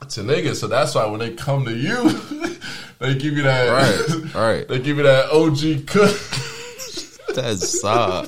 to 0.09 0.21
nigga. 0.23 0.55
So 0.55 0.67
that's 0.67 0.95
why 0.95 1.07
when 1.07 1.21
they 1.21 1.35
come 1.35 1.65
to 1.67 1.73
you, 1.77 2.11
they 2.99 3.15
give 3.15 3.35
you 3.37 3.43
that 3.43 3.69
Right, 3.69 4.35
right. 4.35 4.69
They 4.69 4.79
give 4.79 4.97
you 4.97 5.03
that 5.05 5.31
OG 5.31 5.87
cut. 5.87 7.35
That's 7.35 7.81
sob. 7.81 8.27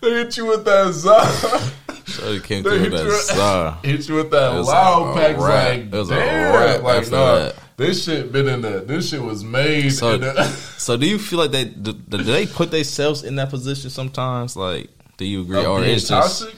they 0.00 0.10
hit 0.10 0.36
you 0.36 0.46
with 0.46 0.64
that 0.64 0.92
za. 0.92 1.72
Shorty 2.06 2.40
came 2.40 2.62
They 2.62 2.70
through 2.70 2.80
with 2.90 2.92
you, 2.92 3.10
that 3.10 3.12
sob. 3.22 3.84
hit 3.84 4.08
you 4.08 4.14
with 4.16 4.30
that 4.30 4.48
loud 4.64 5.16
pack. 5.16 5.36
Like, 5.38 5.80
It 5.80 5.92
was 5.92 6.08
damn. 6.08 6.82
like, 6.82 7.10
nah, 7.10 7.36
that. 7.38 7.54
this 7.76 8.04
shit 8.04 8.32
been 8.32 8.48
in 8.48 8.62
the. 8.62 8.80
This 8.80 9.10
shit 9.10 9.22
was 9.22 9.44
made. 9.44 9.90
So, 9.90 10.14
in 10.14 10.20
the, 10.22 10.44
so 10.78 10.96
do 10.96 11.06
you 11.06 11.18
feel 11.18 11.38
like 11.40 11.50
they 11.52 11.64
do, 11.66 11.92
do 11.92 12.18
they 12.22 12.46
put 12.46 12.70
themselves 12.70 13.22
in 13.22 13.36
that 13.36 13.50
position 13.50 13.90
sometimes? 13.90 14.56
Like, 14.56 14.90
do 15.18 15.24
you 15.24 15.42
agree, 15.42 15.64
or 15.64 15.84
it's 15.84 16.08
just 16.08 16.40
toxic. 16.42 16.54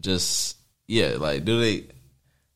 just 0.00 0.56
yeah? 0.88 1.14
Like, 1.18 1.44
do 1.44 1.60
they 1.60 1.84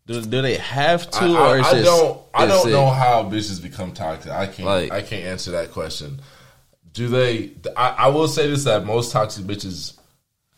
do, 0.08 0.20
do 0.22 0.42
they 0.42 0.56
have 0.56 1.08
to, 1.10 1.18
I, 1.24 1.28
or 1.28 1.56
I, 1.56 1.58
it's 1.60 1.68
I 1.68 1.72
just 1.74 1.84
don't. 1.84 2.20
I 2.34 2.44
it's 2.46 2.52
don't 2.54 2.68
it? 2.68 2.72
know 2.72 2.88
how 2.90 3.22
bitches 3.24 3.62
become 3.62 3.92
toxic. 3.92 4.32
I 4.32 4.46
can't. 4.46 4.66
Like- 4.66 4.90
I 4.90 5.02
can't 5.02 5.24
answer 5.24 5.52
that 5.52 5.70
question. 5.70 6.20
do 6.92 7.06
they? 7.08 7.52
I, 7.76 7.90
I 7.90 8.08
will 8.08 8.26
say 8.28 8.50
this 8.50 8.64
that 8.64 8.84
most 8.84 9.12
toxic 9.12 9.44
bitches 9.44 9.94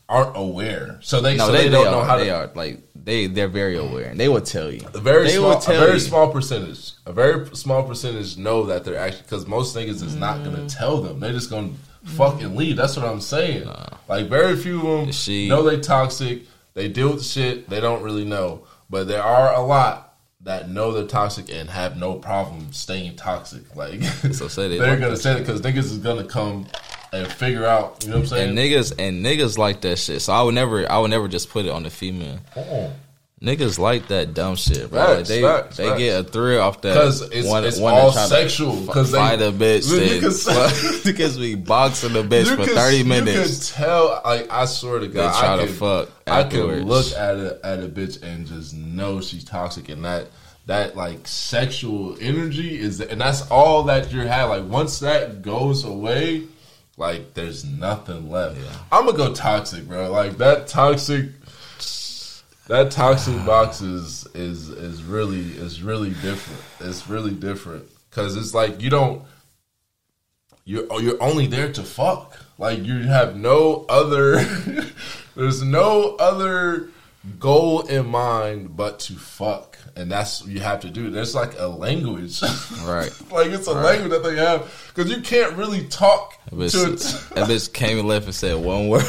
aren't 0.09 0.37
aware, 0.37 0.99
so 1.03 1.21
they 1.21 1.37
No, 1.37 1.47
so 1.47 1.53
they, 1.53 1.59
they, 1.59 1.65
they, 1.65 1.71
don't 1.71 1.87
are. 1.87 1.91
know 1.93 2.03
how 2.05 2.17
they 2.17 2.25
to. 2.27 2.35
are 2.37 2.51
like 2.55 2.81
they 2.97 3.27
they're 3.29 3.47
very 3.49 3.77
aware 3.77 4.07
and 4.11 4.19
they 4.19 4.29
will 4.29 4.41
tell 4.41 4.71
you. 4.71 4.81
A 4.95 4.99
very 4.99 5.25
they 5.29 5.37
small, 5.37 5.51
will 5.51 5.61
tell 5.61 5.77
a 5.77 5.79
very 5.87 5.93
you. 5.95 6.01
small 6.01 6.33
percentage, 6.33 6.93
a 7.07 7.13
very 7.13 7.47
small 7.55 7.83
percentage 7.85 8.37
know 8.37 8.65
that 8.67 8.85
they're 8.85 8.97
actually 8.97 9.23
because 9.23 9.47
most 9.47 9.77
niggas 9.77 10.03
is 10.03 10.17
not 10.17 10.43
gonna 10.45 10.59
Mm. 10.59 10.77
tell 10.79 11.01
them. 11.01 11.21
They're 11.21 11.33
just 11.33 11.49
gonna 11.51 11.71
fucking 12.05 12.57
leave. 12.57 12.77
That's 12.77 12.97
what 12.97 13.07
I'm 13.07 13.21
saying. 13.21 13.71
Like 14.09 14.29
very 14.29 14.57
few 14.57 14.79
of 14.81 15.01
them 15.07 15.13
She- 15.13 15.49
know 15.49 15.63
they 15.63 15.79
toxic. 15.81 16.43
They 16.75 16.89
deal 16.89 17.13
with 17.13 17.25
shit 17.25 17.69
they 17.69 17.81
don't 17.81 18.03
really 18.03 18.25
know, 18.25 18.63
but 18.91 19.09
there 19.09 19.23
are 19.23 19.55
a 19.55 19.61
lot 19.61 20.15
that 20.43 20.71
know 20.71 20.93
they're 20.93 21.07
toxic 21.07 21.53
and 21.53 21.71
have 21.71 21.97
no 21.97 22.15
problem 22.15 22.73
staying 22.73 23.17
toxic. 23.17 23.63
Like 23.77 24.03
So 24.03 24.49
say 24.49 24.69
they 24.69 24.79
they're 24.79 24.91
like 24.91 25.01
gonna 25.01 25.17
say 25.17 25.37
it 25.37 25.41
because 25.41 25.61
niggas 25.61 25.79
is 25.79 25.99
gonna 25.99 26.25
come 26.25 26.67
and 27.13 27.27
figure 27.27 27.67
out. 27.67 28.03
You 28.03 28.11
know 28.11 28.17
what 28.17 28.23
I'm 28.23 28.27
saying? 28.29 28.49
And 28.51 28.59
niggas 28.59 28.93
and 28.99 29.25
niggas 29.25 29.59
like 29.59 29.81
that 29.83 29.99
shit. 29.99 30.23
So 30.23 30.33
I 30.33 30.43
would 30.43 30.55
never 30.55 30.91
I 30.91 30.99
would 30.99 31.11
never 31.11 31.29
just 31.29 31.51
put 31.51 31.65
it 31.67 31.71
on 31.71 31.83
the 31.85 31.91
female. 31.91 32.41
Uh-uh. 32.57 32.91
Niggas 33.43 33.79
like 33.79 34.09
that 34.09 34.35
dumb 34.35 34.55
shit, 34.55 34.91
bro. 34.91 35.01
Facts, 35.01 35.17
like 35.17 35.27
they 35.29 35.41
facts, 35.43 35.77
they 35.79 35.87
facts. 35.89 35.99
get 35.99 36.21
a 36.21 36.25
thrill 36.25 36.61
off 36.61 36.83
that 36.83 36.93
Because 36.93 37.23
it's, 37.23 37.49
one- 37.49 37.65
it's 37.65 37.79
one 37.79 37.95
all 37.95 38.09
to 38.11 38.13
try 38.15 38.23
to 38.25 38.29
sexual. 38.29 38.77
Because 38.85 39.11
fight 39.13 39.41
a 39.41 39.51
bitch, 39.51 39.89
then 39.89 41.03
because 41.05 41.39
we 41.39 41.55
boxing 41.55 42.13
the 42.13 42.23
bitch 42.23 42.49
for 42.55 42.65
can- 42.67 42.75
thirty 42.75 43.03
minutes. 43.03 43.71
You 43.71 43.77
can 43.77 43.85
tell. 43.89 44.21
Like 44.25 44.51
I 44.53 44.67
swear 44.67 44.99
to 44.99 45.09
God, 45.09 45.39
try 45.41 45.55
I 45.55 45.57
to 45.57 45.67
could, 45.69 45.75
fuck 45.77 46.09
I 46.27 46.43
could 46.45 46.61
afterwards. 46.61 46.85
look 46.85 47.19
at 47.19 47.37
a 47.37 47.59
at 47.65 47.79
a 47.83 47.89
bitch 47.89 48.23
and 48.23 48.47
just 48.47 48.75
know 48.75 49.23
she's 49.23 49.45
toxic, 49.45 49.89
and 49.89 50.05
that 50.05 50.27
that 50.67 50.95
like 50.95 51.27
sexual 51.27 52.19
energy 52.21 52.79
is, 52.79 53.01
and 53.01 53.21
that's 53.23 53.49
all 53.51 53.85
that 53.85 54.13
you 54.13 54.21
have. 54.21 54.51
Like 54.51 54.67
once 54.67 54.99
that 54.99 55.41
goes 55.41 55.85
away, 55.85 56.43
like 56.99 57.33
there's 57.33 57.65
nothing 57.65 58.31
left. 58.31 58.59
I'm 58.93 59.07
gonna 59.07 59.17
go 59.17 59.33
toxic, 59.33 59.89
bro. 59.89 60.11
Like 60.13 60.37
that 60.37 60.67
toxic. 60.67 61.31
That 62.71 62.93
toxic 62.93 63.45
box 63.45 63.81
is 63.81 64.29
is 64.33 64.69
is 64.69 65.03
really 65.03 65.41
is 65.41 65.83
really 65.83 66.11
different. 66.11 66.61
It's 66.79 67.09
really 67.09 67.33
different 67.33 67.87
because 68.09 68.37
it's 68.37 68.55
like 68.55 68.81
you 68.81 68.91
don't 68.91 69.23
you're 70.65 70.87
oh, 70.89 71.01
you're 71.01 71.21
only 71.21 71.49
there 71.49 71.73
to 71.73 71.83
fuck. 71.83 72.39
Like 72.59 72.85
you 72.85 73.01
have 73.01 73.35
no 73.35 73.87
other 73.89 74.45
there's 75.37 75.65
no 75.65 76.15
other 76.21 76.91
goal 77.41 77.81
in 77.89 78.07
mind 78.07 78.77
but 78.77 79.01
to 79.01 79.15
fuck. 79.15 79.77
And 79.97 80.09
that's 80.09 80.43
what 80.43 80.53
you 80.53 80.61
have 80.61 80.79
to 80.83 80.91
do. 80.91 81.11
There's 81.11 81.35
like 81.35 81.59
a 81.59 81.67
language. 81.67 82.41
Right. 82.85 83.13
like 83.33 83.49
it's 83.49 83.67
a 83.67 83.73
language 83.73 84.13
that 84.13 84.23
they 84.23 84.37
have 84.37 84.93
cuz 84.95 85.11
you 85.11 85.23
can't 85.23 85.57
really 85.57 85.89
talk 85.89 86.39
That 86.51 86.55
bitch, 86.55 86.71
to 87.29 87.35
that 87.35 87.49
bitch 87.51 87.73
came 87.73 87.99
and 87.99 88.07
left 88.07 88.27
and 88.27 88.35
said 88.35 88.55
one 88.55 88.87
word. 88.87 89.03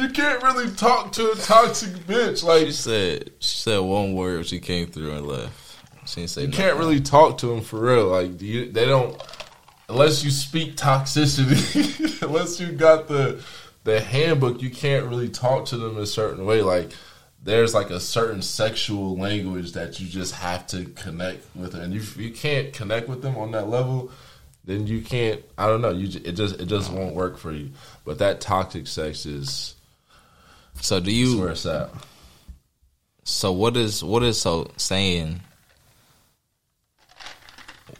You 0.00 0.08
can't 0.10 0.42
really 0.42 0.70
talk 0.70 1.12
to 1.12 1.32
a 1.32 1.34
toxic 1.36 1.90
bitch. 2.06 2.42
Like 2.42 2.66
she 2.66 2.72
said 2.72 3.30
she 3.38 3.56
said 3.58 3.78
one 3.78 4.14
word. 4.14 4.46
She 4.46 4.60
came 4.60 4.86
through 4.86 5.12
and 5.12 5.26
left. 5.26 5.76
She 6.06 6.16
didn't 6.16 6.30
say 6.30 6.40
you 6.42 6.46
nothing. 6.48 6.64
can't 6.64 6.78
really 6.78 7.00
talk 7.00 7.38
to 7.38 7.46
them 7.46 7.60
for 7.60 7.80
real. 7.80 8.08
Like 8.08 8.40
you, 8.40 8.70
they 8.70 8.86
don't 8.86 9.20
unless 9.88 10.24
you 10.24 10.30
speak 10.30 10.76
toxicity. 10.76 12.22
unless 12.22 12.60
you 12.60 12.72
got 12.72 13.08
the 13.08 13.42
the 13.84 14.00
handbook, 14.00 14.62
you 14.62 14.70
can't 14.70 15.06
really 15.06 15.28
talk 15.28 15.66
to 15.66 15.76
them 15.76 15.98
a 15.98 16.06
certain 16.06 16.46
way. 16.46 16.62
Like 16.62 16.90
there's 17.42 17.74
like 17.74 17.90
a 17.90 18.00
certain 18.00 18.42
sexual 18.42 19.16
language 19.16 19.72
that 19.72 20.00
you 20.00 20.08
just 20.08 20.34
have 20.34 20.66
to 20.68 20.84
connect 20.84 21.44
with, 21.54 21.74
and 21.74 21.94
if 21.94 22.16
you 22.16 22.30
can't 22.30 22.72
connect 22.72 23.08
with 23.08 23.22
them 23.22 23.36
on 23.36 23.52
that 23.52 23.68
level, 23.68 24.10
then 24.64 24.86
you 24.86 25.02
can't. 25.02 25.42
I 25.58 25.66
don't 25.66 25.80
know. 25.80 25.90
You 25.90 26.20
it 26.24 26.32
just 26.32 26.60
it 26.60 26.66
just 26.66 26.92
won't 26.92 27.14
work 27.14 27.38
for 27.38 27.52
you. 27.52 27.70
But 28.04 28.18
that 28.18 28.40
toxic 28.40 28.86
sex 28.86 29.26
is 29.26 29.74
So 30.80 30.98
do 31.00 31.10
where 31.10 31.14
you? 31.14 31.48
it's 31.48 31.66
at. 31.66 31.90
So 33.24 33.52
what 33.52 33.76
is 33.76 34.02
what 34.02 34.22
is 34.22 34.40
so 34.40 34.70
saying? 34.76 35.40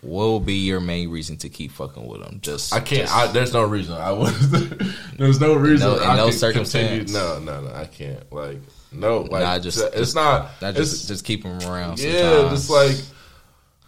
What 0.03 0.25
will 0.25 0.41
be 0.41 0.55
your 0.55 0.81
main 0.81 1.11
reason 1.11 1.37
to 1.39 1.51
keep 1.51 1.73
fucking 1.73 2.07
with 2.07 2.23
them? 2.23 2.39
Just 2.43 2.73
I 2.73 2.81
can't. 2.81 3.03
just- 3.03 3.15
I, 3.15 3.27
there's 3.27 3.53
no 3.53 3.65
reason. 3.65 3.95
I 3.95 4.13
would. 4.13 4.33
there's 5.19 5.41
no 5.41 5.55
reason. 5.55 5.89
No- 5.91 5.97
in 5.97 6.03
I 6.03 6.17
no 6.17 6.31
circumstance. 6.31 7.13
continue- 7.13 7.13
No, 7.13 7.39
no, 7.61 7.69
no. 7.69 7.75
I 7.75 7.85
can't. 7.85 8.33
Like 8.33 8.59
no. 8.93 9.21
Like 9.21 9.43
Nah, 9.43 9.59
just- 9.59 9.79
it's 9.79 9.97
just- 9.97 10.15
not. 10.15 10.51
not 10.63 10.71
it's, 10.77 10.91
just 10.91 11.09
just 11.09 11.25
keep 11.25 11.43
them 11.43 11.59
around. 11.63 11.99
yeah. 12.01 12.13
sometimes. 12.31 12.67
Just 12.67 12.71
like 12.71 12.97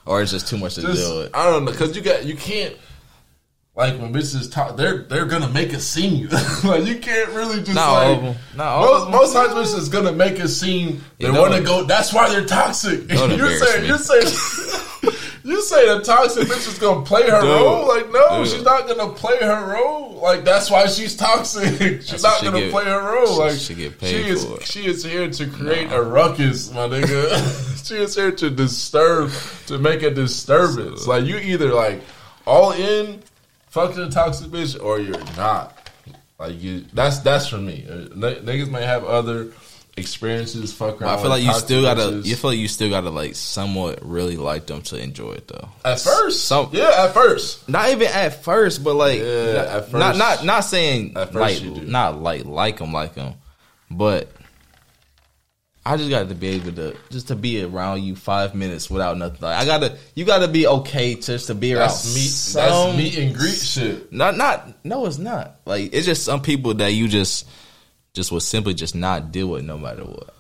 or 0.05 0.21
it's 0.21 0.33
just 0.33 0.49
too 0.49 0.59
much 0.59 0.75
to 0.75 0.83
just 0.83 0.97
deal 1.01 1.19
with. 1.21 1.35
I 1.35 1.47
don't 1.51 1.65
know 1.65 1.71
because 1.73 1.97
you 1.97 2.03
got 2.03 2.25
you 2.27 2.37
can't. 2.37 2.77
Like 3.75 3.99
when 3.99 4.13
bitches 4.13 4.53
talk, 4.53 4.77
they're 4.77 4.99
they're 5.05 5.25
gonna 5.25 5.49
make 5.49 5.73
a 5.73 5.81
scene. 5.81 6.29
like 6.65 6.85
you 6.85 6.99
can't 6.99 7.31
really 7.31 7.59
just 7.63 7.75
Not 7.75 7.89
all 7.89 7.95
like 8.13 8.19
of 8.19 8.25
'em. 8.25 8.37
Not 8.55 8.67
all 8.67 8.95
of 8.97 9.11
most, 9.11 9.35
'em. 9.35 9.43
most 9.47 9.55
times 9.55 9.71
bitches 9.75 9.79
is 9.79 9.89
gonna 9.89 10.13
make 10.13 10.39
a 10.41 10.49
scene. 10.49 11.01
They 11.19 11.31
want 11.31 11.55
to 11.55 11.63
go. 11.63 11.85
That's 11.85 12.13
why 12.13 12.29
they're 12.29 12.45
toxic. 12.45 13.11
You're 13.11 13.57
saying 13.59 13.83
me. 13.83 13.89
you're 13.89 13.97
saying 13.99 14.27
you 15.45 15.63
say 15.63 15.89
the 15.89 16.03
toxic 16.05 16.49
bitch 16.49 16.69
is 16.69 16.79
gonna 16.79 17.01
play 17.07 17.23
her 17.31 17.41
Dude. 17.41 17.51
role. 17.51 17.89
Like 17.89 18.13
no, 18.13 18.39
Dude. 18.45 18.49
she's 18.53 18.63
not 18.63 18.87
gonna 18.87 19.09
play 19.15 19.39
her 19.41 19.73
role. 19.73 20.21
Like 20.23 20.45
that's 20.45 20.71
why 20.71 20.87
she's 20.87 21.17
toxic. 21.17 21.79
she's 22.03 22.11
That's 22.11 22.23
not 22.23 22.39
she 22.41 22.45
gonna 22.47 22.61
get- 22.61 22.73
play 22.73 22.85
her 22.85 23.01
role. 23.15 23.27
she- 23.27 23.41
Like 23.41 23.59
she 23.59 23.75
get 23.75 23.93
she 23.93 23.99
paid 23.99 24.27
is 24.27 24.45
for 24.45 24.57
it. 24.61 24.67
she 24.67 24.85
is 24.87 25.03
here 25.03 25.31
to 25.31 25.47
create 25.47 25.91
a 25.93 26.03
ruckus, 26.03 26.71
my 26.75 26.89
nigga. 26.89 27.87
she 27.89 27.95
is 27.97 28.15
here 28.15 28.33
to 28.33 28.51
disturb, 28.51 29.33
to 29.69 29.79
make 29.79 30.03
a 30.03 30.11
disturbance. 30.11 31.07
like 31.07 31.25
you 31.25 31.39
either 31.39 31.73
like 31.73 32.03
all 32.47 32.73
in, 32.73 33.23
fucking 33.73 34.03
a 34.03 34.11
toxic 34.11 34.49
bitch, 34.49 34.81
or 34.83 35.01
you're 35.01 35.19
not. 35.37 35.77
Like 36.39 36.61
you, 36.63 36.85
that's 36.93 37.19
that's 37.21 37.49
for 37.49 37.59
me. 37.59 37.85
Uh, 37.89 38.09
niggas 38.15 38.71
may 38.71 38.85
have 38.85 39.05
other 39.05 39.53
experiences. 39.97 40.73
Fuck 40.73 41.01
around. 41.01 41.19
I 41.19 41.21
feel 41.21 41.31
like 41.31 41.43
you 41.45 41.53
still 41.55 41.83
gotta. 41.83 42.01
bitches. 42.03 42.27
You 42.27 42.37
feel 42.37 42.51
like 42.51 42.59
you 42.59 42.69
still 42.69 42.91
gotta 42.91 43.11
like 43.11 43.35
somewhat 43.37 43.99
really 44.03 44.37
like 44.37 44.67
them 44.67 44.83
to 44.83 44.99
enjoy 44.99 45.33
it 45.33 45.49
though. 45.49 45.69
at 45.85 46.01
first. 46.01 46.45
Some- 46.47 46.71
yeah, 46.73 47.05
at 47.05 47.15
first. 47.15 47.69
Not 47.69 47.91
even 47.91 48.09
at 48.09 48.43
first, 48.43 48.83
but 48.83 48.95
like, 48.95 49.21
Yeah, 49.21 49.25
not, 49.25 49.67
at 49.67 49.67
not 49.67 49.83
first. 49.85 49.93
not 49.93 50.17
not 50.17 50.45
not 50.45 50.61
saying 50.61 51.13
At 51.17 51.33
first 51.33 51.65
like 51.65 51.83
not 51.85 52.21
like 52.21 52.45
like 52.45 52.79
them 52.79 52.93
like 52.93 53.15
them, 53.15 53.35
but 53.91 54.31
I 55.85 55.97
just 55.97 56.11
got 56.11 56.29
to 56.29 56.35
be 56.37 56.49
able 56.49 56.73
to 56.73 56.97
just 57.11 57.29
to 57.29 57.35
be 57.37 57.63
around 57.65 58.03
you 58.05 58.15
five 58.15 58.55
minutes 58.55 58.89
without 58.89 59.19
nothing. 59.19 59.39
Like, 59.41 59.57
I 59.57 59.65
gotta, 59.65 59.97
you 60.15 60.25
gotta 60.25 60.47
be 60.47 60.67
okay 60.67 61.17
just 61.17 61.49
to 61.49 61.55
be 61.57 61.75
around. 61.75 61.89
That's 61.89 62.15
meet. 62.15 62.29
some- 62.29 62.63
That's 62.63 62.97
meet 62.97 63.19
and 63.19 63.35
greet 63.35 63.57
shit. 63.57 64.13
Not 64.13 64.37
not 64.37 64.85
no, 64.85 65.07
it's 65.07 65.19
not. 65.19 65.57
Like 65.67 65.93
it's 65.93 66.07
just 66.07 66.25
some 66.25 66.41
people 66.41 66.75
that 66.75 66.93
you 66.93 67.09
just 67.09 67.49
just 68.15 68.31
would 68.31 68.43
simply 68.43 68.75
just 68.75 68.95
not 68.95 69.33
deal 69.33 69.49
with 69.49 69.65
no 69.65 69.77
matter 69.77 70.05
what. 70.05 70.35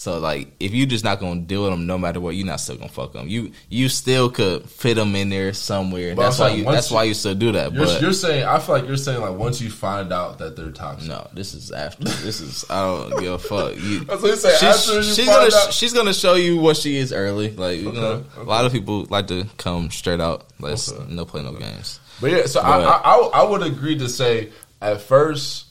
So 0.00 0.20
like, 0.20 0.52
if 0.60 0.72
you 0.72 0.86
just 0.86 1.02
not 1.02 1.18
gonna 1.18 1.40
deal 1.40 1.62
with 1.64 1.72
them 1.72 1.84
no 1.88 1.98
matter 1.98 2.20
what, 2.20 2.36
you're 2.36 2.46
not 2.46 2.60
still 2.60 2.76
gonna 2.76 2.88
fuck 2.88 3.12
them. 3.14 3.26
You 3.26 3.50
you 3.68 3.88
still 3.88 4.30
could 4.30 4.70
fit 4.70 4.94
them 4.94 5.16
in 5.16 5.28
there 5.28 5.52
somewhere. 5.52 6.14
But 6.14 6.22
that's 6.22 6.38
why 6.38 6.50
you. 6.50 6.62
That's 6.62 6.88
you- 6.90 6.94
why 6.94 7.02
you 7.02 7.14
still 7.14 7.34
do 7.34 7.50
that. 7.50 7.72
You're, 7.72 7.84
But 7.84 8.00
you're 8.00 8.12
saying. 8.12 8.44
I 8.46 8.60
feel 8.60 8.76
like 8.76 8.86
you're 8.86 8.96
saying 8.96 9.20
like 9.20 9.34
once 9.36 9.60
you 9.60 9.70
find 9.70 10.12
out 10.12 10.38
that 10.38 10.54
they're 10.54 10.70
toxic. 10.70 11.08
no, 11.08 11.26
this 11.34 11.52
is 11.52 11.72
after. 11.72 12.04
This 12.04 12.40
is 12.40 12.64
I 12.70 12.80
don't 12.80 13.18
give 13.20 13.32
a 13.32 13.38
fuck. 13.40 13.74
You, 13.74 14.04
That's 14.04 14.22
what 14.22 14.30
you 14.30 14.36
say. 14.36 14.50
she's 14.52 14.62
After 14.62 14.94
you 14.98 15.02
she's 15.02 15.26
gonna 15.26 15.50
out- 15.56 15.72
she's 15.72 15.92
gonna 15.92 16.14
show 16.14 16.34
you 16.34 16.58
what 16.58 16.76
she 16.76 16.96
is 16.96 17.12
early. 17.12 17.50
Like 17.50 17.80
you 17.80 17.88
Okay, 17.88 17.98
know, 18.00 18.24
a 18.36 18.44
lot 18.44 18.66
of 18.66 18.70
people 18.70 19.04
like 19.10 19.26
to 19.26 19.46
come 19.56 19.90
straight 19.90 20.20
out. 20.20 20.46
Let's 20.60 20.92
Okay. 20.92 21.12
no 21.12 21.24
play 21.24 21.42
no 21.42 21.54
games. 21.54 21.98
But 22.20 22.30
yeah, 22.30 22.46
so 22.46 22.62
But- 22.62 22.86
I 22.86 23.00
I 23.04 23.16
I 23.40 23.42
would 23.42 23.62
agree 23.64 23.98
to 23.98 24.08
say 24.08 24.50
at 24.80 25.00
first 25.00 25.64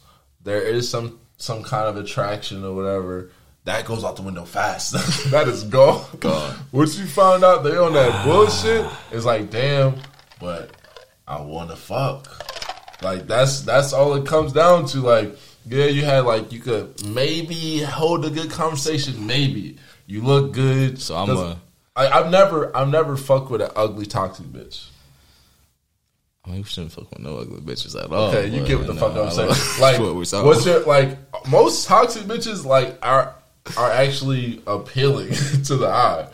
there 0.43 0.61
is 0.61 0.89
some 0.89 1.17
some 1.37 1.63
kind 1.63 1.87
of 1.87 1.95
attraction 1.95 2.65
or 2.65 2.73
whatever. 2.73 3.31
That 3.67 3.83
goes 3.85 4.05
out 4.05 4.15
the 4.15 4.21
window 4.21 4.45
fast. 4.45 4.93
that 5.31 5.45
is 5.49 5.65
gone. 5.65 6.05
Gone. 6.21 6.55
Once 6.71 6.97
you 6.97 7.05
find 7.05 7.43
out 7.43 7.65
they 7.65 7.75
on 7.75 7.91
that 7.91 8.23
bullshit, 8.23 8.85
it's 9.11 9.25
like 9.25 9.51
damn. 9.51 9.95
But 10.39 10.71
I 11.27 11.41
want 11.41 11.71
to 11.71 11.75
fuck. 11.75 12.29
Like 13.01 13.27
that's 13.27 13.63
that's 13.63 13.91
all 13.91 14.13
it 14.13 14.25
comes 14.25 14.53
down 14.53 14.85
to. 14.87 14.99
Like 14.99 15.37
yeah, 15.65 15.83
you 15.87 16.05
had 16.05 16.21
like 16.21 16.53
you 16.53 16.61
could 16.61 17.05
maybe 17.07 17.79
hold 17.79 18.23
a 18.23 18.29
good 18.29 18.49
conversation. 18.51 19.27
Maybe 19.27 19.75
you 20.05 20.21
look 20.21 20.53
good. 20.53 21.01
So 21.01 21.17
I'm 21.17 21.27
'Cause 21.27 21.39
a- 21.41 21.59
I, 21.97 22.19
I've 22.21 22.31
never 22.31 22.75
I've 22.75 22.87
never 22.87 23.17
fucked 23.17 23.51
with 23.51 23.61
an 23.61 23.71
ugly 23.75 24.05
toxic 24.05 24.45
bitch. 24.45 24.87
I 26.45 26.51
mean, 26.51 26.59
we 26.59 26.63
shouldn't 26.63 26.93
fuck 26.93 27.09
with 27.09 27.19
no 27.19 27.39
ugly 27.39 27.59
bitches 27.59 28.01
at 28.01 28.09
all. 28.13 28.29
Okay, 28.29 28.47
you 28.47 28.65
get 28.65 28.77
what 28.77 28.87
the 28.87 28.93
know, 28.93 28.99
fuck 29.01 29.17
I 29.17 29.23
I'm 29.23 29.31
saying. 29.31 29.81
Like, 29.81 29.99
what 29.99 30.15
we're 30.15 30.45
what's 30.45 30.65
your 30.65 30.85
like? 30.85 31.17
Most 31.49 31.85
toxic 31.85 32.23
bitches 32.23 32.63
like 32.63 32.97
are 33.01 33.35
are 33.77 33.91
actually 33.91 34.61
appealing 34.67 35.29
to 35.65 35.75
the 35.77 35.87
eye. 35.87 36.27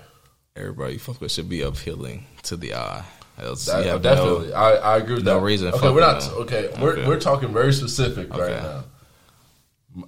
everybody 0.55 0.93
you 0.93 0.99
fuck 0.99 1.19
with 1.21 1.31
should 1.31 1.49
be 1.49 1.61
appealing 1.61 2.25
to 2.43 2.55
the 2.57 2.75
eye. 2.75 3.03
Else 3.41 3.65
That, 3.65 3.83
have 3.85 4.03
definitely, 4.03 4.49
no- 4.49 4.53
I, 4.55 4.71
I 4.75 4.97
agree 4.97 5.15
with 5.15 5.25
no 5.25 5.39
that. 5.39 5.45
reason 5.45 5.73
Okay, 5.73 5.89
we're 5.89 6.01
not. 6.01 6.21
them. 6.21 6.33
Okay, 6.43 6.69
we're 6.79 6.91
Okay. 6.93 7.07
we're 7.07 7.19
talking 7.19 7.51
very 7.51 7.73
specific 7.73 8.29
right 8.31 8.61
now. 8.61 8.83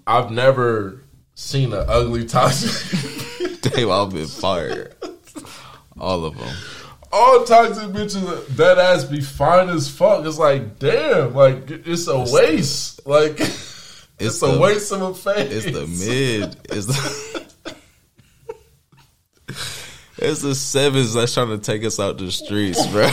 I've 0.05 0.29
never 0.31 1.01
seen 1.33 1.73
an 1.73 1.85
ugly 1.87 2.25
toxic. 2.25 3.61
they've 3.61 3.89
all 3.89 4.07
been 4.07 4.27
fired. 4.27 4.95
all 5.99 6.23
of 6.25 6.37
them. 6.37 6.55
all 7.11 7.43
toxic 7.45 7.89
bitches 7.89 8.45
that 8.57 8.77
ass 8.77 9.03
be 9.05 9.21
fine 9.21 9.69
as 9.69 9.89
fuck. 9.89 10.23
It's 10.25 10.37
like, 10.37 10.77
damn, 10.79 11.33
like 11.33 11.69
it's 11.71 12.07
a 12.07 12.19
waste. 12.31 13.05
Like 13.07 13.39
it's, 14.19 14.41
a 14.41 14.47
the- 14.47 14.59
waste 14.59 14.91
of 14.91 15.01
a 15.01 15.13
face. 15.13 15.65
It's 15.65 15.65
the 15.65 15.87
mid. 15.87 16.57
It's 16.69 16.85
the. 16.87 17.45
It's 20.17 20.41
the 20.41 20.55
sevens 20.55 21.13
that's 21.13 21.33
trying 21.33 21.49
to 21.49 21.57
take 21.57 21.83
us 21.83 21.99
out 21.99 22.17
the 22.17 22.31
streets, 22.31 22.87
bro. 22.87 23.03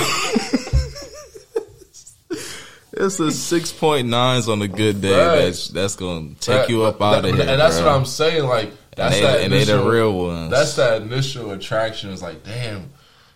it's 2.93 3.17
the 3.17 3.33
six 3.33 3.73
point 3.73 4.07
nines 4.09 4.49
on 4.49 4.63
a 4.63 4.69
good 4.69 5.01
day 5.01 5.11
Right. 5.27 5.37
that's 5.47 5.69
that's 5.69 5.97
gonna 5.97 6.35
take 6.39 6.69
you 6.69 6.85
up 6.85 7.03
out 7.03 7.25
of 7.25 7.31
and 7.39 7.39
that's 7.41 7.79
bro. 7.81 7.87
what 7.89 7.97
I'm 7.97 8.05
saying. 8.07 8.45
Like 8.45 8.67
And 8.69 8.77
that's 8.95 9.15
they, 9.17 9.21
that 9.23 9.41
and 9.41 9.53
they 9.53 9.65
the 9.65 9.73
initial- 9.75 9.91
real 9.91 10.13
ones. 10.17 10.51
That's 10.53 10.77
that 10.77 11.03
initial 11.03 11.51
attraction. 11.51 12.13
It's 12.13 12.23
like, 12.23 12.45
damn, 12.45 12.93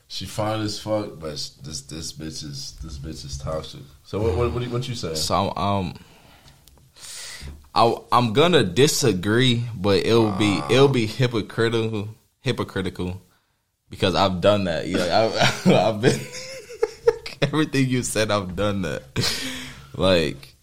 she 0.08 0.26
fine 0.26 0.60
as 0.60 0.78
fuck, 0.78 1.18
but 1.18 1.30
this 1.64 1.80
this 1.82 2.12
bitch 2.12 2.44
is 2.44 2.76
this 2.84 2.98
bitch 2.98 3.24
is 3.24 3.36
toxic. 3.36 3.80
So 4.04 4.20
what 4.20 4.36
what 4.36 4.52
what, 4.52 4.62
you- 4.62 4.70
what 4.70 4.88
you 4.88 4.94
saying? 4.94 5.16
So 5.16 5.52
I'm, 5.56 5.86
um, 5.86 5.94
I, 7.76 7.94
I'm 8.10 8.32
gonna 8.32 8.64
disagree, 8.64 9.62
but 9.76 10.06
it'll 10.06 10.32
be 10.32 10.62
it'll 10.70 10.88
be 10.88 11.06
hypocritical, 11.06 12.08
hypocritical, 12.40 13.20
because 13.90 14.14
I've 14.14 14.40
done 14.40 14.64
that. 14.64 14.86
You 14.86 14.96
know, 14.96 15.30
I've, 15.36 15.66
I've 15.72 16.00
been 16.00 16.20
everything 17.42 17.86
you 17.86 18.02
said. 18.02 18.30
I've 18.30 18.56
done 18.56 18.82
that. 18.82 19.02
Like, 19.94 20.54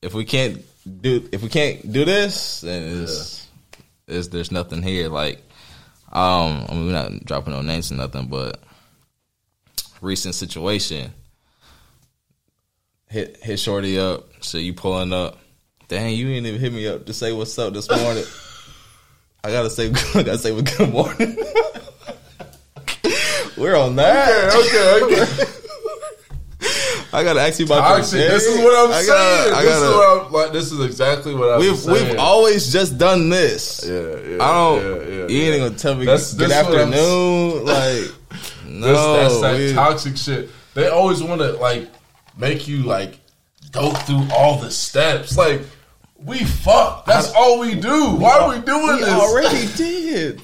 if 0.00 0.14
we 0.14 0.24
can't 0.24 0.64
do 1.02 1.28
if 1.30 1.42
we 1.42 1.50
can't 1.50 1.92
do 1.92 2.06
this, 2.06 2.62
then 2.62 3.02
it's, 3.02 3.46
it's 4.08 4.28
there's 4.28 4.50
nothing 4.50 4.82
here. 4.82 5.10
Like, 5.10 5.38
um, 6.10 6.64
I 6.68 6.72
mean, 6.72 6.86
we're 6.86 6.92
not 6.92 7.24
dropping 7.26 7.52
no 7.52 7.60
names 7.60 7.92
or 7.92 7.96
nothing, 7.96 8.28
but 8.28 8.62
recent 10.00 10.34
situation 10.34 11.12
hit 13.14 13.38
hit 13.42 13.60
Shorty 13.60 13.98
up. 13.98 14.24
So 14.40 14.58
you 14.58 14.74
pulling 14.74 15.12
up. 15.12 15.38
Dang, 15.88 16.14
you 16.14 16.26
didn't 16.28 16.46
even 16.46 16.60
hit 16.60 16.72
me 16.72 16.86
up 16.88 17.06
to 17.06 17.12
say 17.12 17.32
what's 17.32 17.58
up 17.58 17.72
this 17.74 17.88
morning. 17.90 18.24
I 19.42 19.50
gotta 19.50 19.68
say, 19.70 19.88
I 20.14 20.22
gotta 20.22 20.38
say 20.38 20.58
good 20.60 20.92
morning. 20.92 21.36
We're 23.56 23.76
on 23.76 23.96
that. 23.96 24.52
okay, 24.54 25.04
okay. 25.04 25.22
okay. 25.22 25.50
I 27.12 27.22
gotta 27.22 27.40
ask 27.42 27.60
you 27.60 27.66
about 27.66 27.82
Toxic. 27.86 28.18
your 28.18 28.28
day. 28.28 28.34
This 28.34 28.46
is 28.46 28.58
what 28.58 28.74
I'm 28.86 28.90
I 28.92 29.02
saying. 29.02 29.08
gotta- 29.08 29.54
I 29.56 29.62
this 29.62 29.70
gotta- 29.72 29.86
is 29.86 29.92
what 29.94 30.26
I'm 30.26 30.32
like. 30.32 30.52
This 30.52 30.72
is 30.72 30.80
exactly 30.84 31.34
what 31.34 31.50
I'm 31.54 31.60
We've 31.60 31.76
saying. 31.76 32.08
we've 32.08 32.18
always 32.18 32.72
just 32.72 32.98
done 32.98 33.28
this. 33.28 33.84
yeah, 33.86 33.92
yeah. 33.92 34.42
I 34.42 34.52
don't. 34.52 34.82
Yeah, 34.82 34.96
yeah, 35.18 35.26
you 35.28 35.52
ain't 35.52 35.62
gonna 35.64 35.78
tell 35.78 35.94
me 35.94 36.06
That's- 36.06 36.34
good 36.34 36.50
that's 36.50 36.66
what 36.68 36.78
I'm- 36.78 36.88
afternoon. 36.92 37.64
Like 37.64 38.10
no, 38.66 38.92
That's, 39.14 39.34
that's 39.34 39.40
that 39.42 39.56
we- 39.58 39.72
toxic 39.74 40.16
shit. 40.16 40.50
They 40.74 40.88
always 40.88 41.22
want 41.22 41.40
to 41.40 41.52
like 41.52 41.88
make 42.36 42.66
you 42.66 42.82
like 42.82 43.20
go 43.74 43.90
through 43.92 44.26
all 44.32 44.58
the 44.58 44.70
steps. 44.70 45.36
Like 45.36 45.62
we 46.16 46.38
fuck. 46.44 47.04
That's 47.06 47.32
all 47.34 47.60
we 47.60 47.74
do. 47.74 48.12
Why 48.16 48.38
are 48.38 48.48
we 48.48 48.60
doing 48.64 48.86
this? 48.86 49.00
we 49.00 49.04
this? 49.04 49.14
already 49.14 49.66
did. 49.76 50.42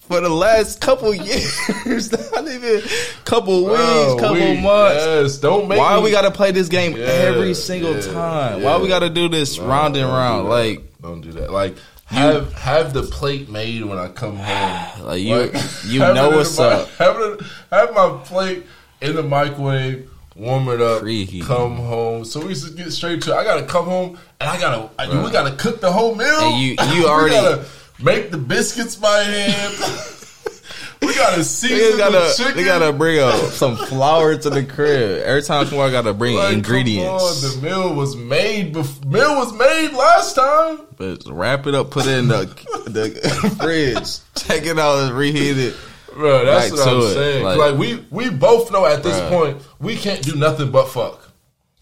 For 0.00 0.20
the 0.20 0.28
last 0.28 0.80
couple 0.80 1.12
years, 1.12 1.58
not 2.32 2.46
even 2.46 2.80
couple 3.24 3.64
weeks, 3.64 3.74
Bro, 3.76 4.16
couple 4.20 4.34
we- 4.34 4.60
months. 4.60 5.04
Yes, 5.04 5.38
don't 5.38 5.66
make 5.66 5.78
Why 5.80 5.96
me, 5.96 6.04
we 6.04 6.10
gotta 6.12 6.30
play 6.30 6.52
this 6.52 6.68
game 6.68 6.96
Yeah, 6.96 7.06
every 7.06 7.54
single 7.54 7.96
yeah, 7.96 8.12
time? 8.12 8.60
yeah. 8.60 8.64
Why 8.66 8.76
we 8.80 8.86
gotta 8.86 9.10
do 9.10 9.28
this 9.28 9.58
round 9.58 9.96
and 9.96 10.04
Don't 10.04 10.10
do 10.10 10.16
round? 10.16 10.48
Like, 10.48 11.00
don't 11.02 11.20
do 11.22 11.32
that. 11.32 11.50
Like 11.50 11.74
have 12.04 12.52
have 12.52 12.92
the 12.94 13.02
plate 13.02 13.48
made 13.48 13.84
when 13.84 13.98
I 13.98 14.06
come 14.06 14.36
home. 14.36 15.04
like 15.06 15.20
you, 15.22 15.50
you 15.86 15.98
know 16.14 16.30
what's 16.30 16.56
my- 16.56 16.64
up. 16.66 16.88
Have 16.98 17.16
it, 17.18 17.40
have 17.72 17.92
my 17.92 18.20
plate 18.24 18.64
in 19.00 19.16
the 19.16 19.24
microwave, 19.24 20.08
warm 20.36 20.68
it 20.68 20.80
up, 20.80 21.02
Preheat. 21.02 21.42
come 21.44 21.76
home. 21.76 22.24
So 22.24 22.40
we 22.40 22.48
used 22.50 22.66
to 22.66 22.72
get 22.74 22.92
straight 22.92 23.22
to. 23.22 23.34
I 23.34 23.44
gotta 23.44 23.64
come 23.66 23.86
home 23.86 24.18
and 24.40 24.48
I 24.50 24.58
gotta. 24.60 24.90
I, 24.98 25.24
we 25.24 25.30
gotta 25.30 25.54
cook 25.56 25.80
the 25.80 25.90
whole 25.92 26.14
meal. 26.14 26.26
And 26.40 26.60
you- 26.60 26.76
you 26.94 27.06
already- 27.08 27.34
gotta 27.34 27.64
make 28.02 28.30
the 28.30 28.38
biscuits 28.38 28.96
by 28.96 29.18
hand. 29.22 29.74
we 31.02 31.14
gotta 31.14 31.44
season 31.44 31.76
They 31.78 31.92
the 31.92 31.98
gotta, 31.98 32.34
chicken. 32.36 32.56
they 32.56 32.64
gotta 32.64 32.92
bring 32.92 33.20
up 33.20 33.34
some 33.52 33.76
flour 33.76 34.36
to 34.36 34.50
the 34.50 34.64
crib 34.64 35.22
every 35.24 35.42
time. 35.42 35.66
Tomorrow, 35.66 35.88
I 35.88 35.90
gotta 35.92 36.12
bring 36.14 36.36
Like, 36.36 36.54
ingredients. 36.54 37.44
On, 37.44 37.60
the 37.60 37.66
meal 37.66 37.94
was 37.94 38.16
made. 38.16 38.74
Bef- 38.74 39.04
meal 39.04 39.36
was 39.36 39.52
made 39.52 39.92
last 39.92 40.34
time. 40.34 40.80
But 40.96 41.22
wrap 41.26 41.66
it 41.66 41.74
up, 41.74 41.90
put 41.90 42.06
it 42.06 42.18
in 42.18 42.28
the 42.28 42.44
the 42.86 43.56
fridge, 43.60 44.18
take 44.34 44.64
it 44.64 44.78
out 44.78 44.98
and 45.08 45.16
reheat 45.16 45.58
it. 45.58 45.76
Bro, 46.16 46.44
that's 46.46 46.70
what 46.72 46.88
I'm 46.88 46.98
it. 47.00 47.14
saying. 47.14 47.44
Like- 47.44 47.58
Like, 47.58 47.74
we 47.76 48.04
we 48.10 48.30
both 48.30 48.72
know 48.72 48.86
at 48.86 49.02
this 49.02 49.16
Bruh. 49.20 49.28
point 49.30 49.62
we 49.80 49.96
can't 49.96 50.22
do 50.22 50.34
nothing 50.34 50.70
but 50.70 50.86
fuck. 50.88 51.30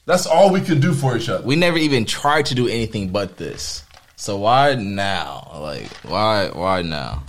That's 0.07 0.27
all 0.27 0.51
we 0.51 0.61
can 0.61 0.81
do 0.81 0.93
for 0.93 1.17
each 1.17 1.29
other. 1.29 1.45
We 1.45 1.57
never 1.57 1.79
even 1.79 2.05
tried 2.05 2.47
to 2.47 2.55
do 2.55 2.69
anything 2.69 3.09
but 3.11 3.37
this. 3.39 3.85
So 4.17 4.37
why 4.39 4.75
now? 4.75 5.51
Like 5.61 5.89
why 6.05 6.49
why 6.53 6.83
now? 6.83 7.23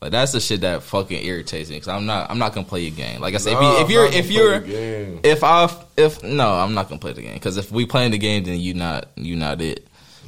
Like 0.00 0.10
that's 0.12 0.32
the 0.32 0.40
shit 0.40 0.60
that 0.62 0.82
fucking 0.82 1.24
irritates 1.24 1.70
me 1.70 1.76
because 1.76 1.88
I'm 1.88 2.06
not 2.06 2.30
I'm 2.30 2.38
not 2.38 2.54
gonna 2.54 2.66
play 2.66 2.80
your 2.82 2.94
game. 2.94 3.20
Like 3.20 3.34
I 3.34 3.38
said, 3.38 3.54
Nah, 3.54 3.82
if, 3.82 3.90
you, 3.90 4.00
I'm 4.00 4.12
if 4.12 4.30
you're 4.30 4.54
if 4.54 4.66
you're 4.66 5.20
if 5.22 5.42
I 5.44 5.68
if 5.96 6.22
no 6.22 6.52
I'm 6.54 6.74
not 6.74 6.88
gonna 6.88 6.98
play 7.00 7.12
the 7.12 7.22
game 7.22 7.34
because 7.34 7.56
if 7.56 7.70
we 7.72 7.84
playing 7.86 8.10
the 8.12 8.18
game 8.18 8.44
then 8.44 8.60
you 8.60 8.74
not 8.74 9.08
you 9.16 9.36
not 9.36 9.60
it 9.60 9.86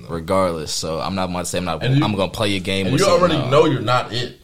regardless. 0.08 0.72
So 0.72 1.00
I'm 1.00 1.14
not 1.14 1.30
about 1.30 1.40
to 1.40 1.44
say 1.46 1.58
I'm 1.58 1.64
not 1.64 1.82
you- 1.82 2.02
I'm 2.04 2.14
gonna 2.14 2.30
play 2.30 2.50
your 2.50 2.60
game. 2.60 2.86
you 2.88 3.04
already 3.06 3.34
else. 3.36 3.50
know 3.50 3.66
you're 3.66 3.80
not 3.80 4.12
it. 4.12 4.40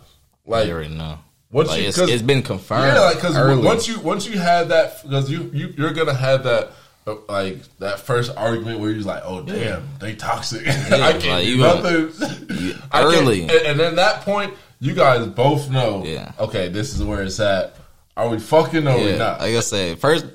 Like 0.47 0.67
you 0.67 0.73
already 0.73 0.95
know. 0.95 1.19
Once 1.53 1.69
Like, 1.69 1.83
you- 1.83 1.89
it's, 1.89 1.99
it's 1.99 2.23
been 2.23 2.43
confirmed. 2.43 2.95
yeah, 2.97 3.01
like 3.03 3.17
because 3.17 3.37
early. 3.37 3.63
once 3.63 3.87
you 3.87 4.01
once 4.01 4.27
you 4.27 4.39
have 4.39 4.69
that 4.71 5.03
because 5.03 5.31
you 5.31 5.51
you 5.53 5.73
you're 5.77 5.93
gonna 5.93 6.15
have 6.15 6.45
that. 6.45 6.71
uh, 7.07 7.15
Like 7.29 7.59
that 7.79 8.01
first 8.01 8.33
argument 8.37 8.81
where 8.81 8.91
you're 8.91 9.03
like, 9.03 9.23
"Oh 9.27 9.43
damn, 9.43 9.87
they 10.01 10.15
toxic." 10.15 10.67
I 10.69 11.13
can't 11.13 11.25
like, 11.27 11.45
do 11.45 11.57
nothing. 11.59 12.75
Early. 12.95 13.43
and, 13.43 13.51
and 13.51 13.81
then 13.81 13.97
that 13.97 14.23
point, 14.23 14.55
you 14.81 14.95
guys 14.95 15.27
both 15.27 15.69
know. 15.71 16.05
Yeah. 16.07 16.33
Okay, 16.39 16.69
this 16.69 16.95
is 16.95 17.03
where 17.03 17.23
it's 17.23 17.39
at. 17.41 17.77
Are 18.17 18.29
we 18.29 18.39
fucking 18.39 18.87
or 18.87 18.97
we 18.99 19.11
Yeah, 19.11 19.17
not? 19.17 19.41
like 19.41 19.55
I 19.57 19.61
said, 19.61 19.99
first 19.99 20.27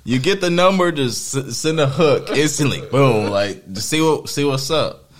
you 0.04 0.18
get 0.18 0.40
the 0.40 0.50
number, 0.50 0.90
just 0.92 1.52
send 1.54 1.78
a 1.80 1.86
hook 1.88 2.30
instantly. 2.30 2.80
Boom, 2.90 3.30
like 3.30 3.72
just 3.72 3.88
see 3.88 4.00
what 4.00 4.28
see 4.28 4.44
what's 4.44 4.70
up. 4.70 5.10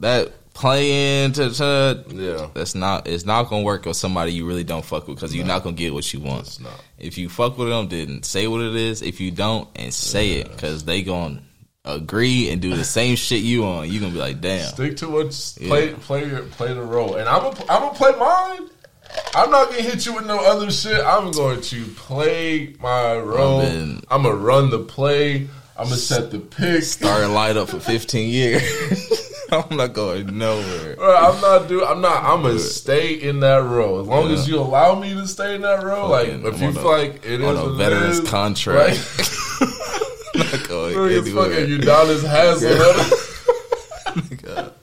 That 0.00 0.32
playing 0.60 1.32
to, 1.32 1.50
to 1.50 2.04
Yeah. 2.10 2.48
that's 2.54 2.74
not 2.74 3.08
it's 3.08 3.24
not 3.24 3.48
gonna 3.48 3.62
work 3.62 3.86
with 3.86 3.96
somebody 3.96 4.32
you 4.32 4.46
really 4.46 4.62
don't 4.64 4.84
fuck 4.84 5.08
with 5.08 5.16
because 5.16 5.34
you're 5.34 5.46
not 5.46 5.62
gonna 5.64 5.74
get 5.74 5.94
what 5.94 6.12
you 6.12 6.20
want. 6.20 6.58
If 6.98 7.16
you 7.16 7.28
fuck 7.30 7.56
with 7.56 7.68
them, 7.68 7.88
then 7.88 8.22
say 8.22 8.46
what 8.46 8.60
it 8.60 8.76
is. 8.76 9.00
If 9.02 9.20
you 9.20 9.30
don't, 9.30 9.68
and 9.74 9.92
say 9.92 10.32
it 10.32 10.50
because 10.50 10.84
they 10.84 11.02
gonna 11.02 11.42
agree 11.86 12.50
and 12.50 12.60
do 12.60 12.76
the 12.76 12.84
same 12.84 13.16
shit 13.26 13.40
you 13.40 13.64
on. 13.64 13.90
You 13.90 14.00
gonna 14.00 14.12
be 14.12 14.18
like, 14.18 14.40
damn. 14.42 14.66
Stick 14.68 14.98
to 14.98 15.08
what 15.08 15.30
play 15.66 15.90
Yeah. 15.90 15.96
play 16.02 16.26
your 16.28 16.42
play 16.42 16.74
the 16.74 16.82
role, 16.82 17.14
and 17.16 17.26
I'm 17.28 17.42
gonna 17.42 17.60
I'm 17.70 17.80
gonna 17.82 17.94
play 17.94 18.12
mine. 18.18 18.68
I'm 19.34 19.50
not 19.50 19.70
gonna 19.70 19.82
hit 19.82 20.04
you 20.06 20.14
with 20.14 20.26
no 20.26 20.38
other 20.38 20.70
shit. 20.70 21.00
I'm 21.04 21.30
going 21.32 21.62
to 21.62 21.84
play 21.96 22.74
my 22.80 23.16
role. 23.16 23.62
I'm 23.62 24.00
gonna 24.10 24.34
run 24.34 24.68
the 24.70 24.80
play. 24.80 25.48
I'm 25.76 25.84
gonna 25.86 25.96
set 25.96 26.30
the 26.30 26.38
pick. 26.38 26.82
Starting 26.82 27.32
light 27.32 27.56
up 27.56 27.70
for 27.70 27.80
15 27.80 28.28
years. 28.28 28.62
I'm 29.70 29.76
not 29.76 29.92
going 29.92 30.38
nowhere. 30.38 30.96
Bro, 30.96 31.16
I'm 31.16 31.40
not 31.40 31.68
do. 31.68 31.84
I'm 31.84 32.00
not. 32.00 32.22
I'm 32.24 32.42
gonna 32.42 32.58
stay 32.58 33.14
in 33.14 33.40
that 33.40 33.62
role 33.64 34.00
as 34.00 34.06
long 34.06 34.30
as 34.30 34.48
you 34.48 34.58
allow 34.58 34.94
me 34.98 35.14
to 35.14 35.26
stay 35.26 35.54
in 35.56 35.62
that 35.62 35.82
role. 35.82 36.08
Like 36.08 36.28
if 36.28 36.44
I'm 36.44 36.62
you 36.62 36.72
feel 36.72 36.86
a- 36.86 36.96
like 36.98 37.16
it 37.24 37.40
is 37.40 37.46
on 37.46 37.56
a 37.56 37.62
what 37.64 37.72
it 37.72 37.76
veterans 37.78 38.18
is, 38.20 38.28
contract. 38.30 38.98
Like, 40.36 40.50
not 40.52 40.68
going 40.68 40.94
bro, 40.94 41.04
it's 41.06 41.26
anywhere. 41.26 41.50
fucking 41.50 41.66
Udonis 41.78 42.22
Haslem. 42.28 43.16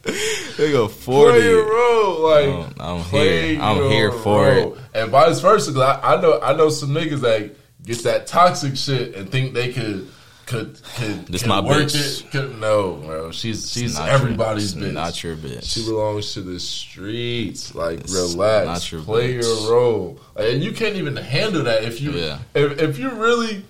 They 0.58 0.72
go 0.72 0.88
Play 0.88 0.96
40. 1.04 1.40
your 1.46 1.70
role, 1.72 2.20
like 2.30 2.48
I'm- 2.48 2.74
I'm 2.80 3.04
here. 3.04 3.60
I'm 3.62 3.90
here 3.90 4.12
for 4.12 4.46
role. 4.48 4.78
and 4.94 5.12
vice 5.12 5.40
versa. 5.40 5.72
'cause 5.72 5.82
I, 5.82 6.16
I 6.16 6.22
know 6.22 6.40
I 6.42 6.54
know 6.56 6.70
some 6.70 6.90
niggas 6.90 7.20
that 7.22 7.52
get 7.86 8.04
that 8.06 8.26
toxic 8.26 8.76
shit 8.76 9.14
and 9.16 9.30
think 9.32 9.54
they 9.54 9.72
could 9.72 10.08
could 10.48 10.80
could, 10.96 11.28
This 11.28 11.42
could 11.44 11.50
my 11.50 11.60
work 11.60 11.84
bitch. 11.84 12.24
it. 12.26 12.32
Could, 12.32 12.60
no, 12.60 12.94
bro, 12.96 13.32
she's 13.32 13.72
she's 13.72 14.00
everybody's 14.00 14.76
your, 14.76 14.90
bitch. 14.90 14.94
Not 14.94 15.24
your 15.24 15.36
bitch. 15.36 15.72
She 15.72 15.86
belongs 15.86 16.34
to 16.34 16.42
the 16.42 16.60
streets. 16.60 17.76
Like, 17.76 18.00
It's 18.00 18.14
relax. 18.14 18.92
your 18.92 19.02
play 19.02 19.36
bitch. 19.36 19.44
your 19.44 19.72
role. 19.72 20.20
And 20.36 20.64
you 20.64 20.72
can't 20.72 20.96
even 20.96 21.16
handle 21.18 21.64
that 21.66 21.84
if 21.84 22.02
you 22.02 22.12
Yeah. 22.12 22.40
if, 22.56 22.80
if 22.80 22.98
you 22.98 23.12
really 23.12 23.64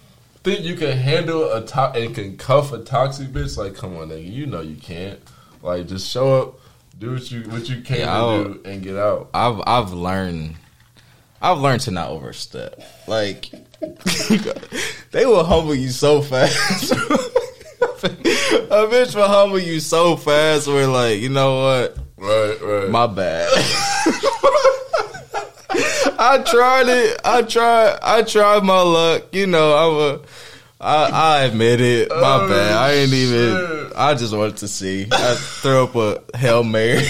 think 0.44 0.62
you 0.62 0.76
can 0.76 0.98
handle 0.98 1.52
a 1.52 1.66
to- 1.66 1.92
and 1.94 2.16
can 2.16 2.38
cuff 2.38 2.72
a 2.72 2.80
toxic 2.80 3.30
bitch. 3.30 3.58
Like, 3.58 3.76
come 3.76 3.98
on, 3.98 4.10
nigga, 4.10 4.32
you 4.32 4.46
know 4.46 4.62
you 4.62 4.76
can't. 4.78 5.20
Like, 5.62 5.88
just 5.88 6.10
show 6.10 6.42
up, 6.42 6.60
do 6.98 7.12
what 7.14 7.30
you 7.32 7.42
what 7.50 7.68
you 7.68 7.82
came 7.82 8.00
Yeah, 8.02 8.22
to 8.44 8.44
do, 8.54 8.62
and 8.66 8.82
get 8.84 8.96
out. 8.96 9.30
I've 9.34 9.62
I've 9.68 9.92
learned 9.94 10.56
I've 11.42 11.60
learned 11.60 11.82
to 11.82 11.92
not 11.92 12.10
overstep. 12.10 12.82
Like 13.08 13.52
they 15.12 15.26
will 15.26 15.44
humble 15.44 15.76
you 15.76 15.90
so 15.90 16.22
fast. 16.22 16.92
A 18.70 18.86
bitch 18.88 19.16
will 19.16 19.28
humble 19.28 19.60
you 19.60 19.80
so 19.80 20.16
fast. 20.16 20.68
Where 20.68 20.88
like 20.88 21.20
you 21.20 21.30
know 21.30 21.64
what, 21.64 21.98
Right, 22.18 22.58
right. 22.62 22.90
my 22.90 23.08
bad. 23.08 23.50
I 26.20 26.40
tried 26.46 26.88
it. 26.88 27.20
I 27.24 27.42
tried. 27.44 28.00
I 28.02 28.24
tried 28.24 28.64
my 28.64 28.82
luck. 28.82 29.24
You 29.34 29.48
know, 29.48 29.76
I'm 29.76 29.96
a. 30.22 30.22
I, 30.80 31.10
I 31.40 31.40
admit 31.46 31.82
it. 31.82 32.10
My 32.10 32.16
Oh, 32.42 32.50
bad. 32.50 32.72
I 32.74 32.92
ain't 32.94 33.14
even. 33.14 33.58
shit. 33.58 33.94
I 33.96 34.14
just 34.16 34.34
wanted 34.36 34.58
to 34.58 34.68
see. 34.68 35.08
I 35.12 35.36
threw 35.36 35.84
up 35.86 35.96
a 35.96 36.38
hail 36.38 36.64
mary. 36.64 37.08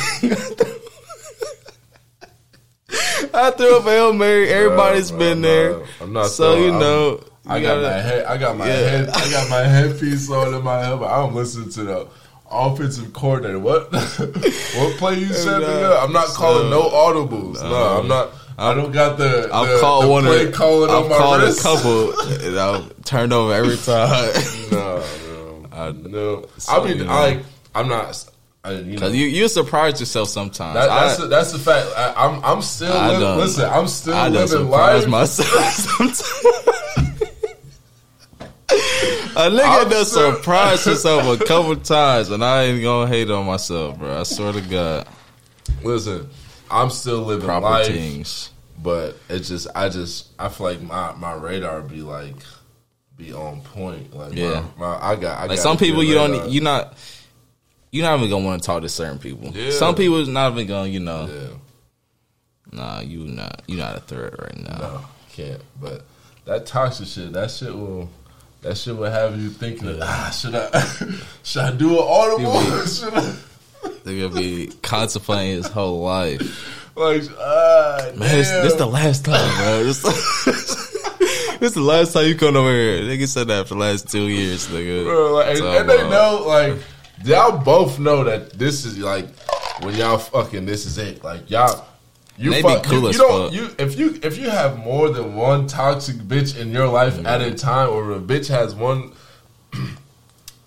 I 3.33 3.51
threw 3.51 3.77
up 3.77 3.85
a 3.85 3.89
hail 3.89 4.13
mary. 4.13 4.49
Everybody's 4.49 5.09
Bro, 5.11 5.19
been 5.19 5.41
bro, 5.41 5.49
there. 5.49 5.87
I'm 6.01 6.13
not 6.13 6.27
So 6.27 6.55
you 6.55 6.71
know, 6.71 7.23
I 7.45 7.57
you 7.57 7.65
got 7.67 7.75
gotta- 7.75 7.81
my 7.81 8.01
head. 8.01 8.25
I 8.25 8.37
got 8.37 8.57
my 8.57 8.67
Yeah. 8.67 8.73
head. 8.73 9.09
I 9.09 9.31
got 9.31 9.49
my 9.49 9.63
headpiece 9.63 10.29
on 10.29 10.53
in 10.53 10.63
my 10.63 10.83
head. 10.83 10.99
But 10.99 11.11
I'm 11.11 11.33
listening 11.35 11.69
to 11.71 11.83
the 11.83 12.07
offensive 12.51 13.13
coordinator. 13.13 13.59
What? 13.59 13.91
what 13.91 14.97
play 14.97 15.15
you 15.19 15.27
said? 15.33 15.63
I'm 15.63 16.11
not 16.13 16.27
calling 16.29 16.69
no 16.69 16.83
audibles. 16.89 17.61
No, 17.61 17.99
I'm 17.99 18.07
not. 18.07 18.29
I 18.59 18.73
don't 18.73 18.91
got 18.91 19.17
the. 19.19 19.49
I've 19.53 19.67
the, 19.69 19.77
called 19.79 20.03
the 20.05 20.09
one 20.09 20.23
play 20.23 20.47
of. 20.47 20.53
calling 20.53 20.89
I've 20.89 21.11
on 21.11 21.37
my 21.37 21.43
wrist. 21.45 21.59
a 21.59 21.63
couple, 21.63 22.19
and 22.47 22.59
I've 22.59 23.03
turned 23.05 23.31
over 23.31 23.53
every 23.53 23.77
time. 23.77 24.33
No, 24.71 24.97
no, 25.27 25.65
I- 25.71 25.91
no. 25.91 26.45
so, 26.57 26.81
I 26.81 26.87
mean, 26.87 26.97
you 26.97 27.05
know. 27.05 27.11
I. 27.11 27.39
I'm 27.75 27.87
not. 27.87 28.25
I, 28.67 28.71
you 28.79 28.93
know, 28.95 28.99
Cause 28.99 29.15
you 29.15 29.25
you 29.27 29.47
surprise 29.47 29.99
yourself 29.99 30.29
sometimes. 30.29 30.75
that, 30.75 30.87
that's 30.87 31.19
I, 31.19 31.21
the, 31.23 31.27
that's 31.29 31.51
the 31.53 31.59
fact. 31.59 31.87
I, 31.95 32.13
I'm 32.25 32.43
I'm 32.43 32.61
still 32.61 32.91
I 32.93 33.07
living. 33.07 33.21
done- 33.21 33.37
listen, 33.39 33.69
I'm 33.69 33.87
still 33.87 34.13
I 34.13 34.27
living 34.27 34.47
surprise 34.47 35.01
life. 35.03 35.09
myself 35.09 35.73
sometimes. 35.73 37.23
A 38.69 39.49
nigga 39.49 39.83
I'm 39.83 39.89
done 39.89 40.05
still- 40.05 40.35
surprised 40.35 40.85
himself 40.85 41.39
a 41.41 41.43
couple 41.45 41.75
times, 41.77 42.29
and 42.31 42.43
I 42.43 42.63
ain't 42.63 42.81
gonna 42.83 43.07
hate 43.07 43.29
on 43.29 43.45
myself, 43.45 43.97
bro. 43.99 44.19
I 44.19 44.23
swear 44.23 44.51
to 44.53 44.61
God, 44.61 45.07
Listen, 45.83 46.27
I'm 46.71 46.89
still 46.89 47.19
living 47.21 47.45
proper 47.45 47.65
life. 47.65 47.87
things. 47.87 48.51
But 48.81 49.15
it's 49.29 49.47
just, 49.47 49.67
I 49.75 49.89
just, 49.89 50.27
I 50.39 50.49
feel 50.49 50.67
like 50.67 50.81
my 50.81 51.13
my 51.13 51.33
radar 51.33 51.81
be 51.81 52.01
like, 52.01 52.35
be 53.15 53.31
on 53.33 53.61
point. 53.61 54.13
Like, 54.15 54.33
Yeah. 54.33 54.63
my, 54.77 54.87
my, 54.87 54.99
I 55.11 55.15
got, 55.15 55.37
I 55.37 55.41
Like 55.41 55.49
got 55.57 55.59
some 55.59 55.77
people, 55.77 56.03
you 56.03 56.13
don't, 56.15 56.49
you 56.49 56.61
not, 56.61 56.95
you 57.91 58.01
not 58.01 58.17
even 58.17 58.29
gonna 58.29 58.45
want 58.45 58.61
to 58.61 58.65
talk 58.65 58.81
to 58.81 58.89
certain 58.89 59.19
people. 59.19 59.49
Yeah. 59.53 59.71
Some 59.71 59.95
people 59.95 60.17
is 60.17 60.27
not 60.27 60.51
even 60.53 60.67
gonna, 60.67 60.89
you 60.89 60.99
know, 60.99 61.27
Yeah, 62.71 62.77
nah, 62.77 62.99
you 63.01 63.19
not, 63.25 63.61
you 63.67 63.77
not 63.77 63.97
a 63.97 63.99
threat 64.01 64.39
right 64.39 64.57
now. 64.57 64.77
no, 64.77 65.01
can't. 65.33 65.61
But 65.79 66.03
that 66.45 66.65
toxic 66.65 67.07
shit, 67.07 67.33
that 67.33 67.49
shit 67.51 67.73
will, 67.73 68.09
that 68.61 68.77
shit 68.77 68.95
will 68.95 69.11
have 69.11 69.39
you 69.39 69.49
thinking, 69.49 69.87
of, 69.87 69.99
ah, 70.01 70.29
should 70.37 70.55
I, 70.55 70.69
should 71.43 71.61
I 71.61 71.71
do 71.71 71.91
an 71.91 72.05
audible? 72.07 72.61
You 72.63 72.87
should 72.87 73.13
I, 73.13 73.35
They're 74.03 74.27
gonna 74.29 74.39
be 74.41 74.67
contemplating 74.81 75.57
his 75.57 75.67
whole 75.67 76.01
life. 76.01 76.93
like, 76.95 77.23
ah, 77.39 78.11
Man, 78.15 78.37
this, 78.37 78.49
this 78.49 78.73
the 78.75 78.85
last 78.85 79.23
time, 79.25 79.57
bro. 79.57 79.83
This, 81.59 81.71
this 81.71 81.73
the 81.73 81.81
last 81.81 82.13
time 82.13 82.27
you 82.27 82.35
come 82.35 82.55
over 82.55 82.69
here. 82.69 83.01
Nigga 83.01 83.27
said 83.27 83.47
that 83.47 83.67
for 83.67 83.73
the 83.73 83.79
last 83.79 84.11
two 84.11 84.27
years, 84.27 84.67
nigga. 84.67 85.05
Bro, 85.05 85.33
like, 85.33 85.57
and, 85.57 85.65
and 85.65 85.89
they 85.89 86.07
know, 86.09 86.43
like, 86.45 86.77
y'all 87.27 87.57
both 87.57 87.99
know 87.99 88.23
that 88.23 88.51
this 88.53 88.85
is 88.85 88.97
like 88.97 89.27
when 89.81 89.95
y'all 89.95 90.17
fucking. 90.17 90.65
This 90.65 90.85
is 90.85 90.97
it. 90.97 91.23
Like 91.23 91.49
y'all, 91.49 91.85
you 92.37 92.51
They 92.51 92.61
fuck, 92.61 92.83
cool 92.83 93.01
you, 93.01 93.07
you 93.07 93.13
don't. 93.13 93.43
fuck. 93.45 93.53
You 93.53 93.69
if 93.77 93.97
you 93.97 94.19
if 94.23 94.37
you 94.37 94.49
have 94.49 94.77
more 94.77 95.09
than 95.09 95.35
one 95.35 95.67
toxic 95.67 96.15
bitch 96.17 96.57
in 96.59 96.71
your 96.71 96.87
life 96.87 97.23
at 97.25 97.41
a 97.41 97.53
time, 97.53 97.89
or 97.89 98.11
a 98.13 98.19
bitch 98.19 98.47
has 98.49 98.73
one 98.75 99.13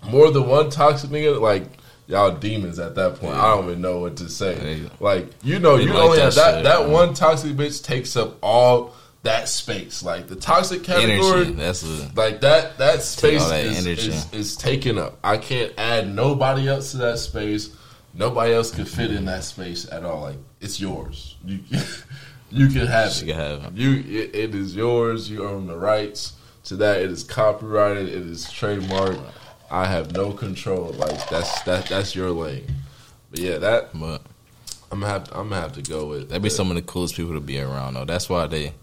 more 0.07 0.31
than 0.31 0.47
one 0.47 0.69
toxic 0.69 1.09
nigga, 1.09 1.39
like. 1.39 1.63
Y'all 2.07 2.31
demons 2.35 2.77
at 2.77 2.95
that 2.95 3.15
point. 3.21 3.33
I 3.35 3.55
don't 3.55 3.69
even 3.69 3.79
know 3.79 3.99
what 3.99 4.17
to 4.17 4.27
say. 4.27 4.55
They- 4.55 4.89
like 4.99 5.29
you 5.43 5.59
know, 5.59 5.77
they 5.77 5.83
you 5.83 5.93
like 5.93 6.03
only 6.03 6.17
that 6.17 6.23
have 6.25 6.35
that 6.35 6.55
shit, 6.55 6.63
that 6.65 6.79
man. 6.81 6.91
one 6.91 7.13
toxic 7.13 7.53
bitch 7.53 7.81
takes 7.85 8.17
up 8.17 8.37
all 8.43 8.93
that 9.23 9.47
space. 9.49 10.03
Like 10.03 10.27
the 10.27 10.35
toxic 10.35 10.83
category, 10.83 11.41
Energy. 11.41 11.51
That's 11.51 11.83
a, 11.83 12.11
like 12.15 12.41
that 12.41 12.77
that 12.77 13.01
space 13.03 13.47
that 13.49 13.65
is, 13.65 13.85
energy. 13.85 14.09
is, 14.09 14.33
is 14.33 14.55
taken 14.55 14.97
up. 14.97 15.19
I 15.23 15.37
can't 15.37 15.73
add 15.77 16.13
nobody 16.13 16.67
else 16.67 16.91
to 16.91 16.97
that 16.97 17.19
space. 17.19 17.75
Nobody 18.13 18.53
else 18.53 18.71
could 18.71 18.87
fit 18.87 19.11
in 19.11 19.25
that 19.25 19.43
space 19.43 19.89
at 19.91 20.03
all. 20.03 20.21
Like 20.21 20.37
it's 20.59 20.79
yours. 20.79 21.37
You 21.45 21.59
you 22.51 22.67
can 22.67 22.87
have 22.87 23.11
She 23.11 23.25
it. 23.25 23.27
can 23.29 23.35
have 23.35 23.63
it. 23.65 23.73
You 23.73 23.91
it, 23.99 24.35
it 24.35 24.55
is 24.55 24.75
yours. 24.75 25.29
You 25.29 25.45
own 25.45 25.67
the 25.67 25.77
rights 25.77 26.33
to 26.65 26.75
that. 26.77 27.01
It 27.01 27.11
is 27.11 27.23
copyrighted. 27.23 28.09
It 28.09 28.25
is 28.27 28.45
trademarked. 28.45 29.21
I 29.69 29.85
have 29.85 30.11
no 30.11 30.33
control. 30.33 30.91
Like 30.93 31.29
that's 31.29 31.61
that 31.63 31.85
that's 31.85 32.15
your 32.15 32.31
lane. 32.31 32.67
But 33.29 33.39
yeah, 33.39 33.57
that 33.59 33.97
but 33.97 34.21
I'm 34.91 34.99
gonna 34.99 35.11
have 35.11 35.23
to, 35.25 35.37
I'm 35.37 35.49
gonna 35.49 35.61
have 35.61 35.73
to 35.73 35.81
go 35.81 36.07
with. 36.07 36.29
that'd 36.29 36.41
be 36.41 36.49
some 36.49 36.69
of 36.69 36.75
the 36.75 36.81
coolest 36.81 37.15
people 37.15 37.33
to 37.33 37.39
be 37.39 37.59
around, 37.59 37.93
though. 37.93 38.05
That's 38.05 38.27
why 38.27 38.47
they. 38.47 38.73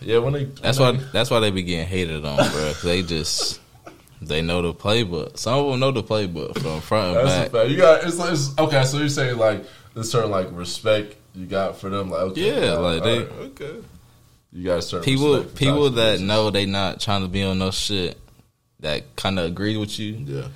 Yeah, 0.00 0.18
when 0.18 0.32
they 0.32 0.44
That's 0.44 0.78
when 0.78 0.98
why. 0.98 1.04
That's 1.12 1.30
why 1.30 1.40
they 1.40 1.50
be 1.50 1.62
getting 1.62 1.86
hated 1.86 2.24
on, 2.24 2.36
bro. 2.36 2.72
They 2.82 3.02
just. 3.02 3.60
They 4.22 4.40
know 4.40 4.62
the 4.62 4.72
playbook. 4.72 5.36
Some 5.36 5.58
of 5.58 5.70
them 5.70 5.80
know 5.80 5.90
the 5.90 6.02
playbook 6.02 6.58
from 6.58 6.80
front 6.80 7.16
and 7.18 7.28
That's 7.28 7.50
back. 7.50 7.60
fact. 7.62 7.70
You 7.70 7.76
got 7.76 8.04
it's, 8.04 8.16
like- 8.16 8.32
it's 8.32 8.58
okay. 8.58 8.84
So 8.84 8.98
you're 8.98 9.08
saying 9.10 9.36
like 9.36 9.64
there's 9.92 10.10
certain 10.10 10.30
like 10.30 10.48
respect 10.52 11.16
you 11.34 11.44
got 11.46 11.76
for 11.76 11.90
them, 11.90 12.10
like 12.10 12.20
okay, 12.22 12.60
Yeah, 12.62 12.72
like, 12.74 13.02
all 13.02 13.06
they- 13.06 13.18
right, 13.18 13.30
okay. 13.32 13.76
You 14.52 14.64
got 14.64 14.84
certain 14.84 15.04
People, 15.04 15.34
respect 15.34 15.56
people 15.56 15.90
that 15.90 16.20
know 16.20 16.48
they 16.50 16.64
not 16.64 17.00
trying 17.00 17.22
to 17.22 17.28
be 17.28 17.42
on 17.42 17.58
no 17.58 17.70
shit, 17.72 18.16
that 18.80 19.14
kind 19.16 19.38
of 19.38 19.46
agree 19.46 19.76
with 19.76 19.98
you. 19.98 20.12
Yeah, 20.24 20.48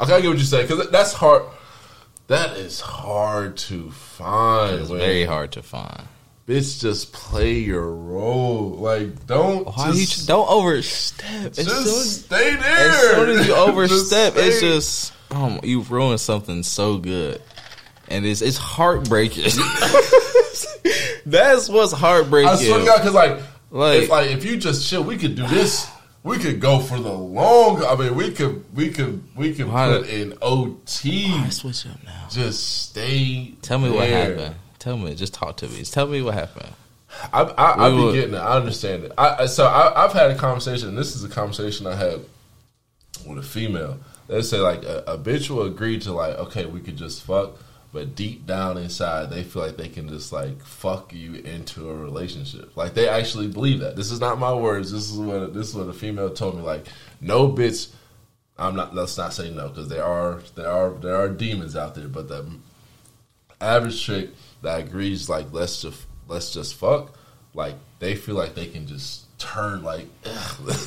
I 0.00 0.04
okay, 0.04 0.14
I 0.14 0.20
get 0.22 0.28
what 0.30 0.38
you 0.38 0.44
say 0.44 0.62
because 0.62 0.88
that's 0.90 1.12
hard. 1.12 1.42
That 2.28 2.56
is 2.56 2.80
hard 2.80 3.58
to 3.58 3.90
find. 3.90 4.80
It's 4.80 4.90
very 4.90 5.24
hard 5.24 5.52
to 5.52 5.62
find. 5.62 6.02
Bitch, 6.46 6.80
just 6.80 7.12
play 7.14 7.54
your 7.54 7.90
role. 7.90 8.70
Like 8.72 9.26
don't 9.26 9.66
Why 9.66 9.92
you 9.92 10.04
don't 10.26 10.48
overstep? 10.48 11.54
Just 11.54 11.70
soon, 11.70 11.86
stay 11.86 12.54
there. 12.56 12.90
as 12.90 13.00
soon 13.00 13.28
as 13.38 13.46
you 13.46 13.54
overstep, 13.56 14.34
stay- 14.34 14.46
it's 14.48 14.60
just 14.60 15.12
um, 15.30 15.60
you 15.62 15.80
ruin 15.80 16.18
something 16.18 16.62
so 16.62 16.98
good, 16.98 17.40
and 18.08 18.26
it's 18.26 18.42
it's 18.42 18.58
heartbreaking. 18.58 19.44
That's 21.26 21.68
what's 21.68 21.92
heartbreaking. 21.92 22.50
I 22.50 22.56
swear 22.56 22.78
to 22.80 22.84
God, 22.84 22.98
because 22.98 23.14
like, 23.14 23.40
Like- 23.70 24.02
if 24.02 24.10
like 24.10 24.30
if 24.30 24.44
you 24.44 24.58
just 24.58 24.88
chill, 24.88 25.02
we 25.02 25.16
could 25.16 25.36
do 25.36 25.46
this. 25.46 25.88
We 26.22 26.38
could 26.38 26.58
go 26.58 26.78
for 26.78 26.98
the 26.98 27.12
long. 27.12 27.84
I 27.84 27.94
mean, 27.96 28.14
we 28.14 28.30
could 28.32 28.64
we 28.74 28.90
could 28.90 29.22
we 29.36 29.54
could 29.54 29.68
put 29.68 30.08
in 30.08 30.34
OT. 30.40 31.30
Why 31.30 31.48
switch 31.50 31.86
up 31.86 32.02
now. 32.04 32.28
Just 32.30 32.88
stay. 32.88 33.54
Tell 33.60 33.78
me 33.78 33.90
what 33.90 34.08
happened. 34.08 34.54
Tell 34.84 34.98
me. 34.98 35.14
Just 35.14 35.32
talk 35.32 35.56
to 35.56 35.66
me. 35.66 35.78
Just 35.78 35.94
tell 35.94 36.06
me 36.06 36.20
what 36.20 36.34
happened. 36.34 36.68
I 37.32 37.40
I, 37.40 37.86
I 37.86 37.90
be 37.90 38.12
getting 38.12 38.34
it. 38.34 38.38
I 38.38 38.58
understand 38.58 39.04
it. 39.04 39.12
I, 39.16 39.44
I 39.44 39.46
so 39.46 39.64
I, 39.64 40.04
I've 40.04 40.12
had 40.12 40.30
a 40.30 40.34
conversation. 40.34 40.90
and 40.90 40.98
This 40.98 41.16
is 41.16 41.24
a 41.24 41.28
conversation 41.30 41.86
I 41.86 41.94
had 41.94 42.20
with 43.26 43.38
a 43.38 43.42
female. 43.42 43.98
They 44.28 44.42
say 44.42 44.58
like 44.58 44.82
a, 44.82 45.02
a 45.06 45.16
bitch 45.16 45.48
will 45.48 45.62
agree 45.62 45.98
to 46.00 46.12
like, 46.12 46.36
okay, 46.36 46.66
we 46.66 46.80
could 46.80 46.98
just 46.98 47.22
fuck, 47.22 47.52
but 47.94 48.14
deep 48.14 48.46
down 48.46 48.76
inside, 48.76 49.30
they 49.30 49.42
feel 49.42 49.62
like 49.62 49.78
they 49.78 49.88
can 49.88 50.06
just 50.06 50.34
like 50.34 50.62
fuck 50.62 51.14
you 51.14 51.36
into 51.36 51.88
a 51.88 51.94
relationship. 51.94 52.76
Like 52.76 52.92
they 52.92 53.08
actually 53.08 53.48
believe 53.48 53.80
that. 53.80 53.96
This 53.96 54.10
is 54.10 54.20
not 54.20 54.38
my 54.38 54.52
words. 54.52 54.92
This 54.92 55.10
is 55.10 55.16
what 55.16 55.54
this 55.54 55.70
is 55.70 55.74
what 55.74 55.88
a 55.88 55.94
female 55.94 56.28
told 56.28 56.56
me. 56.56 56.60
Like 56.62 56.84
no 57.22 57.48
bitch. 57.48 57.90
I'm 58.58 58.76
not. 58.76 58.94
Let's 58.94 59.16
not 59.16 59.32
say 59.32 59.48
no 59.50 59.68
because 59.68 59.88
there 59.88 60.04
are 60.04 60.42
there 60.56 60.68
are 60.68 60.90
there 60.90 61.16
are 61.16 61.30
demons 61.30 61.74
out 61.74 61.94
there, 61.94 62.06
but 62.06 62.28
the 62.28 62.44
average 63.62 63.98
chick 63.98 64.28
that 64.64 64.80
agrees 64.80 65.28
like 65.28 65.46
let's 65.52 65.80
just 65.82 66.04
let's 66.28 66.52
just 66.52 66.74
fuck, 66.74 67.14
like 67.54 67.74
they 68.00 68.14
feel 68.14 68.34
like 68.34 68.54
they 68.54 68.66
can 68.66 68.86
just 68.86 69.24
turn 69.38 69.82
like 69.82 70.06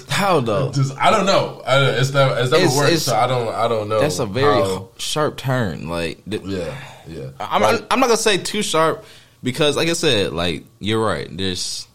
How 0.10 0.40
though? 0.40 0.72
just 0.74 0.98
I 0.98 1.10
don't 1.10 1.26
know. 1.26 1.62
I, 1.66 1.92
it's 1.92 2.14
never 2.14 2.38
it's 2.38 2.52
never 2.52 2.64
It's- 2.64 2.76
worked, 2.78 2.88
it's- 2.90 3.04
so 3.04 3.16
I 3.16 3.28
don't 3.28 3.54
I 3.54 3.68
don't 3.68 3.90
know. 3.90 4.00
That's 4.00 4.20
a 4.20 4.26
very 4.26 4.62
how- 4.62 4.90
sharp 4.98 5.38
turn. 5.38 5.90
Like, 5.90 6.24
th- 6.30 6.44
yeah 6.44 6.76
yeah. 7.08 7.30
I'm, 7.40 7.62
Like, 7.62 7.86
I'm 7.92 8.00
not 8.00 8.08
gonna 8.08 8.18
say 8.18 8.38
too 8.38 8.62
sharp 8.62 9.06
because, 9.44 9.76
like 9.76 9.90
I 9.90 9.94
said, 9.94 10.34
like 10.34 10.66
you're 10.80 11.04
right. 11.04 11.28
There's 11.36 11.88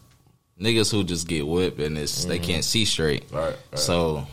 niggas 0.59 0.91
who 0.91 1.03
just 1.03 1.27
get 1.27 1.45
whipped 1.45 1.79
and 1.79 1.97
it's 1.97 2.25
they 2.25 2.37
mm-hmm. 2.37 2.45
can't 2.45 2.63
see 2.63 2.85
straight. 2.85 3.25
Right, 3.31 3.55
right. 3.71 3.79
So, 3.79 4.27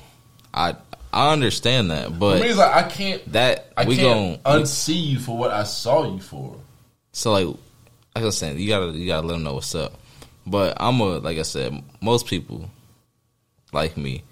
I 0.53 0.77
I 1.13 1.33
understand 1.33 1.91
that, 1.91 2.19
but 2.19 2.41
means 2.41 2.57
like 2.57 2.75
I 2.75 2.89
can't 2.89 3.33
that 3.33 3.73
I 3.77 3.85
we 3.85 3.97
can't 3.97 4.43
gon' 4.43 4.63
unsee 4.63 5.03
you 5.03 5.19
for 5.19 5.37
what 5.37 5.51
I 5.51 5.65
saw 5.65 6.11
you 6.11 6.21
for. 6.21 6.57
So 7.13 7.33
like 7.33 7.47
like 8.15 8.23
I 8.23 8.25
was 8.25 8.39
saying, 8.39 8.59
you 8.59 8.69
gotta 8.69 8.93
you 8.93 9.07
gotta 9.07 9.27
let 9.27 9.35
them 9.35 9.43
know 9.45 9.55
what's 9.55 9.75
up. 9.75 9.95
But 10.47 10.77
I'm 10.81 11.01
a 11.01 11.19
like 11.19 11.39
I 11.39 11.43
said, 11.43 11.83
most 12.01 12.27
people 12.27 12.69
like 13.73 13.97
me. 13.97 14.23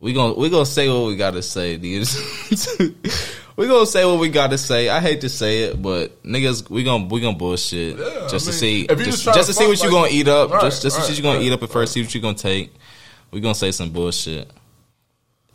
We 0.00 0.12
gonna 0.12 0.34
we 0.34 0.50
gonna 0.50 0.66
say 0.66 0.88
what 0.88 1.06
we 1.06 1.16
gotta 1.16 1.42
say. 1.42 1.76
we 3.56 3.68
gonna 3.68 3.86
say 3.86 4.04
what 4.04 4.18
we 4.18 4.30
gotta 4.30 4.58
say. 4.58 4.88
I 4.88 5.00
hate 5.00 5.20
to 5.20 5.28
say 5.28 5.64
it, 5.64 5.80
but 5.80 6.22
niggas, 6.24 6.68
we 6.68 6.82
gonna 6.82 7.06
we 7.06 7.20
gonna 7.20 7.36
bullshit 7.36 7.98
Yeah, 7.98 8.26
just 8.28 8.34
I 8.34 8.38
to 8.38 8.46
mean, 8.46 8.52
see 8.52 8.86
just, 9.04 9.24
just 9.24 9.46
to 9.46 9.54
see 9.54 9.66
what 9.66 9.78
fuck, 9.78 9.84
you 9.84 9.90
gonna 9.92 10.08
eat 10.10 10.26
up. 10.26 10.50
Right, 10.50 10.62
just 10.62 10.82
just 10.82 10.96
to 10.96 11.02
see 11.02 11.06
right, 11.06 11.08
what 11.10 11.16
you 11.18 11.22
gonna 11.22 11.38
right, 11.38 11.46
eat 11.46 11.52
up 11.52 11.62
at 11.62 11.70
first. 11.70 11.92
See 11.92 12.02
what 12.02 12.12
you 12.14 12.20
gonna 12.20 12.34
take. 12.34 12.74
We 13.30 13.40
gonna 13.40 13.54
say 13.54 13.70
some 13.70 13.90
bullshit, 13.90 14.50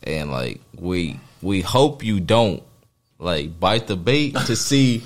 and 0.03 0.31
like 0.31 0.61
we 0.79 1.19
we 1.41 1.59
hope 1.61 2.03
you 2.03 2.21
don't 2.21 2.63
like 3.19 3.59
bite 3.59 3.87
the 3.87 3.97
bait 3.97 4.33
to 4.45 4.55
see. 4.55 5.03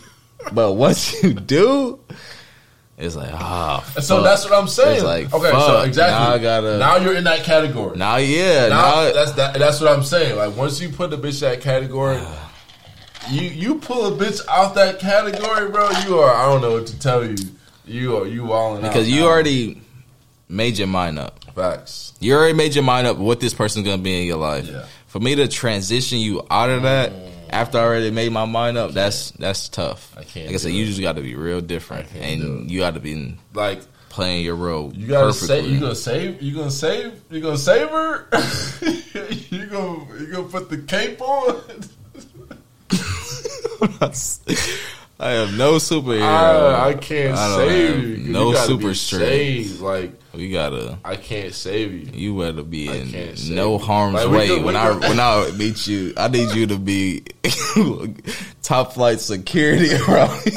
But 0.51 0.73
once 0.73 1.21
you 1.23 1.33
do, 1.33 1.99
It's 2.97 3.15
like 3.15 3.31
ah. 3.33 3.83
And 3.95 4.03
so 4.03 4.21
that's 4.21 4.43
what 4.43 4.53
I'm 4.53 4.67
saying. 4.67 4.95
It's 4.97 5.03
like, 5.03 5.33
okay, 5.33 5.49
so 5.51 5.81
exactly. 5.81 6.11
now 6.13 6.31
I 6.33 6.37
gotta- 6.37 6.77
Now 6.77 6.97
you're 6.97 7.15
in 7.15 7.23
that 7.23 7.43
category. 7.43 7.97
Now, 7.97 8.17
yeah, 8.17 8.67
Now, 8.69 8.81
now, 9.05 9.11
that's 9.13 9.31
that, 9.33 9.53
that's 9.57 9.81
what 9.81 9.91
I'm 9.91 10.03
saying. 10.03 10.37
Like 10.37 10.55
once 10.55 10.79
you 10.79 10.89
put 10.89 11.09
the 11.09 11.17
bitch 11.17 11.41
in 11.41 11.49
that 11.49 11.61
category, 11.61 12.19
you 13.29 13.41
you 13.41 13.75
pull 13.75 14.05
a 14.07 14.11
bitch 14.17 14.41
out 14.47 14.75
that 14.75 14.99
category, 14.99 15.69
bro. 15.69 15.89
You 16.05 16.19
are 16.19 16.33
I 16.35 16.45
don't 16.45 16.61
know 16.61 16.73
what 16.73 16.87
to 16.87 16.99
tell 16.99 17.25
you. 17.25 17.35
You 17.85 18.17
are 18.17 18.27
you 18.27 18.45
walling 18.45 18.83
out 18.85 18.89
because 18.93 19.09
you 19.09 19.21
now. 19.21 19.27
already 19.27 19.81
made 20.47 20.77
your 20.77 20.87
mind 20.87 21.17
up. 21.17 21.43
facts. 21.55 22.13
You 22.19 22.35
already 22.35 22.53
made 22.53 22.75
your 22.75 22.83
mind 22.83 23.07
up 23.07 23.17
what 23.17 23.39
this 23.39 23.53
person's 23.53 23.85
gonna 23.85 24.01
be 24.01 24.21
in 24.21 24.27
your 24.27 24.37
life. 24.37 24.67
Yeah. 24.67 24.85
For 25.07 25.19
me 25.19 25.35
to 25.35 25.47
transition 25.47 26.19
you 26.19 26.45
out 26.51 26.69
of 26.69 26.83
that 26.83 27.11
after 27.51 27.77
I 27.77 27.81
already 27.83 28.11
made 28.11 28.31
my 28.31 28.45
mind 28.45 28.77
up, 28.77 28.91
that's 28.91 29.31
that's 29.31 29.69
tough. 29.69 30.13
I 30.17 30.23
can't 30.23 30.47
Like 30.47 30.55
I 30.55 30.57
said, 30.57 30.69
do 30.69 30.73
you 30.75 30.85
just 30.85 31.01
got 31.01 31.15
to 31.17 31.21
be 31.21 31.35
real 31.35 31.61
different, 31.61 32.07
I 32.07 32.11
can't 32.11 32.41
and 32.41 32.69
it. 32.69 32.71
you 32.71 32.79
got 32.79 32.95
to 32.95 32.99
be 32.99 33.37
Like 33.53 33.81
playing 34.09 34.43
your 34.43 34.55
role. 34.55 34.91
you 34.93 35.07
gotta 35.07 35.27
perfectly. 35.27 35.47
say 35.47 35.65
you 35.67 35.79
gonna 35.79 35.95
save 35.95 36.41
you 36.41 36.55
gonna 36.55 36.71
save 36.71 37.21
you 37.29 37.41
gonna 37.41 37.57
save 37.57 37.89
her. 37.89 38.27
you 39.49 39.65
gonna 39.67 40.19
you 40.19 40.27
gonna 40.27 40.47
put 40.49 40.69
the 40.69 40.79
cape 40.87 41.21
on. 41.21 41.61
I 45.21 45.29
have 45.33 45.55
no 45.55 45.73
superhero. 45.75 46.23
I, 46.23 46.89
I 46.89 46.93
can't 46.95 47.37
I 47.37 47.55
save 47.57 48.07
you. 48.19 48.33
no 48.33 48.49
you 48.51 48.57
super 48.57 48.93
strength. 48.95 49.79
Like 49.79 50.13
we 50.33 50.49
gotta. 50.49 50.97
I 51.05 51.15
can't 51.15 51.53
save 51.53 51.93
you. 51.93 52.07
You 52.11 52.39
better 52.39 52.63
be 52.63 52.89
I 52.89 52.93
in 52.95 53.35
no 53.55 53.77
harm's 53.77 54.15
Like, 54.15 54.29
way 54.29 54.59
when 54.59 54.75
I 54.75 54.89
when 54.91 55.19
I 55.19 55.51
meet 55.51 55.85
you. 55.85 56.13
I 56.17 56.27
need 56.27 56.55
you 56.55 56.65
to 56.67 56.77
be 56.79 57.23
top 58.63 58.93
flight 58.93 59.19
security 59.19 59.93
around. 60.07 60.41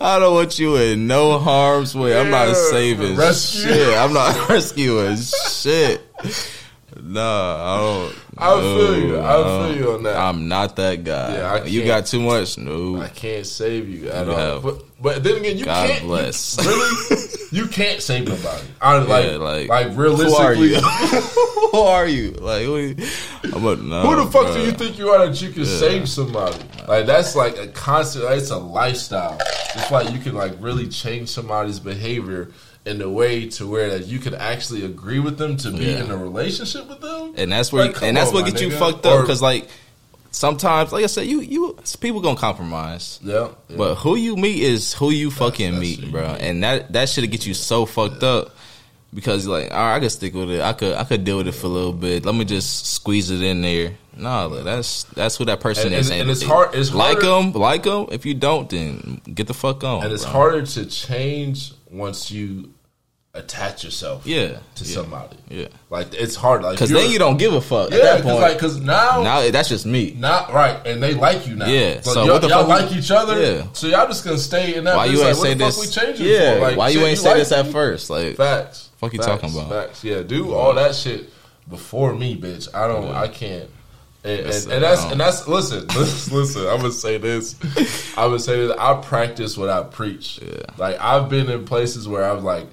I 0.00 0.18
don't 0.20 0.34
want 0.34 0.58
you 0.58 0.76
in 0.76 1.06
no 1.08 1.38
harm's 1.40 1.94
way. 1.94 2.18
I'm 2.18 2.30
not 2.30 2.48
Yeah, 2.48 2.54
saving 2.70 3.16
rescue. 3.16 3.62
shit. 3.72 3.96
I'm 3.98 4.12
not 4.12 4.48
rescuing 4.48 5.16
shit. 5.16 6.02
Nah, 7.02 7.20
I 7.74 7.78
don't. 7.80 8.16
I 8.38 8.60
feel 8.60 8.98
you. 8.98 9.18
I 9.18 9.32
no, 9.32 9.68
feel 9.68 9.76
you 9.76 9.92
on 9.92 10.02
that. 10.02 10.16
I'm 10.16 10.48
not 10.48 10.76
that 10.76 11.04
guy. 11.04 11.36
Yeah, 11.36 11.52
I 11.52 11.64
you 11.64 11.84
got 11.84 12.06
too 12.06 12.20
much. 12.20 12.58
No, 12.58 13.00
I 13.00 13.08
can't 13.08 13.46
save 13.46 13.88
you 13.88 14.10
at 14.10 14.26
You 14.26 14.32
all. 14.32 14.60
But, 14.60 14.82
but 15.00 15.24
then 15.24 15.36
again, 15.38 15.56
you 15.58 15.64
God 15.64 15.88
can't. 15.88 16.02
you- 16.02 16.08
bless. 16.08 16.58
really, 16.66 17.18
you 17.52 17.66
can't 17.68 18.02
save 18.02 18.28
nobody. 18.28 18.66
I, 18.80 18.98
like, 18.98 19.24
Yeah, 19.26 19.36
like, 19.36 19.68
like, 19.68 19.86
who 19.88 19.92
are 19.92 20.02
realistically, 20.02 20.74
you? 20.74 20.80
who 21.72 21.78
are 21.78 22.06
you? 22.06 22.32
Like, 22.32 22.62
who, 22.64 22.94
I'm 23.54 23.64
a, 23.64 23.76
no, 23.76 24.02
who 24.02 24.24
the 24.24 24.30
fuck 24.30 24.46
bruh. 24.46 24.54
do 24.54 24.60
you 24.64 24.72
think 24.72 24.98
you 24.98 25.08
are 25.10 25.26
that 25.26 25.40
you 25.40 25.50
can 25.50 25.64
save 25.64 26.08
somebody? 26.08 26.58
Like 26.86 27.06
that's 27.06 27.34
like 27.34 27.56
a 27.58 27.68
constant. 27.68 28.26
Like, 28.26 28.38
it's 28.38 28.50
a 28.50 28.58
lifestyle. 28.58 29.38
It's 29.40 29.90
like 29.90 30.12
you 30.12 30.18
can 30.18 30.34
like 30.34 30.52
really 30.60 30.88
change 30.88 31.28
somebody's 31.30 31.80
behavior 31.80 32.50
in 32.86 33.02
a 33.02 33.08
way 33.10 33.46
to 33.48 33.66
where 33.66 33.90
that 33.90 34.06
you 34.06 34.18
could 34.18 34.34
actually 34.34 34.84
agree 34.84 35.18
with 35.18 35.36
them 35.38 35.56
to 35.58 35.70
be 35.70 35.84
Yeah. 35.86 36.04
in 36.04 36.10
a 36.10 36.16
relationship 36.16 36.88
with 36.88 37.00
them. 37.00 37.34
and 37.36 37.50
that's 37.52 37.72
where 37.72 37.86
Like, 37.86 38.00
you, 38.00 38.06
and 38.06 38.16
that's 38.16 38.28
on, 38.28 38.34
what 38.34 38.46
gets 38.46 38.62
you 38.62 38.70
fucked 38.70 39.04
up 39.04 39.20
because 39.22 39.42
like 39.42 39.68
sometimes, 40.30 40.92
like 40.92 41.04
I 41.04 41.06
said, 41.08 41.26
you 41.26 41.40
you 41.40 41.76
people 42.00 42.20
gonna 42.20 42.36
compromise. 42.38 43.18
Yeah, 43.22 43.48
yeah. 43.68 43.76
But 43.76 43.96
who 43.96 44.16
you 44.16 44.36
meet 44.36 44.60
is 44.62 44.92
who 44.94 45.10
you 45.10 45.30
fucking 45.30 45.72
that's 45.72 45.80
meet, 45.80 46.10
bro. 46.12 46.32
meet. 46.32 46.40
And 46.42 46.62
that 46.62 46.92
that 46.92 47.08
should 47.08 47.30
get 47.30 47.46
you 47.46 47.54
so 47.54 47.86
fucked 47.86 48.22
up 48.22 48.54
because 49.14 49.46
like, 49.46 49.70
all 49.72 49.78
right, 49.78 49.96
I 49.96 50.00
could 50.00 50.12
stick 50.12 50.34
with 50.34 50.50
it. 50.50 50.60
I 50.60 50.72
could 50.72 50.94
I 50.94 51.04
could 51.04 51.24
deal 51.24 51.38
with 51.38 51.48
it 51.48 51.52
for 51.52 51.66
a 51.66 51.70
little 51.70 51.92
bit. 51.92 52.24
Let 52.24 52.34
me 52.34 52.44
just 52.44 52.86
squeeze 52.86 53.30
it 53.30 53.42
in 53.42 53.62
there. 53.62 53.92
Nah, 54.16 54.48
that's 54.48 55.04
that's 55.14 55.36
who 55.36 55.44
that 55.46 55.60
person 55.60 55.86
And- 55.88 55.96
is. 55.96 56.10
and- 56.10 56.22
and 56.22 56.30
it's 56.30 56.42
hard- 56.42 56.74
it's 56.74 56.92
like 56.94 57.20
them, 57.20 57.52
like 57.52 57.82
them. 57.82 58.06
If 58.10 58.24
you 58.24 58.34
don't, 58.34 58.68
then 58.70 59.20
get 59.34 59.46
the 59.46 59.54
fuck 59.54 59.84
on. 59.84 60.04
and 60.04 60.12
it's 60.12 60.22
bro. 60.24 60.32
harder 60.32 60.62
to 60.66 60.86
change 60.86 61.72
once 61.90 62.30
you 62.30 62.70
attach 63.36 63.84
yourself 63.84 64.26
Yeah, 64.26 64.58
to 64.76 64.84
yeah, 64.84 64.94
somebody. 64.94 65.36
Yeah, 65.48 65.68
Like 65.90 66.14
it's 66.14 66.34
hard. 66.34 66.62
Like 66.62 66.72
because 66.74 66.90
then 66.90 67.10
you 67.10 67.18
don't 67.18 67.36
give 67.36 67.52
a 67.52 67.60
fuck 67.60 67.90
Yeah, 67.90 67.96
at 67.98 68.02
that 68.02 68.16
because 68.18 68.30
point. 68.32 68.40
like 68.42 68.54
because 68.56 68.80
now, 68.80 69.22
now 69.22 69.50
that's 69.50 69.68
just 69.68 69.86
me. 69.86 70.14
not 70.18 70.52
right, 70.52 70.84
and 70.86 71.02
they 71.02 71.14
like 71.14 71.46
you 71.46 71.54
now. 71.56 71.66
Yeah, 71.66 72.00
so, 72.00 72.12
so 72.14 72.24
y'all, 72.24 72.40
y'all 72.40 72.66
fuck 72.66 72.68
like 72.68 72.90
you- 72.92 72.98
each 72.98 73.10
other. 73.10 73.40
Yeah. 73.40 73.66
so 73.72 73.86
y'all 73.86 74.06
just 74.08 74.24
gonna 74.24 74.38
stay 74.38 74.74
in 74.74 74.84
that. 74.84 74.96
Why 74.96 75.06
you 75.06 75.18
like, 75.18 75.28
ain't 75.28 75.38
what 75.38 75.74
say 75.94 76.14
this? 76.14 76.20
Yeah. 76.20 76.58
Like, 76.60 76.76
why 76.76 76.88
you 76.88 77.00
ain't 77.00 77.18
say 77.18 77.28
like 77.30 77.38
this 77.38 77.52
at 77.52 77.66
me? 77.66 77.72
first? 77.72 78.10
Like, 78.10 78.36
Facts. 78.36 78.90
Fuck 78.98 79.12
you 79.12 79.18
Facts, 79.18 79.26
talking 79.42 79.50
about? 79.58 79.68
Facts. 79.70 80.02
Yeah, 80.04 80.22
do 80.22 80.54
all 80.54 80.74
that 80.74 80.94
shit 80.94 81.30
before 81.68 82.14
me, 82.14 82.36
bitch. 82.40 82.68
I 82.74 82.86
don't. 82.88 83.14
I 83.14 83.28
can't. 83.28 83.68
And, 84.24 84.38
That's- 84.40 84.64
and, 84.64 84.72
and 84.72 84.82
that's 84.82 85.04
and 85.04 85.20
that's 85.20 85.46
listen, 85.46 85.86
listen, 85.96 86.36
listen. 86.36 86.62
I'm 86.66 86.78
gonna 86.78 86.90
say 86.90 87.16
this. 87.16 87.54
I'm 88.18 88.30
gonna 88.30 88.40
say 88.40 88.66
this. 88.66 88.76
I 88.76 88.94
practice 89.00 89.56
what 89.56 89.68
I 89.68 89.84
preach. 89.84 90.40
Yeah. 90.42 90.62
Like 90.78 90.98
I've 91.00 91.28
been 91.28 91.48
in 91.48 91.64
places 91.64 92.08
where 92.08 92.24
I 92.24 92.32
was 92.32 92.42
like, 92.42 92.66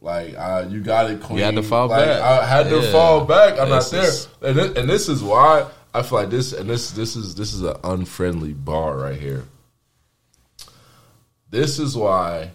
like 0.00 0.34
uh, 0.36 0.66
you 0.68 0.80
got 0.80 1.10
it, 1.10 1.20
queen. 1.22 1.40
had 1.40 1.54
to 1.56 1.62
fall 1.62 1.88
Like, 1.88 2.04
back. 2.06 2.20
I 2.22 2.46
had 2.46 2.68
to 2.70 2.80
Yeah. 2.80 2.92
fall 2.92 3.24
back. 3.24 3.58
I'm 3.58 3.68
This 3.68 3.92
not 3.92 4.04
is- 4.04 4.26
there. 4.40 4.50
And 4.50 4.58
this, 4.58 4.76
and 4.78 4.88
this 4.90 5.08
is 5.08 5.22
why 5.22 5.66
I 5.92 6.02
feel 6.02 6.18
like 6.20 6.30
this. 6.30 6.52
And 6.52 6.68
this 6.70 6.90
this 6.92 7.16
is 7.16 7.34
this 7.34 7.52
is 7.52 7.62
an 7.62 7.76
unfriendly 7.84 8.52
bar 8.52 8.96
right 8.96 9.18
here. 9.20 9.44
This 11.50 11.78
is 11.78 11.96
why 11.96 12.50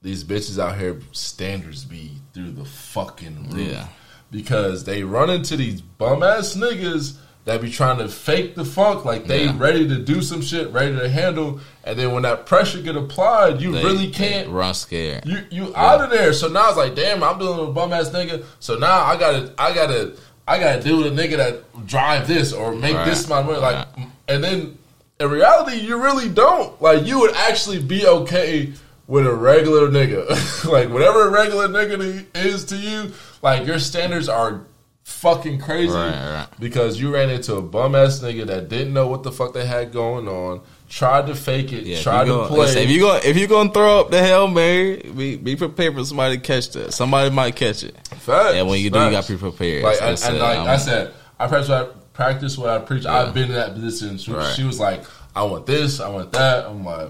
these 0.00 0.24
bitches 0.24 0.58
out 0.58 0.78
here 0.78 0.98
standards 1.12 1.84
be 1.84 2.12
through 2.32 2.52
the 2.52 2.64
fucking 2.64 3.50
roof. 3.50 3.68
Yeah. 3.68 3.86
Because 4.30 4.84
they 4.84 5.02
run 5.04 5.28
into 5.30 5.56
these 5.56 5.80
bum 5.82 6.22
ass 6.22 6.54
niggas 6.56 7.16
that 7.44 7.60
be 7.60 7.70
trying 7.70 7.98
to 7.98 8.08
fake 8.08 8.54
the 8.54 8.64
funk 8.64 9.04
like 9.04 9.26
they 9.26 9.44
Yeah. 9.46 9.54
ready 9.56 9.88
to 9.88 9.96
do 9.98 10.22
some 10.22 10.40
shit, 10.40 10.70
ready 10.72 10.96
to 10.96 11.08
handle, 11.08 11.58
and 11.82 11.98
then 11.98 12.12
when 12.12 12.22
that 12.22 12.46
pressure 12.46 12.78
get 12.78 12.96
applied, 12.96 13.60
you 13.60 13.72
they- 13.72 13.82
really 13.84 14.10
can't 14.10 14.48
run 14.48 14.74
scared. 14.74 15.24
you 15.26 15.38
you 15.50 15.72
out 15.74 16.00
of 16.02 16.10
there. 16.10 16.32
So 16.32 16.48
now 16.48 16.68
it's 16.68 16.76
like, 16.76 16.94
damn, 16.94 17.22
I'm 17.22 17.38
dealing 17.38 17.58
with 17.58 17.68
a 17.70 17.72
bum 17.72 17.92
ass 17.92 18.10
nigga. 18.10 18.44
So 18.60 18.76
now 18.76 19.02
I 19.04 19.16
gotta 19.16 19.52
I 19.58 19.74
gotta 19.74 20.12
I 20.46 20.58
gotta 20.58 20.80
deal 20.82 20.98
with 20.98 21.06
a 21.06 21.10
nigga 21.10 21.36
that 21.38 21.86
drive 21.86 22.28
this 22.28 22.52
or 22.52 22.72
make 22.74 22.94
Right. 22.94 23.06
this 23.06 23.28
my 23.28 23.42
money. 23.42 23.58
Like 23.58 23.86
Right. 23.96 24.06
and 24.28 24.42
then 24.44 24.78
in 25.18 25.28
reality 25.30 25.78
you 25.78 26.00
really 26.00 26.28
don't. 26.28 26.80
Like 26.80 27.04
you 27.06 27.18
would 27.20 27.34
actually 27.34 27.80
be 27.80 28.06
okay 28.06 28.72
with 29.08 29.26
a 29.26 29.34
regular 29.34 29.88
nigga. 29.88 30.64
like 30.70 30.88
whatever 30.90 31.26
a 31.26 31.30
regular 31.30 31.66
nigga 31.68 32.24
is 32.36 32.64
to 32.66 32.76
you, 32.76 33.12
like 33.42 33.66
your 33.66 33.80
standards 33.80 34.28
are 34.28 34.60
fucking 35.04 35.58
crazy 35.60 35.92
Right, 35.92 36.10
right. 36.10 36.46
because 36.60 37.00
you 37.00 37.12
ran 37.12 37.28
into 37.30 37.56
a 37.56 37.62
bum 37.62 37.94
ass 37.94 38.20
nigga 38.20 38.46
that 38.46 38.68
didn't 38.68 38.92
know 38.92 39.06
what 39.08 39.22
the 39.22 39.32
fuck 39.32 39.52
they 39.52 39.66
had 39.66 39.92
going 39.92 40.28
on, 40.28 40.60
tried 40.88 41.26
to 41.26 41.34
fake 41.34 41.72
it, 41.72 41.84
Yeah, 41.84 42.00
tried 42.00 42.24
to 42.24 42.30
gonna- 42.30 42.48
play. 42.48 42.58
listen, 42.58 42.82
if 42.82 42.90
you 42.90 43.00
going 43.00 43.20
if 43.24 43.36
you 43.36 43.46
gonna 43.46 43.72
throw 43.72 44.00
up 44.00 44.10
the 44.10 44.20
hail 44.22 44.46
mary, 44.48 44.98
be 45.16 45.36
be 45.36 45.56
prepared 45.56 45.94
for 45.94 46.04
somebody 46.04 46.36
to 46.36 46.42
catch 46.42 46.70
that. 46.70 46.92
Somebody 46.92 47.30
might 47.30 47.56
catch 47.56 47.82
it, 47.82 47.96
Facts, 48.20 48.54
and 48.54 48.68
when 48.68 48.80
you 48.80 48.90
do, 48.90 49.00
you 49.00 49.10
got 49.10 49.24
to 49.24 49.32
be 49.32 49.38
prepared. 49.38 49.82
Like 49.82 49.96
So 49.96 50.04
and, 50.06 50.18
and 50.24 50.36
uh, 50.38 50.40
like 50.40 50.58
I 50.68 50.76
said, 50.76 51.12
I 51.38 51.46
practice 51.48 51.68
what 51.68 51.78
I 51.80 51.88
practice 52.12 52.58
what 52.58 52.68
I 52.70 52.78
preach. 52.78 53.06
I've 53.06 53.34
been 53.34 53.44
in 53.48 53.52
that 53.54 53.74
position. 53.74 54.18
She, 54.18 54.32
Right. 54.32 54.54
she 54.54 54.64
was 54.64 54.78
like, 54.78 55.02
"I 55.34 55.42
want 55.44 55.66
this, 55.66 55.98
I 56.00 56.08
want 56.10 56.30
that." 56.32 56.66
I'm 56.66 56.84
like, 56.84 57.08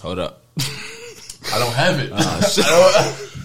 hold 0.00 0.18
up. 0.20 0.42
"I 1.52 1.58
don't 1.58 1.72
have 1.74 1.98
it. 1.98 2.10
Ah, 2.14 2.38
I, 2.38 3.10
don't, 3.10 3.37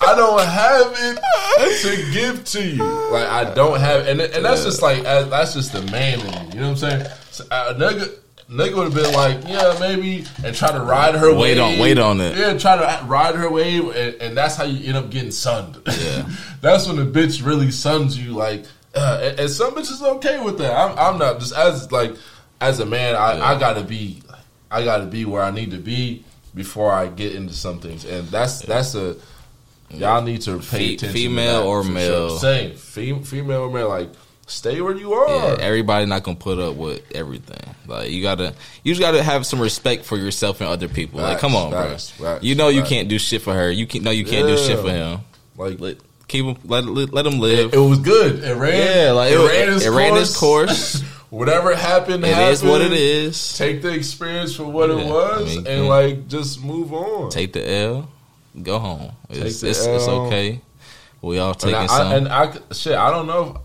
I 0.00 0.14
don't 0.14 0.40
have 0.40 0.94
it 0.98 1.82
to 1.82 2.12
give 2.12 2.44
to 2.44 2.64
you. 2.64 2.84
Like 3.10 3.26
I 3.26 3.52
don't 3.54 3.80
have, 3.80 4.06
and 4.06 4.20
and 4.20 4.44
that's 4.44 4.64
just 4.64 4.82
like 4.82 5.04
uh, 5.04 5.24
that's 5.24 5.54
just 5.54 5.72
the 5.72 5.82
man 5.90 6.20
in 6.20 6.26
me. 6.26 6.54
You 6.54 6.60
know 6.60 6.70
what 6.72 6.82
I'm 6.82 6.90
saying? 6.90 7.06
So, 7.30 7.44
uh, 7.50 7.74
nigga. 7.74 8.14
Nigga 8.50 8.76
would 8.76 8.84
have 8.84 8.94
been 8.94 9.12
like, 9.12 9.46
yeah, 9.46 9.76
maybe, 9.78 10.24
and 10.42 10.56
try 10.56 10.72
to 10.72 10.80
ride 10.80 11.14
her 11.14 11.34
Wait 11.34 11.58
wave. 11.58 11.60
on- 11.60 11.78
wait 11.78 11.98
on 11.98 12.18
it. 12.18 12.34
Yeah, 12.34 12.56
try 12.56 12.76
to 12.78 13.04
ride 13.04 13.34
her 13.34 13.50
wave, 13.50 13.94
and, 13.94 14.14
and 14.22 14.34
that's 14.34 14.56
how 14.56 14.64
you 14.64 14.86
end 14.88 14.96
up 14.96 15.10
getting 15.10 15.32
sunned. 15.32 15.76
Yeah. 15.86 16.26
that's 16.62 16.86
when 16.86 16.96
the 16.96 17.04
bitch 17.04 17.44
really 17.44 17.70
suns 17.70 18.18
you. 18.18 18.30
Like, 18.32 18.64
uh, 18.94 19.20
and, 19.22 19.40
and 19.40 19.50
some 19.50 19.74
bitches 19.74 20.00
okay 20.16 20.42
with 20.42 20.56
that. 20.60 20.72
I'm, 20.74 20.98
I'm 20.98 21.18
not 21.18 21.40
just 21.40 21.52
as 21.54 21.92
like 21.92 22.14
as 22.62 22.80
a 22.80 22.86
man. 22.86 23.16
I, 23.16 23.54
I 23.54 23.58
gotta 23.60 23.82
be, 23.84 24.22
I 24.70 24.82
gotta 24.82 25.04
be 25.04 25.26
where 25.26 25.42
I 25.42 25.50
need 25.50 25.72
to 25.72 25.76
be 25.78 26.24
before 26.54 26.90
I 26.90 27.08
get 27.08 27.34
into 27.34 27.52
some 27.52 27.80
things, 27.80 28.06
and 28.06 28.28
that's 28.28 28.60
that's 28.62 28.94
a 28.94 29.16
Mm. 29.90 30.00
y'all 30.00 30.22
need 30.22 30.40
to 30.42 30.58
pay 30.58 30.62
Fe- 30.62 30.94
attention. 30.94 31.08
to 31.08 31.12
female 31.14 31.62
or 31.62 31.82
male. 31.84 32.28
Sure. 32.30 32.38
Same, 32.38 32.74
Fem- 32.76 33.22
female 33.22 33.62
or 33.62 33.70
male. 33.70 33.88
Like, 33.88 34.10
stay 34.46 34.80
where 34.80 34.94
you 34.96 35.12
are. 35.12 35.28
Yeah, 35.28 35.56
everybody 35.60 36.06
not 36.06 36.22
gonna 36.22 36.36
put 36.36 36.58
up 36.58 36.74
with 36.76 37.02
everything. 37.14 37.74
Like 37.86 38.10
you 38.10 38.22
gotta, 38.22 38.54
you 38.82 38.92
just 38.94 39.00
gotta 39.00 39.22
have 39.22 39.46
some 39.46 39.60
respect 39.60 40.04
for 40.04 40.16
yourself 40.16 40.60
and 40.60 40.68
other 40.68 40.88
people. 40.88 41.20
like, 41.20 41.38
come 41.38 41.54
on, 41.56 41.72
facts, 41.72 42.12
bro. 42.18 42.34
facts, 42.34 42.44
you 42.44 42.54
know 42.54 42.68
you 42.68 42.82
can't 42.82 43.08
do 43.08 43.18
shit 43.18 43.42
for 43.42 43.54
her. 43.54 43.70
You 43.70 43.86
can 43.86 44.02
no, 44.02 44.10
you 44.10 44.24
can't 44.24 44.46
do 44.46 44.56
shit 44.58 44.78
for 44.78 44.90
him. 44.90 45.20
like, 45.56 45.80
Let 45.80 45.96
keep 46.28 46.44
him, 46.44 46.56
let 46.64 46.84
let, 46.84 47.12
let 47.12 47.26
him 47.26 47.38
live. 47.40 47.72
it 47.72 47.78
was 47.78 47.98
good. 48.00 48.44
It 48.44 48.54
ran. 48.54 48.74
yeah, 49.06 49.12
like 49.12 49.32
it, 49.32 49.38
ran 49.38 49.72
its 49.74 49.84
it 49.86 49.90
ran 49.90 50.16
its 50.16 50.36
course. 50.36 51.02
Whatever 51.30 51.76
happened, 51.76 52.24
it 52.24 52.28
happened. 52.32 52.52
is 52.52 52.62
what 52.62 52.80
it 52.80 52.92
is. 52.92 53.58
Take 53.58 53.82
the 53.82 53.92
experience 53.92 54.54
for 54.56 54.64
what 54.64 54.88
it 54.88 54.96
was, 54.96 55.42
I 55.42 55.44
mean, 55.56 55.66
and 55.66 55.84
yeah. 55.84 55.88
like 55.90 56.26
just 56.28 56.62
move 56.64 56.94
on. 56.94 57.28
Take 57.30 57.52
the 57.52 57.70
L, 57.70 58.08
go 58.62 58.78
home. 58.78 59.12
It's 59.30 59.62
it's, 59.62 59.84
it's 59.86 60.08
okay. 60.08 60.60
We 61.20 61.38
all 61.38 61.50
and 61.50 61.60
taking 61.60 61.74
I, 61.74 61.86
some. 61.86 62.06
I, 62.08 62.14
and 62.16 62.28
I 62.28 62.52
shit, 62.72 62.94
I 62.94 63.10
don't 63.10 63.26
know. 63.26 63.62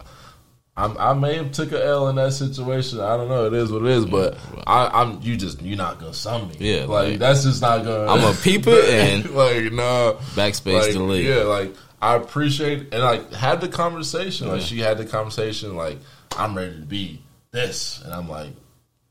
I'm, 0.76 0.98
I 0.98 1.14
may 1.14 1.36
have 1.36 1.52
took 1.52 1.72
a 1.72 1.86
L 1.86 2.10
in 2.10 2.16
that 2.16 2.34
situation. 2.34 3.00
I 3.00 3.16
don't 3.16 3.30
know. 3.30 3.46
It 3.46 3.54
is 3.54 3.72
what 3.72 3.84
it 3.84 3.90
is. 3.90 4.06
But 4.06 4.38
I, 4.66 4.88
I'm 4.88 5.22
you 5.22 5.38
just 5.38 5.62
you're 5.62 5.78
not 5.78 6.00
gonna 6.00 6.16
sum 6.16 6.50
me. 6.50 6.56
Yeah, 6.58 6.86
like, 6.86 7.10
like, 7.10 7.20
that's 7.20 7.44
just 7.44 7.62
not 7.62 7.84
gonna. 7.84 8.12
I'm 8.12 8.34
a 8.34 8.36
peep 8.42 8.66
it 8.66 8.90
and 8.90 9.30
like 9.36 9.72
no 9.72 10.18
backspace 10.34 10.82
like, 10.82 10.94
delete. 10.94 11.26
Yeah, 11.26 11.44
like 11.44 11.76
I 12.02 12.16
appreciate 12.16 12.92
and 12.92 13.04
like 13.04 13.32
had 13.34 13.62
the 13.62 13.68
conversation. 13.68 14.48
Like 14.48 14.62
she 14.62 14.80
had 14.80 14.98
the 14.98 15.06
conversation. 15.06 15.76
Like 15.76 16.00
I'm 16.36 16.58
ready 16.58 16.80
to 16.80 16.86
be 16.86 17.22
this, 17.52 18.02
and 18.04 18.12
I'm 18.12 18.28
like, 18.28 18.50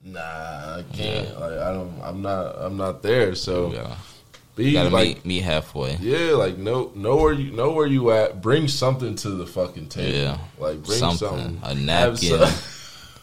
nah, 0.03 0.21
I 0.21 0.85
can't. 0.93 1.39
Like 1.39 1.59
I 1.59 1.73
don't. 1.73 1.95
I'm 2.03 2.23
not. 2.23 2.57
I'm 2.59 2.77
not 2.77 3.03
there. 3.03 3.37
So 3.37 3.73
Yeah. 3.73 3.95
Be 4.57 4.65
You 4.67 4.73
gotta 4.75 4.91
like. 4.91 5.07
meet 5.09 5.25
meet 5.25 5.43
halfway. 5.43 5.97
Yeah, 5.97 6.33
like 6.33 6.59
know 6.59 6.93
know 6.95 7.17
where 7.17 7.33
you 7.33 7.53
know 7.53 7.73
where 7.73 7.87
you 7.87 8.11
at. 8.13 8.41
Bring 8.43 8.69
something 8.69 9.15
to 9.17 9.31
the 9.31 9.47
fucking 9.47 9.89
table. 9.89 10.17
Yeah. 10.17 10.39
like 10.59 10.83
bring 10.83 10.99
Something. 10.99 11.29
something. 11.29 11.61
A 11.63 11.75
napkin, 11.75 12.41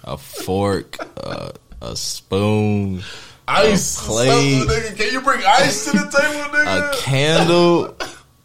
a 0.03 0.17
fork, 0.17 0.97
uh, 1.23 1.51
a 1.81 1.95
spoon, 1.95 3.03
ice, 3.47 4.05
plate. 4.05 4.27
something, 4.59 4.75
nigga. 4.75 4.97
Can 4.97 5.13
you 5.13 5.21
bring 5.21 5.41
ice 5.45 5.85
to 5.85 5.91
the 5.91 6.05
table, 6.05 6.49
nigga? 6.57 6.93
a 6.93 6.95
candle, 7.01 7.95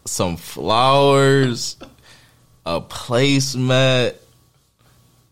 some 0.05 0.37
flowers, 0.37 1.77
a 2.65 2.81
placemat. 2.81 4.15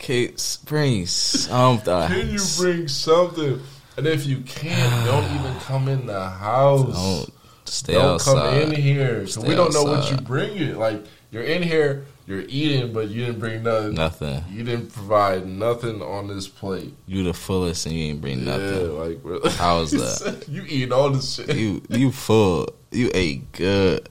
Okay, 0.01 0.34
bring 0.66 1.06
something. 1.06 2.08
Can 2.08 2.30
you 2.30 2.39
bring 2.58 2.88
something? 2.89 3.62
And 3.95 4.08
if 4.08 4.26
you 4.26 4.39
can't, 4.39 5.06
don't 5.06 5.24
even 5.39 5.54
come 5.62 5.88
in 5.88 6.08
the 6.08 6.28
house. 6.30 6.82
Don't 7.28 7.30
stay 7.74 7.94
Don't 7.94 8.16
outside. 8.16 8.64
come 8.64 8.72
in 8.74 8.82
here. 8.82 9.28
Stay 9.28 9.48
we 9.48 9.56
don't 9.56 9.74
know 9.74 9.84
what 9.84 10.10
you 10.10 10.18
bring. 10.18 10.56
It 10.58 10.78
like 10.78 11.04
you're 11.32 11.44
in 11.44 11.64
here, 11.64 12.06
you're 12.28 12.44
eating, 12.48 12.94
but 12.94 13.10
you 13.10 13.26
didn't 13.26 13.40
bring 13.40 13.64
nothing. 13.64 13.96
Nothing. 13.96 14.44
You 14.50 14.64
didn't 14.64 14.94
provide 14.94 15.48
nothing 15.48 16.02
on 16.02 16.28
this 16.28 16.48
plate. 16.48 16.94
You 17.08 17.24
the 17.24 17.34
fullest 17.34 17.86
and 17.86 17.96
you 17.96 18.06
ain't 18.06 18.22
bring 18.22 18.46
nothing. 18.46 18.82
Yeah, 18.82 18.92
like 18.92 19.24
bro. 19.24 19.50
How 19.50 19.82
is 19.82 19.92
that? 20.22 20.46
you 20.48 20.64
eating 20.68 20.94
all 20.94 21.10
this 21.10 21.36
shit. 21.36 21.56
You 21.56 21.82
you 21.90 22.12
full. 22.12 22.70
You 22.92 23.10
ate 23.14 23.52
good. 23.52 24.08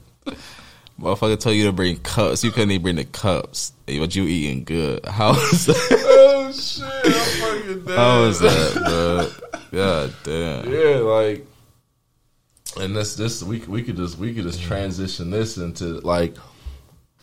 Motherfucker 0.99 1.39
told 1.39 1.55
you 1.55 1.65
to 1.65 1.71
bring 1.71 1.97
cups. 1.97 2.43
You 2.43 2.51
couldn't 2.51 2.71
even 2.71 2.83
bring 2.83 2.95
the 2.97 3.05
cups. 3.05 3.73
But 3.87 4.15
you 4.15 4.25
eating 4.25 4.63
good. 4.63 5.05
How 5.05 5.31
is 5.31 5.65
that? 5.65 5.75
oh 5.91 6.51
shit! 6.51 6.83
I'm 6.85 7.61
fucking 7.61 7.85
dead. 7.85 7.97
How 7.97 8.23
is 8.23 8.39
that, 8.39 8.73
bro? 8.85 9.59
God 9.71 10.13
damn. 10.23 10.71
Yeah, 10.71 10.97
like, 10.97 11.47
and 12.79 12.95
this 12.95 13.15
this 13.15 13.43
we 13.43 13.59
we 13.59 13.83
could 13.83 13.97
just 13.97 14.17
we 14.17 14.33
could 14.33 14.43
just 14.43 14.61
transition 14.61 15.29
this 15.29 15.57
into 15.57 15.99
like, 16.01 16.35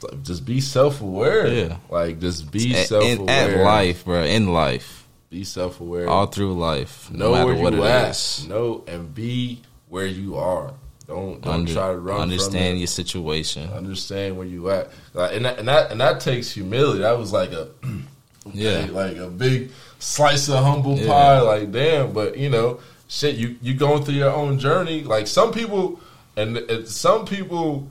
like, 0.02 0.22
just 0.22 0.44
be 0.44 0.60
self 0.60 1.00
aware. 1.00 1.46
Yeah. 1.48 1.76
like 1.90 2.20
just 2.20 2.50
be 2.50 2.72
self 2.74 3.04
in, 3.04 3.28
at 3.28 3.50
aware. 3.50 3.64
life, 3.64 4.04
bro. 4.04 4.22
In 4.24 4.52
life. 4.52 5.06
be 5.28 5.44
self 5.44 5.80
aware. 5.80 6.08
All 6.08 6.26
through 6.26 6.54
life. 6.54 7.10
know 7.10 7.26
No 7.26 7.32
matter 7.32 7.46
where 7.46 7.62
what 7.62 7.72
you 7.74 7.84
it 7.84 7.88
at. 7.88 8.10
is. 8.10 8.46
Know 8.48 8.84
and 8.86 9.14
be 9.14 9.62
where 9.88 10.06
you 10.06 10.36
are. 10.36 10.72
Don't 11.06 11.40
don't 11.42 11.52
Under- 11.54 11.72
try 11.72 11.88
to 11.88 11.98
run. 11.98 12.20
understand 12.20 12.78
your 12.78 12.86
situation. 12.86 13.68
Understand 13.72 14.38
where 14.38 14.46
you 14.46 14.70
at. 14.70 14.90
Like, 15.12 15.34
and 15.34 15.44
that, 15.44 15.58
and 15.58 15.66
that 15.68 15.90
and 15.90 16.00
that 16.00 16.20
takes 16.20 16.52
humility. 16.52 17.00
That 17.00 17.18
was 17.18 17.32
like 17.32 17.50
a 17.52 17.68
Yeah. 18.54 18.86
like 18.92 19.16
a 19.16 19.28
big 19.28 19.70
slice 19.98 20.48
of 20.48 20.62
humble 20.64 20.96
Yeah. 20.98 21.06
pie. 21.08 21.40
Like 21.40 21.72
damn, 21.72 22.12
but 22.12 22.38
you 22.38 22.48
know, 22.48 22.78
shit. 23.10 23.34
You 23.34 23.56
you 23.60 23.74
going 23.74 24.04
through 24.04 24.14
your 24.14 24.30
own 24.32 24.58
journey. 24.58 25.02
Like 25.02 25.26
some 25.26 25.52
people, 25.52 26.00
and, 26.36 26.56
and 26.56 26.88
some 26.88 27.26
people 27.26 27.90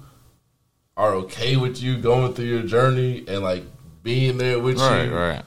are 0.98 1.14
okay 1.14 1.56
with 1.58 1.80
you 1.82 1.98
going 2.00 2.34
through 2.34 2.46
your 2.46 2.64
journey 2.64 3.24
and 3.28 3.44
like 3.44 3.64
being 4.02 4.38
there 4.38 4.60
with 4.60 4.80
Right, 4.80 5.04
you. 5.06 5.12
right. 5.16 5.30
right. 5.36 5.46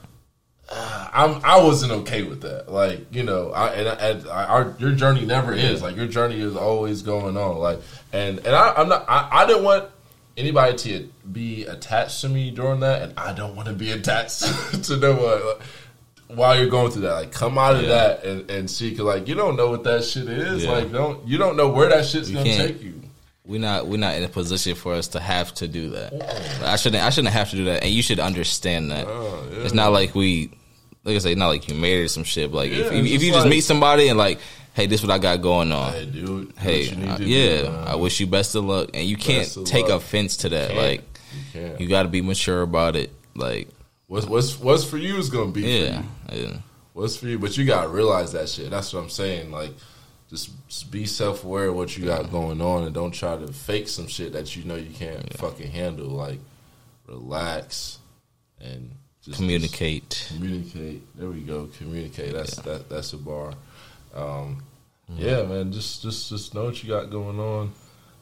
I'm 1.13 1.41
I 1.43 1.61
wasn't 1.61 1.91
okay 1.91 2.23
with 2.23 2.41
that. 2.41 2.71
Like 2.71 3.13
you 3.13 3.23
know, 3.23 3.51
I 3.51 3.67
and, 3.73 3.87
and 3.87 4.27
I, 4.29 4.45
our 4.45 4.75
your 4.79 4.93
journey 4.93 5.25
never 5.25 5.53
is 5.53 5.81
like 5.81 5.95
your 5.95 6.07
journey 6.07 6.39
is 6.39 6.55
always 6.55 7.01
going 7.01 7.35
on. 7.37 7.57
Like 7.57 7.79
and 8.11 8.39
and 8.39 8.55
I, 8.55 8.73
I'm 8.75 8.89
not. 8.89 9.05
I, 9.07 9.27
I 9.31 9.45
didn't 9.45 9.63
want 9.63 9.89
anybody 10.35 10.75
to 10.75 11.09
be 11.31 11.65
attached 11.65 12.21
to 12.21 12.29
me 12.29 12.49
during 12.49 12.79
that, 12.79 13.03
and 13.03 13.19
I 13.19 13.33
don't 13.33 13.55
want 13.55 13.67
to 13.67 13.73
be 13.75 13.91
attached 13.91 14.41
to 14.85 14.97
no 14.97 15.11
one. 15.15 15.45
Like, 15.45 15.67
while 16.35 16.57
you're 16.57 16.69
going 16.69 16.91
through 16.91 17.03
that, 17.03 17.13
like 17.13 17.31
come 17.31 17.57
out 17.57 17.75
of 17.75 17.83
Yeah. 17.83 17.87
that 17.89 18.23
and, 18.23 18.49
and 18.51 18.69
see, 18.69 18.91
cause 18.91 19.05
like 19.05 19.27
you 19.27 19.35
don't 19.35 19.55
know 19.55 19.69
what 19.69 19.83
that 19.85 20.03
shit 20.03 20.27
is. 20.29 20.63
Yeah. 20.63 20.71
Like 20.71 20.91
don't 20.91 21.27
you 21.27 21.37
don't 21.37 21.55
know 21.57 21.69
where 21.69 21.89
that 21.89 22.05
shit's 22.05 22.29
You 22.29 22.37
gonna 22.37 22.55
take 22.57 22.81
you. 22.81 23.01
We're 23.45 23.59
not 23.59 23.87
we're 23.87 23.97
not 23.97 24.15
in 24.15 24.23
a 24.23 24.29
position 24.29 24.73
for 24.75 24.93
us 24.93 25.09
to 25.09 25.19
have 25.19 25.53
to 25.55 25.67
do 25.67 25.89
that. 25.91 26.13
I 26.63 26.77
shouldn't 26.77 27.03
I 27.03 27.09
shouldn't 27.09 27.33
have 27.33 27.49
to 27.49 27.55
do 27.57 27.65
that, 27.65 27.83
and 27.83 27.91
you 27.91 28.01
should 28.01 28.19
understand 28.19 28.91
that. 28.91 29.05
Oh, 29.07 29.45
yeah. 29.51 29.59
It's 29.63 29.73
not 29.73 29.91
like 29.91 30.15
we, 30.15 30.51
like 31.03 31.15
I 31.15 31.19
say, 31.19 31.35
not 31.35 31.47
like 31.49 31.67
you 31.67 31.75
married 31.75 32.09
some 32.09 32.23
shit. 32.23 32.51
But 32.51 32.57
like 32.57 32.71
Yeah, 32.71 32.77
if, 32.77 32.91
it's 32.93 33.11
if 33.11 33.21
you 33.23 33.31
just 33.31 33.39
just 33.43 33.47
meet 33.49 33.61
somebody 33.61 34.07
and 34.07 34.17
like, 34.17 34.39
hey, 34.75 34.85
this 34.85 35.01
what 35.01 35.11
I 35.11 35.17
got 35.17 35.41
going 35.41 35.73
on. 35.73 35.91
Hey, 35.91 36.05
dude. 36.05 36.53
Hey, 36.57 36.83
you 36.83 36.95
need 36.95 37.09
uh, 37.09 37.17
yeah, 37.19 37.61
do. 37.63 37.67
I 37.67 37.95
wish 37.95 38.19
you 38.21 38.27
best 38.27 38.55
of 38.55 38.63
luck, 38.63 38.91
and 38.93 39.05
you 39.05 39.17
can't 39.17 39.47
take 39.65 39.89
luck. 39.89 40.01
offense 40.01 40.37
to 40.37 40.49
that. 40.49 40.71
Can't. 40.71 40.77
Like 40.81 41.03
you 41.53 41.75
you 41.79 41.87
got 41.89 42.03
to 42.03 42.09
be 42.09 42.21
mature 42.21 42.61
about 42.61 42.95
it. 42.95 43.11
Like 43.35 43.67
what's 44.13 44.27
what's 44.27 44.59
what's 44.59 44.83
for 44.83 44.97
you 44.97 45.17
is 45.17 45.29
gonna 45.29 45.51
be 45.51 45.63
for 45.63 45.67
yeah, 45.67 46.03
you. 46.31 46.43
yeah. 46.43 46.57
What's 46.93 47.15
for 47.15 47.25
you? 47.25 47.39
But 47.39 47.57
you 47.57 47.65
gotta 47.65 47.87
realize 47.87 48.31
that 48.33 48.47
shit. 48.47 48.69
That's 48.69 48.93
what 48.93 49.01
I'm 49.01 49.09
saying. 49.09 49.49
Like, 49.49 49.71
just, 50.29 50.51
just 50.67 50.91
be 50.91 51.05
self 51.07 51.43
aware 51.43 51.69
of 51.69 51.75
what 51.75 51.97
you 51.97 52.05
got 52.05 52.29
going 52.31 52.61
on, 52.61 52.83
and 52.83 52.93
don't 52.93 53.11
try 53.11 53.35
to 53.35 53.47
fake 53.51 53.87
some 53.87 54.07
shit 54.07 54.33
that 54.33 54.55
you 54.55 54.65
know 54.65 54.75
you 54.75 54.93
can't 54.93 55.33
fucking 55.37 55.71
handle. 55.71 56.07
Like, 56.07 56.39
relax 57.07 57.97
and 58.61 58.91
just 59.23 59.37
communicate. 59.37 60.09
just 60.11 60.27
communicate. 60.35 61.17
There 61.17 61.29
we 61.29 61.41
go. 61.41 61.69
Communicate. 61.77 62.33
That's 62.33 62.57
that. 62.57 62.89
That's 62.89 63.13
a 63.13 63.17
bar. 63.17 63.53
Um, 64.13 64.61
Yeah, 65.15 65.41
man. 65.43 65.71
Just 65.71 66.03
just 66.03 66.29
just 66.29 66.53
know 66.53 66.65
what 66.65 66.83
you 66.83 66.89
got 66.89 67.09
going 67.09 67.39
on. 67.39 67.71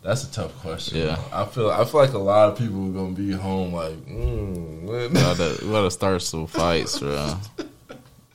That's 0.03 0.23
a 0.23 0.31
tough 0.31 0.57
question. 0.61 0.97
Yeah. 0.97 1.19
I 1.31 1.45
feel 1.45 1.69
I 1.69 1.85
feel 1.85 2.01
like 2.01 2.13
a 2.13 2.17
lot 2.17 2.49
of 2.49 2.57
people 2.57 2.87
are 2.89 2.91
gonna 2.91 3.13
be 3.13 3.31
home 3.31 3.71
like, 3.73 3.93
mm, 4.07 4.83
when- 4.83 5.09
We 5.13 5.19
gotta, 5.19 5.57
we 5.61 5.69
gotta 5.71 5.91
start 5.91 6.21
some 6.23 6.47
fights, 6.47 6.99
bro. 6.99 7.35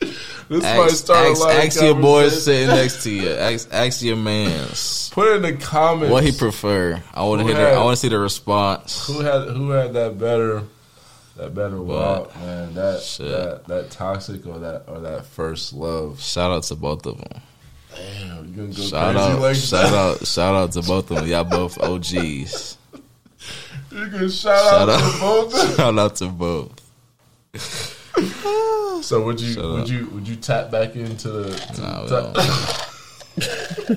this 0.00 0.62
might 0.62 0.64
Ask, 0.64 0.96
start 0.96 1.26
a 1.26 1.30
ask, 1.30 1.40
lot 1.40 1.50
of 1.50 1.56
ask 1.64 1.82
your 1.82 1.94
boy 1.94 2.00
conversations. 2.28 2.44
sitting 2.44 2.68
next 2.76 3.02
to 3.02 3.10
you. 3.10 3.30
Ask, 3.30 3.68
ask 3.72 4.02
your 4.02 4.16
man's 4.16 5.10
Put 5.10 5.28
it 5.28 5.36
in 5.36 5.42
the 5.42 5.52
comments 5.64 6.12
what 6.12 6.22
he 6.22 6.32
prefer. 6.32 7.02
I 7.14 7.24
want 7.24 7.40
to 7.40 7.46
hear. 7.46 7.56
The, 7.56 7.70
I 7.72 7.82
want 7.82 7.96
to 7.96 8.00
see 8.00 8.08
the 8.10 8.18
response. 8.18 9.06
who 9.08 9.20
had 9.20 9.48
who 9.48 9.70
had 9.70 9.92
that 9.94 10.18
better 10.18 10.62
that 11.36 11.54
better 11.54 11.80
walk, 11.82 12.34
man. 12.36 12.74
That 12.74 13.00
Shit. 13.02 13.26
that 13.28 13.64
that 13.66 13.90
toxic 13.90 14.46
or 14.46 14.58
that 14.60 14.84
or 14.86 15.00
that 15.00 15.26
first 15.26 15.72
love. 15.72 16.20
Shout 16.20 16.50
out 16.52 16.62
to 16.64 16.76
both 16.76 17.06
of 17.06 17.18
them. 17.18 17.42
Damn, 17.96 18.46
you 18.48 18.52
gonna 18.54 18.68
go 18.68 18.82
Shout 18.82 19.14
crazy 19.14 19.30
out, 19.32 19.40
like 19.40 19.56
shout 19.56 19.90
that? 19.90 19.94
out, 19.94 20.26
shout 20.26 20.54
out 20.54 20.72
to 20.72 20.82
both 20.82 21.10
of 21.10 21.16
them. 21.18 21.26
Y'all 21.26 21.44
both 21.44 21.78
OGs. 21.82 22.76
You 23.90 24.08
can 24.08 24.28
shout, 24.28 24.58
Shout 24.58 24.88
out, 24.88 24.90
out. 24.90 25.12
to 25.12 25.18
both. 25.20 25.76
Shout 25.76 25.98
out 25.98 26.16
to 26.16 26.28
both. 26.28 26.72
so 29.04 29.22
would 29.24 29.40
you 29.40 29.52
Shut 29.54 29.64
would 29.64 29.80
up. 29.82 29.88
you 29.88 30.06
would 30.12 30.28
you 30.28 30.36
tap 30.36 30.70
back 30.70 30.94
into 30.96 31.28
the? 31.30 31.54
To 31.56 31.80
Nah, 31.80 32.02
we 32.02 32.08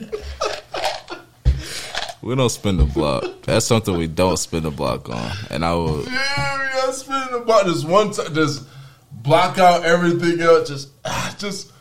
don't. 0.02 0.16
We 2.22 2.36
don't 2.36 2.50
spin 2.50 2.76
the 2.78 2.84
block. 2.86 3.24
That's 3.44 3.66
something 3.66 3.98
we 3.98 4.06
don't 4.08 4.36
spin 4.38 4.64
the 4.64 4.72
block 4.72 5.08
on. 5.10 5.32
And 5.50 5.64
I 5.64 5.74
will. 5.74 6.04
yeah, 6.04 6.58
we 6.60 6.74
got 6.74 6.94
spinning 6.94 7.32
the 7.32 7.40
block. 7.40 7.66
Just 7.66 7.88
one 7.88 8.12
time, 8.12 8.34
just 8.36 8.64
block 9.12 9.58
out 9.58 9.86
everything 9.86 10.42
else. 10.42 10.68
Just 10.68 10.90
ah, 11.06 11.34
just. 11.40 11.72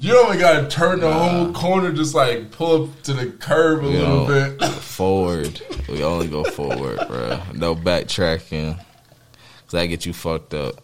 You 0.00 0.12
don't 0.12 0.26
even 0.28 0.38
gotta 0.38 0.68
turn 0.68 1.00
the 1.00 1.12
whole 1.12 1.52
corner. 1.52 1.92
Just 1.92 2.14
like 2.14 2.50
pull 2.52 2.84
up 2.84 3.02
to 3.02 3.14
the 3.14 3.26
curb 3.32 3.82
a 3.84 3.86
You 3.90 3.98
little 3.98 4.26
bit. 4.26 4.62
forward. 4.74 5.60
We 5.88 6.04
only 6.04 6.28
go 6.28 6.44
forward, 6.44 6.98
bro. 7.08 7.40
No 7.52 7.74
backtracking. 7.74 8.76
Cause 8.76 9.72
that 9.72 9.86
get 9.86 10.06
you 10.06 10.12
fucked 10.12 10.54
up. 10.54 10.76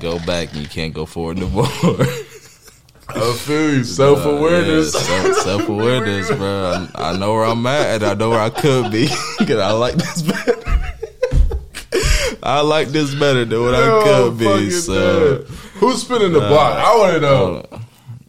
Go 0.00 0.18
back 0.20 0.52
and 0.52 0.62
you 0.62 0.68
can't 0.68 0.94
go 0.94 1.04
forward 1.04 1.38
no 1.38 1.48
more. 1.50 1.66
I 1.66 3.32
feel 3.36 3.74
you. 3.74 3.84
Self 3.84 4.24
awareness. 4.24 4.92
Self 4.92 5.68
awareness, 5.68 6.28
bro. 6.30 6.86
I, 6.94 7.10
I 7.10 7.16
know 7.18 7.34
where 7.34 7.44
I'm 7.44 7.66
at 7.66 8.02
and 8.02 8.04
I 8.04 8.14
know 8.14 8.30
where 8.30 8.40
I 8.40 8.48
could 8.50 8.90
be. 8.90 9.08
Cause 9.38 9.50
I 9.58 9.72
like 9.72 9.94
this 9.96 10.22
better. 10.22 10.54
I 12.42 12.60
like 12.62 12.88
this 12.88 13.14
better 13.14 13.44
than 13.44 13.60
what 13.62 13.74
I 13.74 14.02
could 14.04 14.38
be. 14.38 14.70
So 14.70 15.42
who's 15.74 16.00
spinning 16.02 16.32
the 16.32 16.40
block? 16.40 16.78
I 16.78 16.96
want 16.96 17.14
to 17.14 17.20
know. 17.20 17.73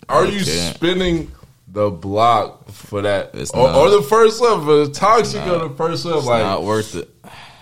Are 0.10 0.26
you 0.26 0.40
spinning 0.42 1.32
the 1.68 1.90
block 1.90 2.70
for 2.72 3.02
that, 3.02 3.32
It's 3.34 3.52
or, 3.52 3.68
not. 3.68 3.76
or 3.76 3.90
the 3.90 4.02
first 4.02 4.40
love, 4.42 4.64
for 4.64 4.86
the 4.86 4.92
toxic 4.92 5.46
or 5.48 5.68
the 5.68 5.76
first 5.76 6.06
love? 6.06 6.18
it's 6.20 6.26
Like, 6.28 6.44
not 6.44 6.64
worth 6.64 6.96
it. 6.96 7.10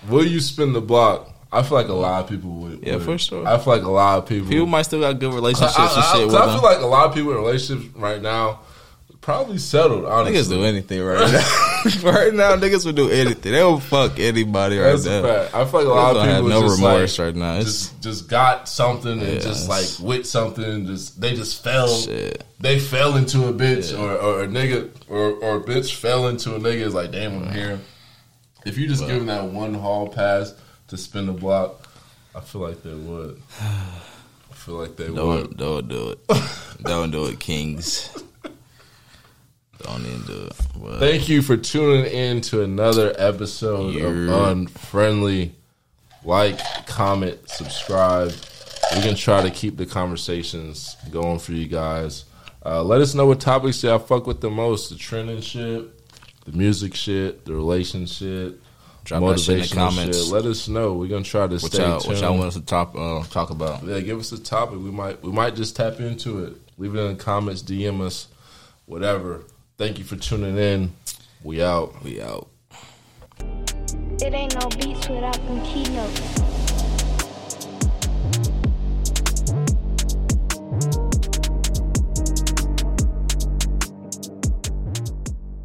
will 0.10 0.26
you 0.26 0.40
spin 0.40 0.74
the 0.74 0.82
block? 0.82 1.30
I 1.52 1.62
feel 1.62 1.78
like 1.78 1.88
a 1.88 1.94
lot 1.94 2.24
of 2.24 2.30
people 2.30 2.50
would. 2.52 2.80
Yeah, 2.86 2.96
would. 2.96 3.04
for 3.04 3.18
sure. 3.18 3.48
I 3.48 3.58
feel 3.60 3.74
like 3.74 3.84
a 3.84 3.92
lot 3.92 4.18
of 4.18 4.26
people. 4.28 4.50
People 4.50 4.66
might 4.66 4.82
still 4.84 5.00
got 5.02 5.20
good 5.20 5.34
relationships 5.34 5.78
I, 5.78 5.84
and 5.84 5.92
I- 6.04 6.12
shit 6.12 6.22
I- 6.22 6.26
with 6.26 6.36
I 6.36 6.46
them. 6.48 6.56
feel 6.60 6.64
like 6.70 6.80
a 6.82 6.86
lot 6.88 7.08
of 7.08 7.14
people 7.14 7.32
in 7.32 7.38
relationships 7.38 7.96
right 7.96 8.22
now 8.22 8.60
probably 9.24 9.58
settled. 9.58 10.06
Honestly, 10.06 10.40
Niggas 10.40 10.50
do 10.50 10.64
anything 10.64 11.02
right 11.02 11.32
now. 11.32 12.02
right 12.12 12.34
now, 12.34 12.56
niggas 12.56 12.86
would 12.86 12.96
do 12.96 13.10
anything. 13.10 13.54
They 13.54 13.64
will 13.64 13.80
fuck 13.80 14.20
anybody 14.20 14.78
right 14.78 14.92
That's 14.92 15.06
now. 15.06 15.24
fact. 15.24 15.56
I 15.56 15.66
feel 15.66 15.80
like 15.80 15.88
a 15.88 15.90
lot 15.90 16.16
of 16.18 16.24
people 16.24 16.34
have 16.36 16.62
no 16.62 16.62
just 16.68 16.82
remorse 16.82 17.18
like, 17.20 17.26
right 17.26 17.36
now. 17.36 17.56
It's 17.56 17.66
just 17.66 18.02
just 18.02 18.30
got 18.30 18.70
something 18.70 19.14
and 19.14 19.22
Yeah, 19.22 19.40
just 19.40 19.68
like 19.68 19.88
with 20.00 20.28
something, 20.28 20.86
just 20.86 21.20
they 21.20 21.34
just 21.34 21.64
fell. 21.64 21.88
shit. 21.88 22.44
They 22.60 22.80
fell 22.80 23.16
into 23.18 23.48
a 23.48 23.54
bitch, 23.54 23.98
or, 23.98 24.12
or 24.12 24.44
a 24.44 24.48
nigga, 24.48 24.92
or 25.10 25.32
or 25.32 25.58
a 25.58 25.62
bitch 25.64 25.96
fell 25.96 26.28
into 26.28 26.56
a 26.56 26.60
nigga. 26.60 26.86
It's 26.86 26.94
like, 26.94 27.12
damn, 27.12 27.44
I'm 27.44 27.52
here. 27.52 27.80
If 28.66 28.78
you 28.78 28.88
just 28.88 29.06
give 29.08 29.18
them 29.18 29.26
that 29.26 29.46
one 29.46 29.74
hall 29.74 30.08
pass 30.08 30.54
to 30.90 30.98
spin 30.98 31.26
the 31.26 31.34
block, 31.34 31.88
I 32.36 32.42
feel 32.42 32.62
like 32.62 32.84
they 32.84 32.94
would. 32.94 33.42
I 33.62 34.54
feel 34.54 34.76
like 34.76 34.96
they 34.96 35.10
would. 35.10 35.16
Don't 35.16 35.58
don't 35.58 35.88
do 35.88 36.10
it. 36.12 36.20
don't 36.84 37.12
do 37.12 37.26
it, 37.26 37.40
Kings. 37.40 38.10
Do 39.84 40.46
it. 40.48 40.54
But 40.82 41.00
Thank 41.00 41.28
you 41.30 41.42
for 41.42 41.58
tuning 41.58 42.06
in 42.06 42.42
to 42.42 42.62
another 42.64 43.14
episode 43.18 43.94
Yeah. 43.94 44.06
of 44.06 44.48
Unfriendly. 44.58 45.56
Like, 46.24 46.60
comment, 46.88 47.38
subscribe. 47.50 48.32
We 48.96 49.02
can 49.02 49.16
try 49.16 49.42
to 49.42 49.52
keep 49.52 49.76
the 49.78 49.86
conversations 49.86 50.96
going 51.12 51.40
for 51.40 51.52
you 51.52 51.68
guys. 51.68 52.26
Uh, 52.66 52.82
let 52.82 53.02
us 53.02 53.14
know 53.14 53.26
what 53.26 53.42
topics 53.42 53.84
y'all 53.84 54.00
fuck 54.00 54.26
with 54.26 54.40
the 54.40 54.50
most: 54.50 54.90
the 54.90 54.96
trending 54.96 55.42
shit, 55.42 55.84
the 56.46 56.52
music 56.54 56.96
shit, 56.96 57.44
the 57.46 57.54
relationship, 57.54 58.62
Drop 59.04 59.22
that 59.22 59.40
shit 59.40 59.50
in 59.50 59.58
the 59.60 59.66
motivational 59.66 59.74
comments. 59.76 60.24
shit. 60.24 60.32
Let 60.34 60.46
us 60.46 60.68
know. 60.70 60.94
We're 60.94 61.10
gonna 61.10 61.24
try 61.26 61.46
to 61.48 61.54
what 61.56 61.62
stay 61.62 61.84
y'all 61.84 62.00
tuned. 62.00 62.14
what 62.14 62.22
y'all 62.22 62.38
want 62.38 62.48
us 62.48 62.54
to 62.54 62.62
talk 62.62 62.96
uh, 62.96 63.24
talk 63.24 63.50
about? 63.50 63.84
Yeah, 63.84 64.00
give 64.00 64.18
us 64.18 64.32
a 64.32 64.42
topic. 64.42 64.80
We 64.80 64.92
might 64.92 65.22
we 65.22 65.32
might 65.32 65.56
just 65.56 65.76
tap 65.76 66.00
into 66.00 66.46
it. 66.46 66.54
Leave 66.78 66.96
it 66.96 67.00
in 67.00 67.18
the 67.18 67.22
comments, 67.24 67.62
DM 67.64 68.00
us, 68.02 68.28
whatever. 68.86 69.42
Thank 69.78 69.98
you 69.98 70.04
for 70.04 70.16
tuning 70.16 70.58
in. 70.58 70.94
We 71.44 71.64
out. 71.64 72.04
We 72.04 72.22
out. 72.22 72.48
It 74.22 74.34
ain't 74.34 74.54
no 74.60 74.70
beats 74.70 75.10
without 75.10 75.34
them 75.48 75.62
keynotes. 75.66 76.63